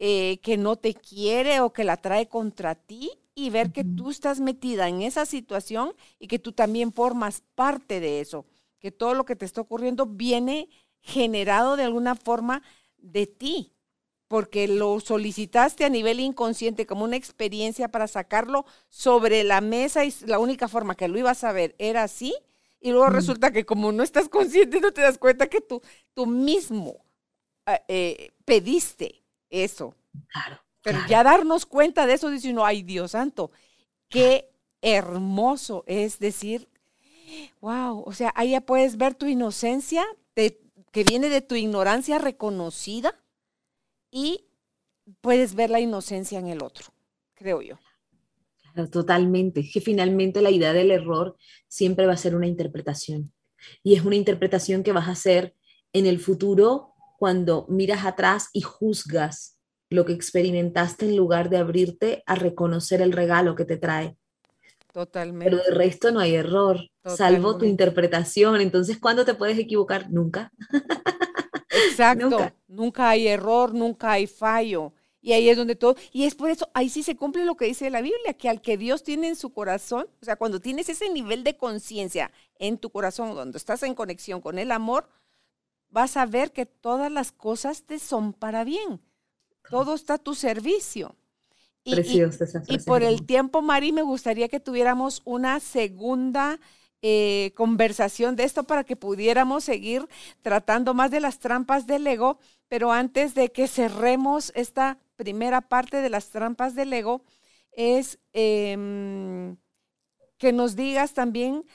eh, 0.00 0.40
que 0.42 0.56
no 0.56 0.74
te 0.74 0.94
quiere 0.94 1.60
o 1.60 1.72
que 1.72 1.84
la 1.84 1.96
trae 1.96 2.28
contra 2.28 2.74
ti 2.74 3.12
y 3.36 3.50
ver 3.50 3.70
que 3.70 3.84
tú 3.84 4.10
estás 4.10 4.40
metida 4.40 4.88
en 4.88 5.02
esa 5.02 5.26
situación 5.26 5.94
y 6.18 6.26
que 6.26 6.40
tú 6.40 6.50
también 6.50 6.92
formas 6.92 7.44
parte 7.54 8.00
de 8.00 8.20
eso, 8.20 8.46
que 8.80 8.90
todo 8.90 9.14
lo 9.14 9.24
que 9.24 9.36
te 9.36 9.44
está 9.44 9.60
ocurriendo 9.60 10.04
viene 10.04 10.68
generado 11.00 11.76
de 11.76 11.84
alguna 11.84 12.16
forma 12.16 12.64
de 12.96 13.28
ti, 13.28 13.74
porque 14.26 14.66
lo 14.66 14.98
solicitaste 14.98 15.84
a 15.84 15.88
nivel 15.88 16.18
inconsciente 16.18 16.84
como 16.84 17.04
una 17.04 17.14
experiencia 17.14 17.86
para 17.86 18.08
sacarlo 18.08 18.66
sobre 18.88 19.44
la 19.44 19.60
mesa 19.60 20.04
y 20.04 20.12
la 20.26 20.40
única 20.40 20.66
forma 20.66 20.96
que 20.96 21.06
lo 21.06 21.16
ibas 21.16 21.44
a 21.44 21.52
ver 21.52 21.76
era 21.78 22.02
así 22.02 22.34
y 22.80 22.90
luego 22.90 23.08
mm. 23.08 23.12
resulta 23.12 23.50
que 23.50 23.64
como 23.64 23.92
no 23.92 24.02
estás 24.02 24.28
consciente, 24.28 24.80
no 24.80 24.92
te 24.92 25.00
das 25.00 25.18
cuenta 25.18 25.48
que 25.48 25.60
tú, 25.60 25.82
tú 26.14 26.26
mismo 26.26 27.04
ah, 27.66 27.80
eh, 27.88 28.30
pediste 28.44 29.22
eso. 29.50 29.94
Claro. 30.28 30.60
Pero 30.82 31.00
ya 31.08 31.22
darnos 31.22 31.66
cuenta 31.66 32.06
de 32.06 32.14
eso, 32.14 32.30
dice 32.30 32.50
uno, 32.50 32.64
ay 32.64 32.82
Dios 32.82 33.10
santo, 33.10 33.50
qué 34.08 34.50
hermoso 34.80 35.84
es 35.86 36.18
decir, 36.18 36.68
wow, 37.60 38.02
o 38.06 38.12
sea, 38.12 38.32
ahí 38.36 38.52
ya 38.52 38.60
puedes 38.60 38.96
ver 38.96 39.14
tu 39.14 39.26
inocencia 39.26 40.04
que 40.92 41.04
viene 41.04 41.28
de 41.28 41.42
tu 41.42 41.54
ignorancia 41.54 42.18
reconocida 42.18 43.14
y 44.10 44.46
puedes 45.20 45.54
ver 45.54 45.70
la 45.70 45.80
inocencia 45.80 46.38
en 46.38 46.48
el 46.48 46.62
otro, 46.62 46.86
creo 47.34 47.60
yo. 47.60 47.78
Totalmente, 48.86 49.68
que 49.72 49.80
finalmente 49.80 50.42
la 50.42 50.50
idea 50.50 50.72
del 50.72 50.90
error 50.90 51.36
siempre 51.66 52.06
va 52.06 52.12
a 52.12 52.18
ser 52.18 52.34
una 52.34 52.46
interpretación. 52.46 53.32
Y 53.82 53.94
es 53.94 54.04
una 54.04 54.16
interpretación 54.16 54.82
que 54.82 54.92
vas 54.92 55.08
a 55.08 55.12
hacer 55.12 55.54
en 55.92 56.06
el 56.06 56.20
futuro 56.20 56.94
cuando 57.18 57.66
miras 57.68 58.04
atrás 58.04 58.48
y 58.52 58.60
juzgas 58.60 59.58
lo 59.90 60.04
que 60.04 60.12
experimentaste 60.12 61.06
en 61.06 61.16
lugar 61.16 61.50
de 61.50 61.56
abrirte 61.56 62.22
a 62.26 62.34
reconocer 62.34 63.00
el 63.02 63.12
regalo 63.12 63.54
que 63.54 63.64
te 63.64 63.76
trae. 63.76 64.16
Totalmente. 64.92 65.50
Pero 65.50 65.62
de 65.62 65.74
resto 65.74 66.10
no 66.10 66.20
hay 66.20 66.34
error, 66.34 66.78
salvo 67.04 67.56
tu 67.58 67.64
interpretación. 67.64 68.60
Entonces, 68.60 68.98
¿cuándo 68.98 69.24
te 69.24 69.34
puedes 69.34 69.58
equivocar? 69.58 70.10
Nunca. 70.10 70.52
Exacto. 71.70 72.52
nunca. 72.66 73.10
hay 73.10 73.28
error, 73.28 73.74
nunca 73.74 74.12
hay 74.12 74.26
fallo. 74.26 74.92
Y 75.28 75.34
ahí 75.34 75.50
es 75.50 75.58
donde 75.58 75.76
todo, 75.76 75.94
y 76.10 76.24
es 76.24 76.34
por 76.34 76.48
eso, 76.48 76.70
ahí 76.72 76.88
sí 76.88 77.02
se 77.02 77.14
cumple 77.14 77.44
lo 77.44 77.54
que 77.54 77.66
dice 77.66 77.90
la 77.90 78.00
Biblia, 78.00 78.32
que 78.32 78.48
al 78.48 78.62
que 78.62 78.78
Dios 78.78 79.02
tiene 79.02 79.28
en 79.28 79.36
su 79.36 79.50
corazón, 79.50 80.06
o 80.22 80.24
sea, 80.24 80.36
cuando 80.36 80.58
tienes 80.58 80.88
ese 80.88 81.10
nivel 81.10 81.44
de 81.44 81.54
conciencia 81.54 82.32
en 82.58 82.78
tu 82.78 82.88
corazón, 82.88 83.34
donde 83.34 83.58
estás 83.58 83.82
en 83.82 83.94
conexión 83.94 84.40
con 84.40 84.58
el 84.58 84.72
amor, 84.72 85.06
vas 85.90 86.16
a 86.16 86.24
ver 86.24 86.50
que 86.50 86.64
todas 86.64 87.12
las 87.12 87.30
cosas 87.30 87.82
te 87.82 87.98
son 87.98 88.32
para 88.32 88.64
bien. 88.64 89.02
Todo 89.68 89.96
está 89.96 90.14
a 90.14 90.18
tu 90.18 90.34
servicio. 90.34 91.14
Y, 91.84 91.94
Preciosa 91.94 92.62
Y 92.66 92.78
por 92.78 93.02
el 93.02 93.26
tiempo, 93.26 93.60
Mari, 93.60 93.92
me 93.92 94.00
gustaría 94.00 94.48
que 94.48 94.60
tuviéramos 94.60 95.20
una 95.26 95.60
segunda 95.60 96.58
eh, 97.02 97.52
conversación 97.54 98.34
de 98.34 98.44
esto 98.44 98.64
para 98.64 98.82
que 98.82 98.96
pudiéramos 98.96 99.64
seguir 99.64 100.08
tratando 100.40 100.94
más 100.94 101.10
de 101.10 101.20
las 101.20 101.38
trampas 101.38 101.86
del 101.86 102.06
ego. 102.06 102.38
Pero 102.66 102.92
antes 102.92 103.34
de 103.34 103.52
que 103.52 103.68
cerremos 103.68 104.52
esta 104.54 104.98
primera 105.18 105.60
parte 105.60 105.98
de 105.98 106.08
las 106.08 106.30
trampas 106.30 106.74
del 106.74 106.92
ego, 106.92 107.22
es 107.72 108.18
em, 108.32 109.56
que 110.38 110.52
nos 110.52 110.76
digas 110.76 111.12
también 111.12 111.66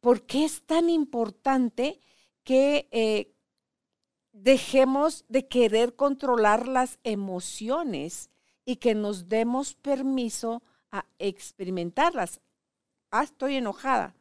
por 0.00 0.22
qué 0.22 0.44
es 0.44 0.62
tan 0.62 0.90
importante 0.90 2.00
que 2.42 2.88
eh, 2.90 3.34
dejemos 4.32 5.24
de 5.28 5.46
querer 5.46 5.94
controlar 5.94 6.66
las 6.66 6.98
emociones 7.04 8.30
y 8.64 8.76
que 8.76 8.94
nos 8.94 9.28
demos 9.28 9.74
permiso 9.74 10.62
a 10.90 11.04
experimentarlas. 11.18 12.40
Ah, 13.10 13.24
estoy 13.24 13.56
enojada. 13.56 14.14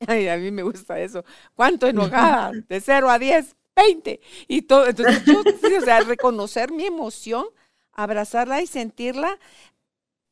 Ay, 0.06 0.28
a 0.28 0.36
mí 0.36 0.50
me 0.50 0.62
gusta 0.62 1.00
eso. 1.00 1.24
¿Cuánto 1.54 1.86
enojada? 1.86 2.52
De 2.68 2.80
0 2.80 3.10
a 3.10 3.18
10, 3.18 3.56
20. 3.74 4.20
Y 4.48 4.62
todo. 4.62 4.86
Entonces, 4.86 5.24
yo, 5.24 5.40
o 5.40 5.80
sea, 5.80 6.00
reconocer 6.00 6.72
mi 6.72 6.84
emoción, 6.84 7.46
abrazarla 7.92 8.62
y 8.62 8.66
sentirla 8.66 9.38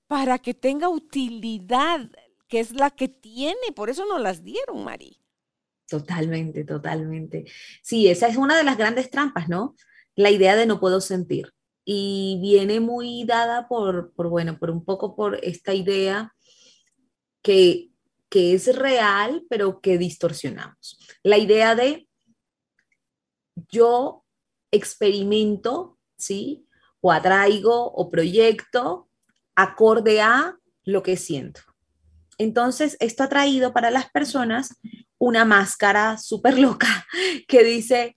para 0.06 0.38
que 0.38 0.54
tenga 0.54 0.88
utilidad, 0.88 2.10
que 2.48 2.60
es 2.60 2.72
la 2.72 2.90
que 2.90 3.08
tiene. 3.08 3.72
Por 3.74 3.90
eso 3.90 4.04
nos 4.06 4.20
las 4.20 4.42
dieron, 4.42 4.84
Mari. 4.84 5.18
Totalmente, 5.88 6.64
totalmente. 6.64 7.44
Sí, 7.82 8.08
esa 8.08 8.28
es 8.28 8.36
una 8.36 8.56
de 8.56 8.64
las 8.64 8.76
grandes 8.76 9.10
trampas, 9.10 9.48
¿no? 9.48 9.74
La 10.14 10.30
idea 10.30 10.56
de 10.56 10.66
no 10.66 10.80
puedo 10.80 11.00
sentir 11.00 11.52
y 11.84 12.38
viene 12.40 12.78
muy 12.78 13.24
dada 13.24 13.66
por, 13.66 14.12
bueno, 14.14 14.58
por 14.58 14.70
un 14.70 14.84
poco 14.84 15.16
por 15.16 15.40
esta 15.42 15.74
idea 15.74 16.34
que, 17.42 17.90
que 18.28 18.54
es 18.54 18.76
real, 18.76 19.44
pero 19.48 19.80
que 19.80 19.98
distorsionamos. 19.98 20.98
La 21.22 21.38
idea 21.38 21.74
de 21.74 22.08
yo 23.68 24.24
experimento, 24.70 25.98
¿sí? 26.16 26.66
O 27.00 27.12
atraigo 27.12 27.92
o 27.92 28.10
proyecto 28.10 29.08
acorde 29.54 30.20
a 30.20 30.56
lo 30.84 31.02
que 31.02 31.16
siento. 31.16 31.60
Entonces, 32.38 32.96
esto 33.00 33.22
ha 33.22 33.28
traído 33.28 33.72
para 33.72 33.90
las 33.90 34.10
personas 34.10 34.80
una 35.18 35.44
máscara 35.44 36.16
súper 36.16 36.58
loca 36.58 37.06
que 37.48 37.62
dice, 37.62 38.16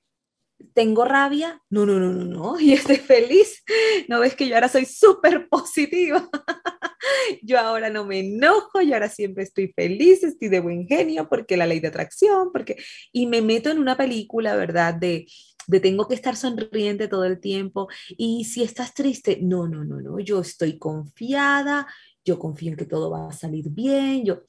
tengo 0.74 1.06
rabia, 1.06 1.62
no, 1.70 1.86
no, 1.86 2.00
no, 2.00 2.12
no, 2.12 2.24
no, 2.24 2.60
y 2.60 2.74
estoy 2.74 2.98
feliz. 2.98 3.64
No 4.08 4.20
ves 4.20 4.36
que 4.36 4.48
yo 4.48 4.56
ahora 4.56 4.70
soy 4.70 4.86
súper 4.86 5.48
positiva. 5.50 6.30
yo 7.44 7.60
ahora 7.60 7.90
no 7.90 8.06
me 8.06 8.20
enojo, 8.20 8.82
yo 8.82 8.94
ahora 8.94 9.10
siempre 9.10 9.44
estoy 9.44 9.74
feliz, 9.76 10.24
estoy 10.24 10.48
de 10.50 10.62
buen 10.62 10.88
genio 10.88 11.28
porque 11.30 11.58
la 11.58 11.68
ley 11.68 11.80
de 11.80 11.90
atracción, 11.90 12.52
porque... 12.52 12.78
Y 13.12 13.28
me 13.28 13.42
meto 13.42 13.70
en 13.70 13.80
una 13.80 13.98
película, 13.98 14.56
¿verdad? 14.56 14.94
De, 14.94 15.26
de 15.68 15.80
tengo 15.80 16.08
que 16.08 16.16
estar 16.16 16.36
sonriente 16.36 17.08
todo 17.08 17.26
el 17.26 17.40
tiempo. 17.40 17.88
Y 18.10 18.46
si 18.46 18.64
estás 18.64 18.94
triste, 18.94 19.40
no, 19.42 19.68
no, 19.68 19.84
no, 19.84 20.02
no, 20.02 20.20
yo 20.20 20.42
estoy 20.42 20.78
confiada, 20.78 21.88
yo 22.24 22.40
confío 22.40 22.72
en 22.72 22.78
que 22.78 22.86
todo 22.86 23.10
va 23.10 23.30
a 23.30 23.34
salir 23.34 23.70
bien, 23.70 24.26
yo... 24.26 24.44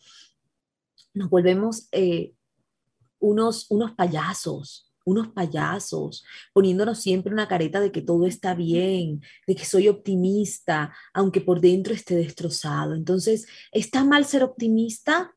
Nos 1.16 1.30
volvemos 1.30 1.86
eh, 1.92 2.34
unos, 3.20 3.70
unos 3.70 3.92
payasos, 3.92 4.92
unos 5.04 5.28
payasos, 5.28 6.24
poniéndonos 6.52 6.98
siempre 6.98 7.32
una 7.32 7.46
careta 7.46 7.80
de 7.80 7.92
que 7.92 8.02
todo 8.02 8.26
está 8.26 8.54
bien, 8.54 9.22
de 9.46 9.54
que 9.54 9.64
soy 9.64 9.88
optimista, 9.88 10.92
aunque 11.12 11.40
por 11.40 11.60
dentro 11.60 11.94
esté 11.94 12.16
destrozado. 12.16 12.94
Entonces, 12.94 13.46
¿está 13.70 14.02
mal 14.04 14.24
ser 14.24 14.42
optimista? 14.42 15.34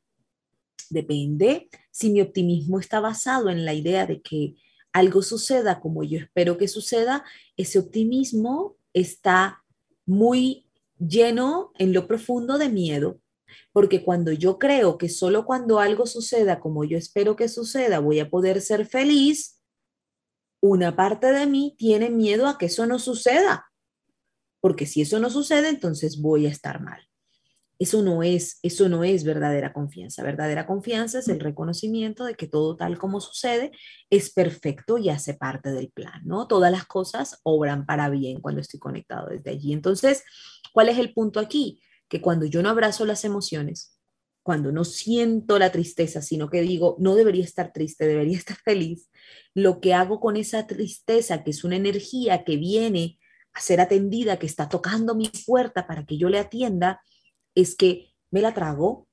Depende. 0.89 1.69
Si 1.91 2.09
mi 2.09 2.21
optimismo 2.21 2.79
está 2.79 2.99
basado 2.99 3.49
en 3.49 3.65
la 3.65 3.73
idea 3.73 4.05
de 4.05 4.21
que 4.21 4.55
algo 4.97 5.21
suceda 5.21 5.79
como 5.79 6.03
yo 6.03 6.17
espero 6.19 6.57
que 6.57 6.67
suceda, 6.67 7.23
ese 7.55 7.77
optimismo 7.77 8.77
está 8.93 9.63
muy 10.05 10.67
lleno 10.97 11.71
en 11.77 11.93
lo 11.93 12.07
profundo 12.07 12.57
de 12.57 12.69
miedo. 12.69 13.21
Porque 13.71 14.03
cuando 14.03 14.31
yo 14.31 14.57
creo 14.57 14.97
que 14.97 15.07
solo 15.07 15.45
cuando 15.45 15.79
algo 15.79 16.07
suceda 16.07 16.59
como 16.59 16.83
yo 16.83 16.97
espero 16.97 17.35
que 17.35 17.47
suceda 17.47 17.99
voy 17.99 18.19
a 18.19 18.29
poder 18.29 18.59
ser 18.59 18.85
feliz, 18.85 19.61
una 20.61 20.95
parte 20.95 21.31
de 21.31 21.45
mí 21.45 21.75
tiene 21.77 22.09
miedo 22.09 22.47
a 22.47 22.57
que 22.57 22.65
eso 22.65 22.87
no 22.87 22.97
suceda, 22.97 23.71
porque 24.59 24.87
si 24.87 25.01
eso 25.01 25.19
no 25.19 25.29
sucede, 25.29 25.69
entonces 25.69 26.19
voy 26.19 26.47
a 26.47 26.49
estar 26.49 26.81
mal. 26.81 27.06
Eso 27.79 28.01
no 28.01 28.23
es, 28.23 28.59
eso 28.63 28.89
no 28.89 29.03
es 29.03 29.23
verdadera 29.23 29.73
confianza. 29.73 30.23
Verdadera 30.23 30.65
confianza 30.65 31.19
es 31.19 31.27
el 31.27 31.39
reconocimiento 31.39 32.25
de 32.25 32.35
que 32.35 32.47
todo 32.47 32.75
tal 32.75 32.97
como 32.97 33.21
sucede 33.21 33.71
es 34.09 34.31
perfecto 34.31 34.97
y 34.97 35.09
hace 35.09 35.35
parte 35.35 35.71
del 35.71 35.91
plan, 35.91 36.21
¿no? 36.25 36.47
Todas 36.47 36.71
las 36.71 36.85
cosas 36.85 37.39
obran 37.43 37.85
para 37.85 38.09
bien 38.09 38.41
cuando 38.41 38.61
estoy 38.61 38.79
conectado 38.79 39.29
desde 39.29 39.51
allí. 39.51 39.73
Entonces, 39.73 40.23
¿cuál 40.73 40.89
es 40.89 40.97
el 40.97 41.13
punto 41.13 41.39
aquí? 41.39 41.81
Que 42.07 42.21
cuando 42.21 42.45
yo 42.45 42.63
no 42.63 42.69
abrazo 42.69 43.05
las 43.05 43.25
emociones, 43.25 43.97
cuando 44.47 44.71
no 44.71 44.85
siento 44.85 45.59
la 45.59 45.73
tristeza, 45.73 46.21
sino 46.21 46.49
que 46.49 46.61
digo, 46.61 46.95
no 46.99 47.15
debería 47.15 47.43
estar 47.43 47.73
triste, 47.73 48.07
debería 48.07 48.37
estar 48.37 48.55
feliz, 48.55 49.09
lo 49.53 49.81
que 49.81 49.93
hago 49.93 50.21
con 50.21 50.37
esa 50.37 50.65
tristeza, 50.67 51.43
que 51.43 51.51
es 51.51 51.65
una 51.65 51.75
energía 51.75 52.45
que 52.45 52.55
viene 52.55 53.19
a 53.53 53.59
ser 53.59 53.81
atendida, 53.81 54.39
que 54.39 54.45
está 54.45 54.69
tocando 54.69 55.15
mi 55.15 55.29
puerta 55.45 55.85
para 55.85 56.05
que 56.05 56.17
yo 56.17 56.29
le 56.29 56.39
atienda, 56.39 57.01
es 57.57 57.75
que 57.75 58.13
me 58.29 58.41
la 58.41 58.53
trago, 58.53 59.07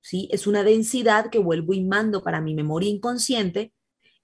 ¿sí? 0.00 0.28
Es 0.32 0.46
una 0.46 0.64
densidad 0.64 1.30
que 1.30 1.38
vuelvo 1.38 1.72
y 1.72 1.84
mando 1.84 2.22
para 2.22 2.40
mi 2.40 2.52
memoria 2.52 2.90
inconsciente 2.90 3.72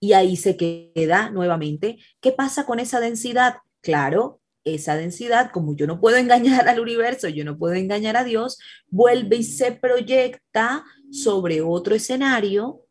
y 0.01 0.15
ahí 0.15 0.37
se 0.37 0.57
queda 0.57 1.31
nuevamente. 1.31 1.99
¿Qué 2.21 2.33
pasa 2.33 2.67
con 2.67 2.81
esa 2.81 2.99
densidad? 2.99 3.59
Claro, 3.81 4.41
esa 4.65 4.97
densidad, 4.97 5.53
como 5.53 5.77
yo 5.77 5.87
no 5.87 6.01
puedo 6.01 6.17
engañar 6.17 6.69
al 6.69 6.81
universo, 6.81 7.29
yo 7.29 7.45
no 7.45 7.57
puedo 7.57 7.75
engañar 7.75 8.17
a 8.17 8.25
Dios, 8.25 8.59
vuelve 8.89 9.37
y 9.37 9.45
se 9.45 9.71
proyecta 9.71 10.85
sobre 11.13 11.63
otro 11.63 11.95
escenario 11.95 12.83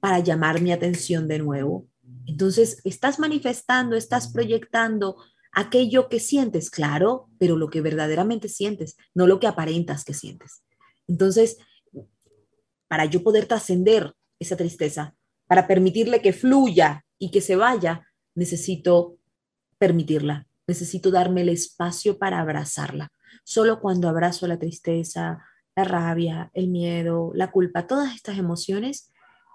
para 0.00 0.18
llamar 0.18 0.60
mi 0.60 0.72
atención 0.72 1.28
de 1.28 1.38
nuevo. 1.38 1.86
Entonces, 2.26 2.80
estás 2.84 3.20
manifestando, 3.20 3.94
estás 3.94 4.32
proyectando 4.32 5.16
aquello 5.58 6.08
que 6.08 6.20
sientes, 6.20 6.70
claro, 6.70 7.28
pero 7.36 7.56
lo 7.56 7.68
que 7.68 7.80
verdaderamente 7.80 8.48
sientes, 8.48 8.96
no 9.12 9.26
lo 9.26 9.40
que 9.40 9.48
aparentas 9.48 10.04
que 10.04 10.14
sientes. 10.14 10.62
Entonces, 11.08 11.58
para 12.86 13.06
yo 13.06 13.24
poder 13.24 13.46
trascender 13.46 14.14
esa 14.38 14.56
tristeza, 14.56 15.16
para 15.48 15.66
permitirle 15.66 16.22
que 16.22 16.32
fluya 16.32 17.04
y 17.18 17.32
que 17.32 17.40
se 17.40 17.56
vaya, 17.56 18.06
necesito 18.36 19.18
permitirla, 19.78 20.46
necesito 20.68 21.10
darme 21.10 21.40
el 21.40 21.48
espacio 21.48 22.18
para 22.18 22.38
abrazarla. 22.38 23.10
Solo 23.42 23.80
cuando 23.80 24.08
abrazo 24.08 24.46
la 24.46 24.60
tristeza, 24.60 25.44
la 25.74 25.82
rabia, 25.82 26.52
el 26.54 26.68
miedo, 26.68 27.32
la 27.34 27.50
culpa, 27.50 27.88
todas 27.88 28.14
estas 28.14 28.38
emociones, 28.38 29.10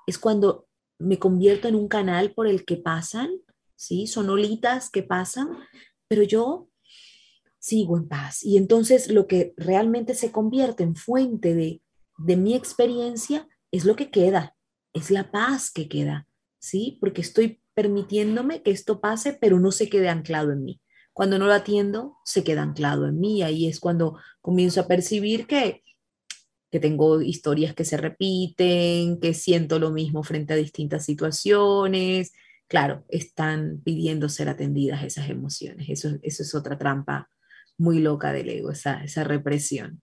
es 0.06 0.18
cuando 0.18 0.68
me 1.00 1.18
convierto 1.18 1.70
en 1.70 1.76
un 1.76 1.88
canal 1.88 2.34
por 2.34 2.46
el 2.46 2.66
que 2.66 2.76
pasan, 2.76 3.30
¿sí? 3.78 4.08
Son 4.08 4.30
olitas 4.30 4.90
que 4.90 5.04
pasan, 5.04 5.48
pero 6.14 6.22
yo 6.22 6.70
sigo 7.58 7.98
en 7.98 8.08
paz. 8.08 8.44
Y 8.44 8.58
entonces 8.58 9.10
lo 9.10 9.26
que 9.26 9.56
realmente 9.58 10.14
se 10.14 10.32
convierte 10.32 10.84
en 10.84 10.96
fuente 10.96 11.56
de, 11.56 11.82
de 12.20 12.38
mi 12.38 12.54
experiencia 12.54 13.48
es 13.72 13.84
lo 13.84 13.96
que 13.96 14.12
queda, 14.12 14.56
es 14.94 15.10
la 15.10 15.32
paz 15.32 15.72
que 15.72 15.90
queda, 15.90 16.28
¿sí? 16.60 17.00
Porque 17.02 17.22
estoy 17.22 17.64
permitiéndome 17.74 18.62
que 18.62 18.70
esto 18.70 19.02
pase, 19.02 19.34
pero 19.34 19.60
no 19.60 19.72
se 19.72 19.90
quede 19.90 20.08
anclado 20.08 20.52
en 20.52 20.64
mí. 20.64 20.82
Cuando 21.14 21.40
no 21.40 21.48
lo 21.48 21.54
atiendo, 21.54 22.18
se 22.26 22.44
queda 22.44 22.62
anclado 22.62 23.08
en 23.08 23.20
mí. 23.20 23.42
Ahí 23.42 23.68
es 23.68 23.80
cuando 23.80 24.20
comienzo 24.40 24.82
a 24.82 24.88
percibir 24.88 25.48
que, 25.48 25.82
que 26.70 26.80
tengo 26.80 27.24
historias 27.24 27.74
que 27.74 27.86
se 27.86 27.98
repiten, 27.98 29.20
que 29.20 29.34
siento 29.34 29.80
lo 29.80 29.90
mismo 29.90 30.22
frente 30.22 30.54
a 30.54 30.58
distintas 30.58 31.06
situaciones. 31.06 32.34
Claro, 32.74 33.06
están 33.08 33.82
pidiendo 33.84 34.30
ser 34.30 34.50
atendidas 34.50 35.04
esas 35.04 35.30
emociones. 35.30 35.90
Eso, 35.90 36.18
es 36.24 36.56
otra 36.56 36.76
trampa 36.76 37.30
muy 37.78 38.00
loca 38.00 38.34
del 38.34 38.50
ego, 38.50 38.72
esa, 38.72 39.24
represión. 39.24 40.02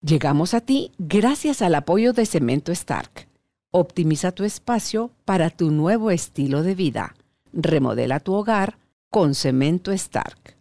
Llegamos 0.00 0.54
a 0.54 0.60
ti 0.60 0.92
gracias 0.98 1.60
al 1.60 1.74
apoyo 1.74 2.12
de 2.12 2.24
Cemento 2.24 2.70
Stark. 2.70 3.26
Optimiza 3.72 4.30
tu 4.30 4.44
espacio 4.44 5.10
para 5.24 5.50
tu 5.50 5.72
nuevo 5.72 6.12
estilo 6.12 6.62
de 6.62 6.76
vida 6.76 7.16
Remodela 7.52 8.20
tu 8.20 8.34
hogar 8.34 8.78
con 9.10 9.34
cemento 9.34 9.90
Stark. 9.90 10.56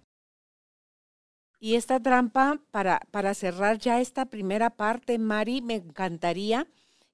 Y 1.59 1.75
esta 1.75 1.99
trampa, 1.99 2.59
para, 2.71 3.33
cerrar 3.35 3.77
ya 3.77 4.01
esta 4.01 4.25
primera 4.25 4.71
parte, 4.71 5.19
Mari, 5.19 5.61
me 5.61 5.75
encantaría 5.75 6.65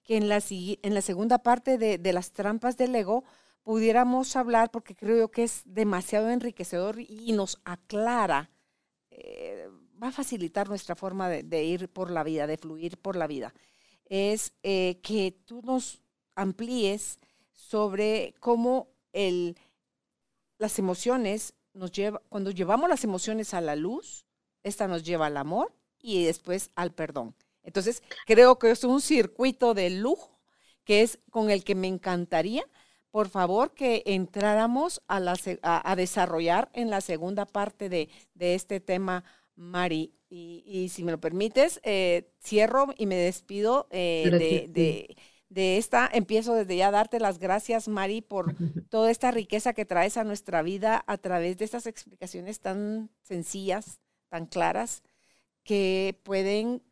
que 0.06 0.16
en 0.16 0.30
la, 0.30 0.42
en 0.50 0.94
la 0.94 1.02
segunda 1.02 1.40
parte 1.40 1.78
de, 1.78 1.98
de 1.98 2.14
las 2.14 2.32
trampas 2.32 2.78
del 2.78 2.96
ego 2.96 3.26
pudiéramos 3.68 4.38
hablar, 4.38 4.72
porque 4.72 4.96
creo 4.96 5.30
que 5.30 5.44
es 5.44 5.64
demasiado 5.66 6.30
enriquecedor 6.30 7.02
y 7.02 7.34
nos 7.34 7.60
aclara, 7.66 8.50
eh, 9.10 9.68
va 10.02 10.08
a 10.08 10.12
facilitar 10.14 10.70
nuestra 10.70 10.96
forma 10.96 11.28
de, 11.28 11.64
ir 11.66 11.90
por 11.90 12.10
la 12.10 12.24
vida, 12.24 12.48
de 12.48 12.58
fluir 12.58 12.98
por 12.98 13.18
la 13.18 13.28
vida. 13.28 13.54
Es 14.06 14.54
eh, 14.64 15.02
que 15.04 15.38
tú 15.44 15.62
nos 15.64 16.02
amplíes 16.34 17.20
sobre 17.52 18.36
cómo 18.40 18.88
el, 19.12 19.58
las 20.60 20.80
emociones 20.80 21.54
nos 21.74 21.92
lleva, 21.92 22.22
cuando 22.30 22.52
llevamos 22.52 22.88
las 22.88 23.04
emociones 23.04 23.54
a 23.54 23.60
la 23.60 23.76
luz, 23.76 24.26
esta 24.64 24.88
nos 24.88 25.04
lleva 25.04 25.26
al 25.26 25.36
amor 25.36 25.76
y 26.00 26.24
después 26.24 26.72
al 26.76 26.94
perdón. 26.94 27.36
Entonces, 27.64 28.02
creo 28.26 28.60
que 28.60 28.72
es 28.72 28.86
un 28.86 29.02
circuito 29.02 29.74
de 29.74 29.90
lujo 29.90 30.40
que 30.86 31.02
es 31.02 31.20
con 31.32 31.50
el 31.50 31.66
que 31.66 31.76
me 31.76 31.88
encantaría, 31.88 32.64
por 33.12 33.30
favor, 33.30 33.74
que 33.74 34.04
entráramos 34.06 35.02
a, 35.08 35.22
a, 35.62 35.96
desarrollar 35.96 36.70
en 36.74 36.90
la 36.90 37.02
segunda 37.02 37.46
parte 37.46 37.90
de, 37.90 38.10
este 38.40 38.80
tema, 38.80 39.24
Mari. 39.56 40.14
Y, 40.30 40.90
si 40.90 41.04
me 41.04 41.12
lo 41.12 41.20
permites, 41.20 41.80
eh, 41.84 42.30
cierro 42.44 42.88
y 42.98 43.06
me 43.06 43.16
despido 43.16 43.88
eh, 43.92 44.68
de, 44.70 45.16
de, 45.50 45.78
esta. 45.78 46.10
Empiezo 46.12 46.54
desde 46.54 46.76
ya 46.76 46.90
a 46.90 46.92
darte 46.92 47.20
las 47.20 47.40
gracias, 47.40 47.88
Mari, 47.88 48.22
por 48.22 48.54
toda 48.90 49.10
esta 49.10 49.32
riqueza 49.32 49.74
que 49.74 49.86
traes 49.86 50.18
a 50.18 50.24
nuestra 50.24 50.62
vida 50.62 51.04
a 51.08 51.18
través 51.18 51.58
de 51.58 51.66
estas 51.66 51.88
explicaciones 51.88 52.60
tan 52.60 53.10
sencillas, 53.22 54.00
tan 54.30 54.46
claras 54.48 55.02
que 55.64 56.20
pueden 56.24 56.84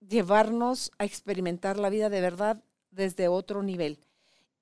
llevarnos 0.00 0.90
a 0.98 1.04
experimentar 1.04 1.78
la 1.78 1.90
vida 1.90 2.08
de 2.08 2.20
verdad 2.20 2.62
desde 2.90 3.28
otro 3.28 3.62
nivel. 3.62 3.98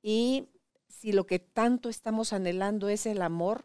Y 0.02 0.48
si 0.88 1.12
lo 1.12 1.26
que 1.26 1.38
tanto 1.38 1.88
estamos 1.88 2.32
anhelando 2.32 2.88
es 2.88 3.06
el 3.06 3.22
amor, 3.22 3.64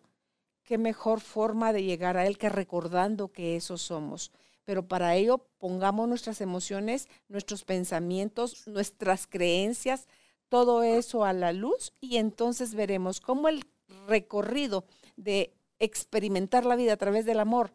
qué 0.64 0.78
mejor 0.78 1.20
forma 1.20 1.74
de 1.74 1.84
llegar 1.84 2.18
a 2.18 2.26
él 2.26 2.38
que 2.38 2.50
recordando 2.50 3.32
que 3.32 3.56
eso 3.56 3.78
somos. 3.78 4.32
Pero 4.64 4.88
para 4.88 5.16
ello 5.16 5.46
pongamos 5.58 6.08
nuestras 6.08 6.42
emociones, 6.42 7.10
nuestros 7.28 7.64
pensamientos, 7.64 8.68
nuestras 8.68 9.28
creencias, 9.28 10.08
todo 10.50 10.84
eso 10.84 11.24
a 11.24 11.34
la 11.34 11.54
luz 11.54 11.94
y 12.00 12.18
entonces 12.18 12.76
veremos 12.76 13.22
cómo 13.22 13.48
el 13.48 13.64
recorrido 14.08 14.86
de 15.16 15.54
experimentar 15.80 16.66
la 16.66 16.76
vida 16.76 16.94
a 16.94 16.98
través 16.98 17.26
del 17.26 17.40
amor 17.40 17.72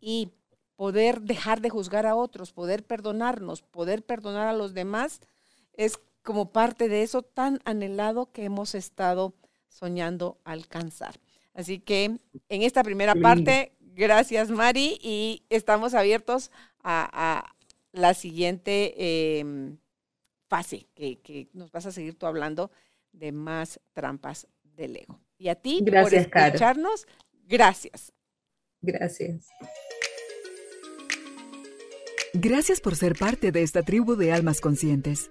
y 0.00 0.30
poder 0.76 1.22
dejar 1.22 1.60
de 1.60 1.70
juzgar 1.70 2.06
a 2.06 2.14
otros, 2.14 2.52
poder 2.52 2.84
perdonarnos, 2.84 3.62
poder 3.62 4.04
perdonar 4.04 4.46
a 4.46 4.52
los 4.52 4.74
demás, 4.74 5.20
es 5.72 5.98
como 6.28 6.52
parte 6.52 6.90
de 6.90 7.02
eso 7.02 7.22
tan 7.22 7.58
anhelado 7.64 8.30
que 8.32 8.44
hemos 8.44 8.74
estado 8.74 9.34
soñando 9.66 10.36
alcanzar. 10.44 11.14
Así 11.54 11.78
que 11.78 12.04
en 12.50 12.62
esta 12.62 12.82
primera 12.82 13.14
parte, 13.14 13.72
gracias 13.80 14.50
Mari 14.50 14.98
y 15.00 15.46
estamos 15.48 15.94
abiertos 15.94 16.50
a, 16.84 17.54
la 17.92 18.12
siguiente 18.12 19.38
em, 19.38 19.78
fase, 20.48 20.86
que, 20.94 21.48
nos 21.54 21.72
vas 21.72 21.86
a 21.86 21.92
seguir 21.92 22.18
tú 22.18 22.26
hablando 22.26 22.70
de 23.12 23.32
más 23.32 23.80
trampas 23.94 24.48
del 24.62 24.96
ego. 24.96 25.18
Y 25.38 25.48
a 25.48 25.54
ti 25.54 25.80
gracias, 25.80 26.26
por 26.26 26.40
escucharnos. 26.40 27.06
Gracias. 27.46 28.12
Gracias. 28.82 29.46
Gracias 32.34 32.82
por 32.82 32.96
ser 32.96 33.14
parte 33.14 33.50
de 33.50 33.62
esta 33.62 33.82
tribu 33.82 34.14
de 34.14 34.30
almas 34.34 34.60
conscientes. 34.60 35.30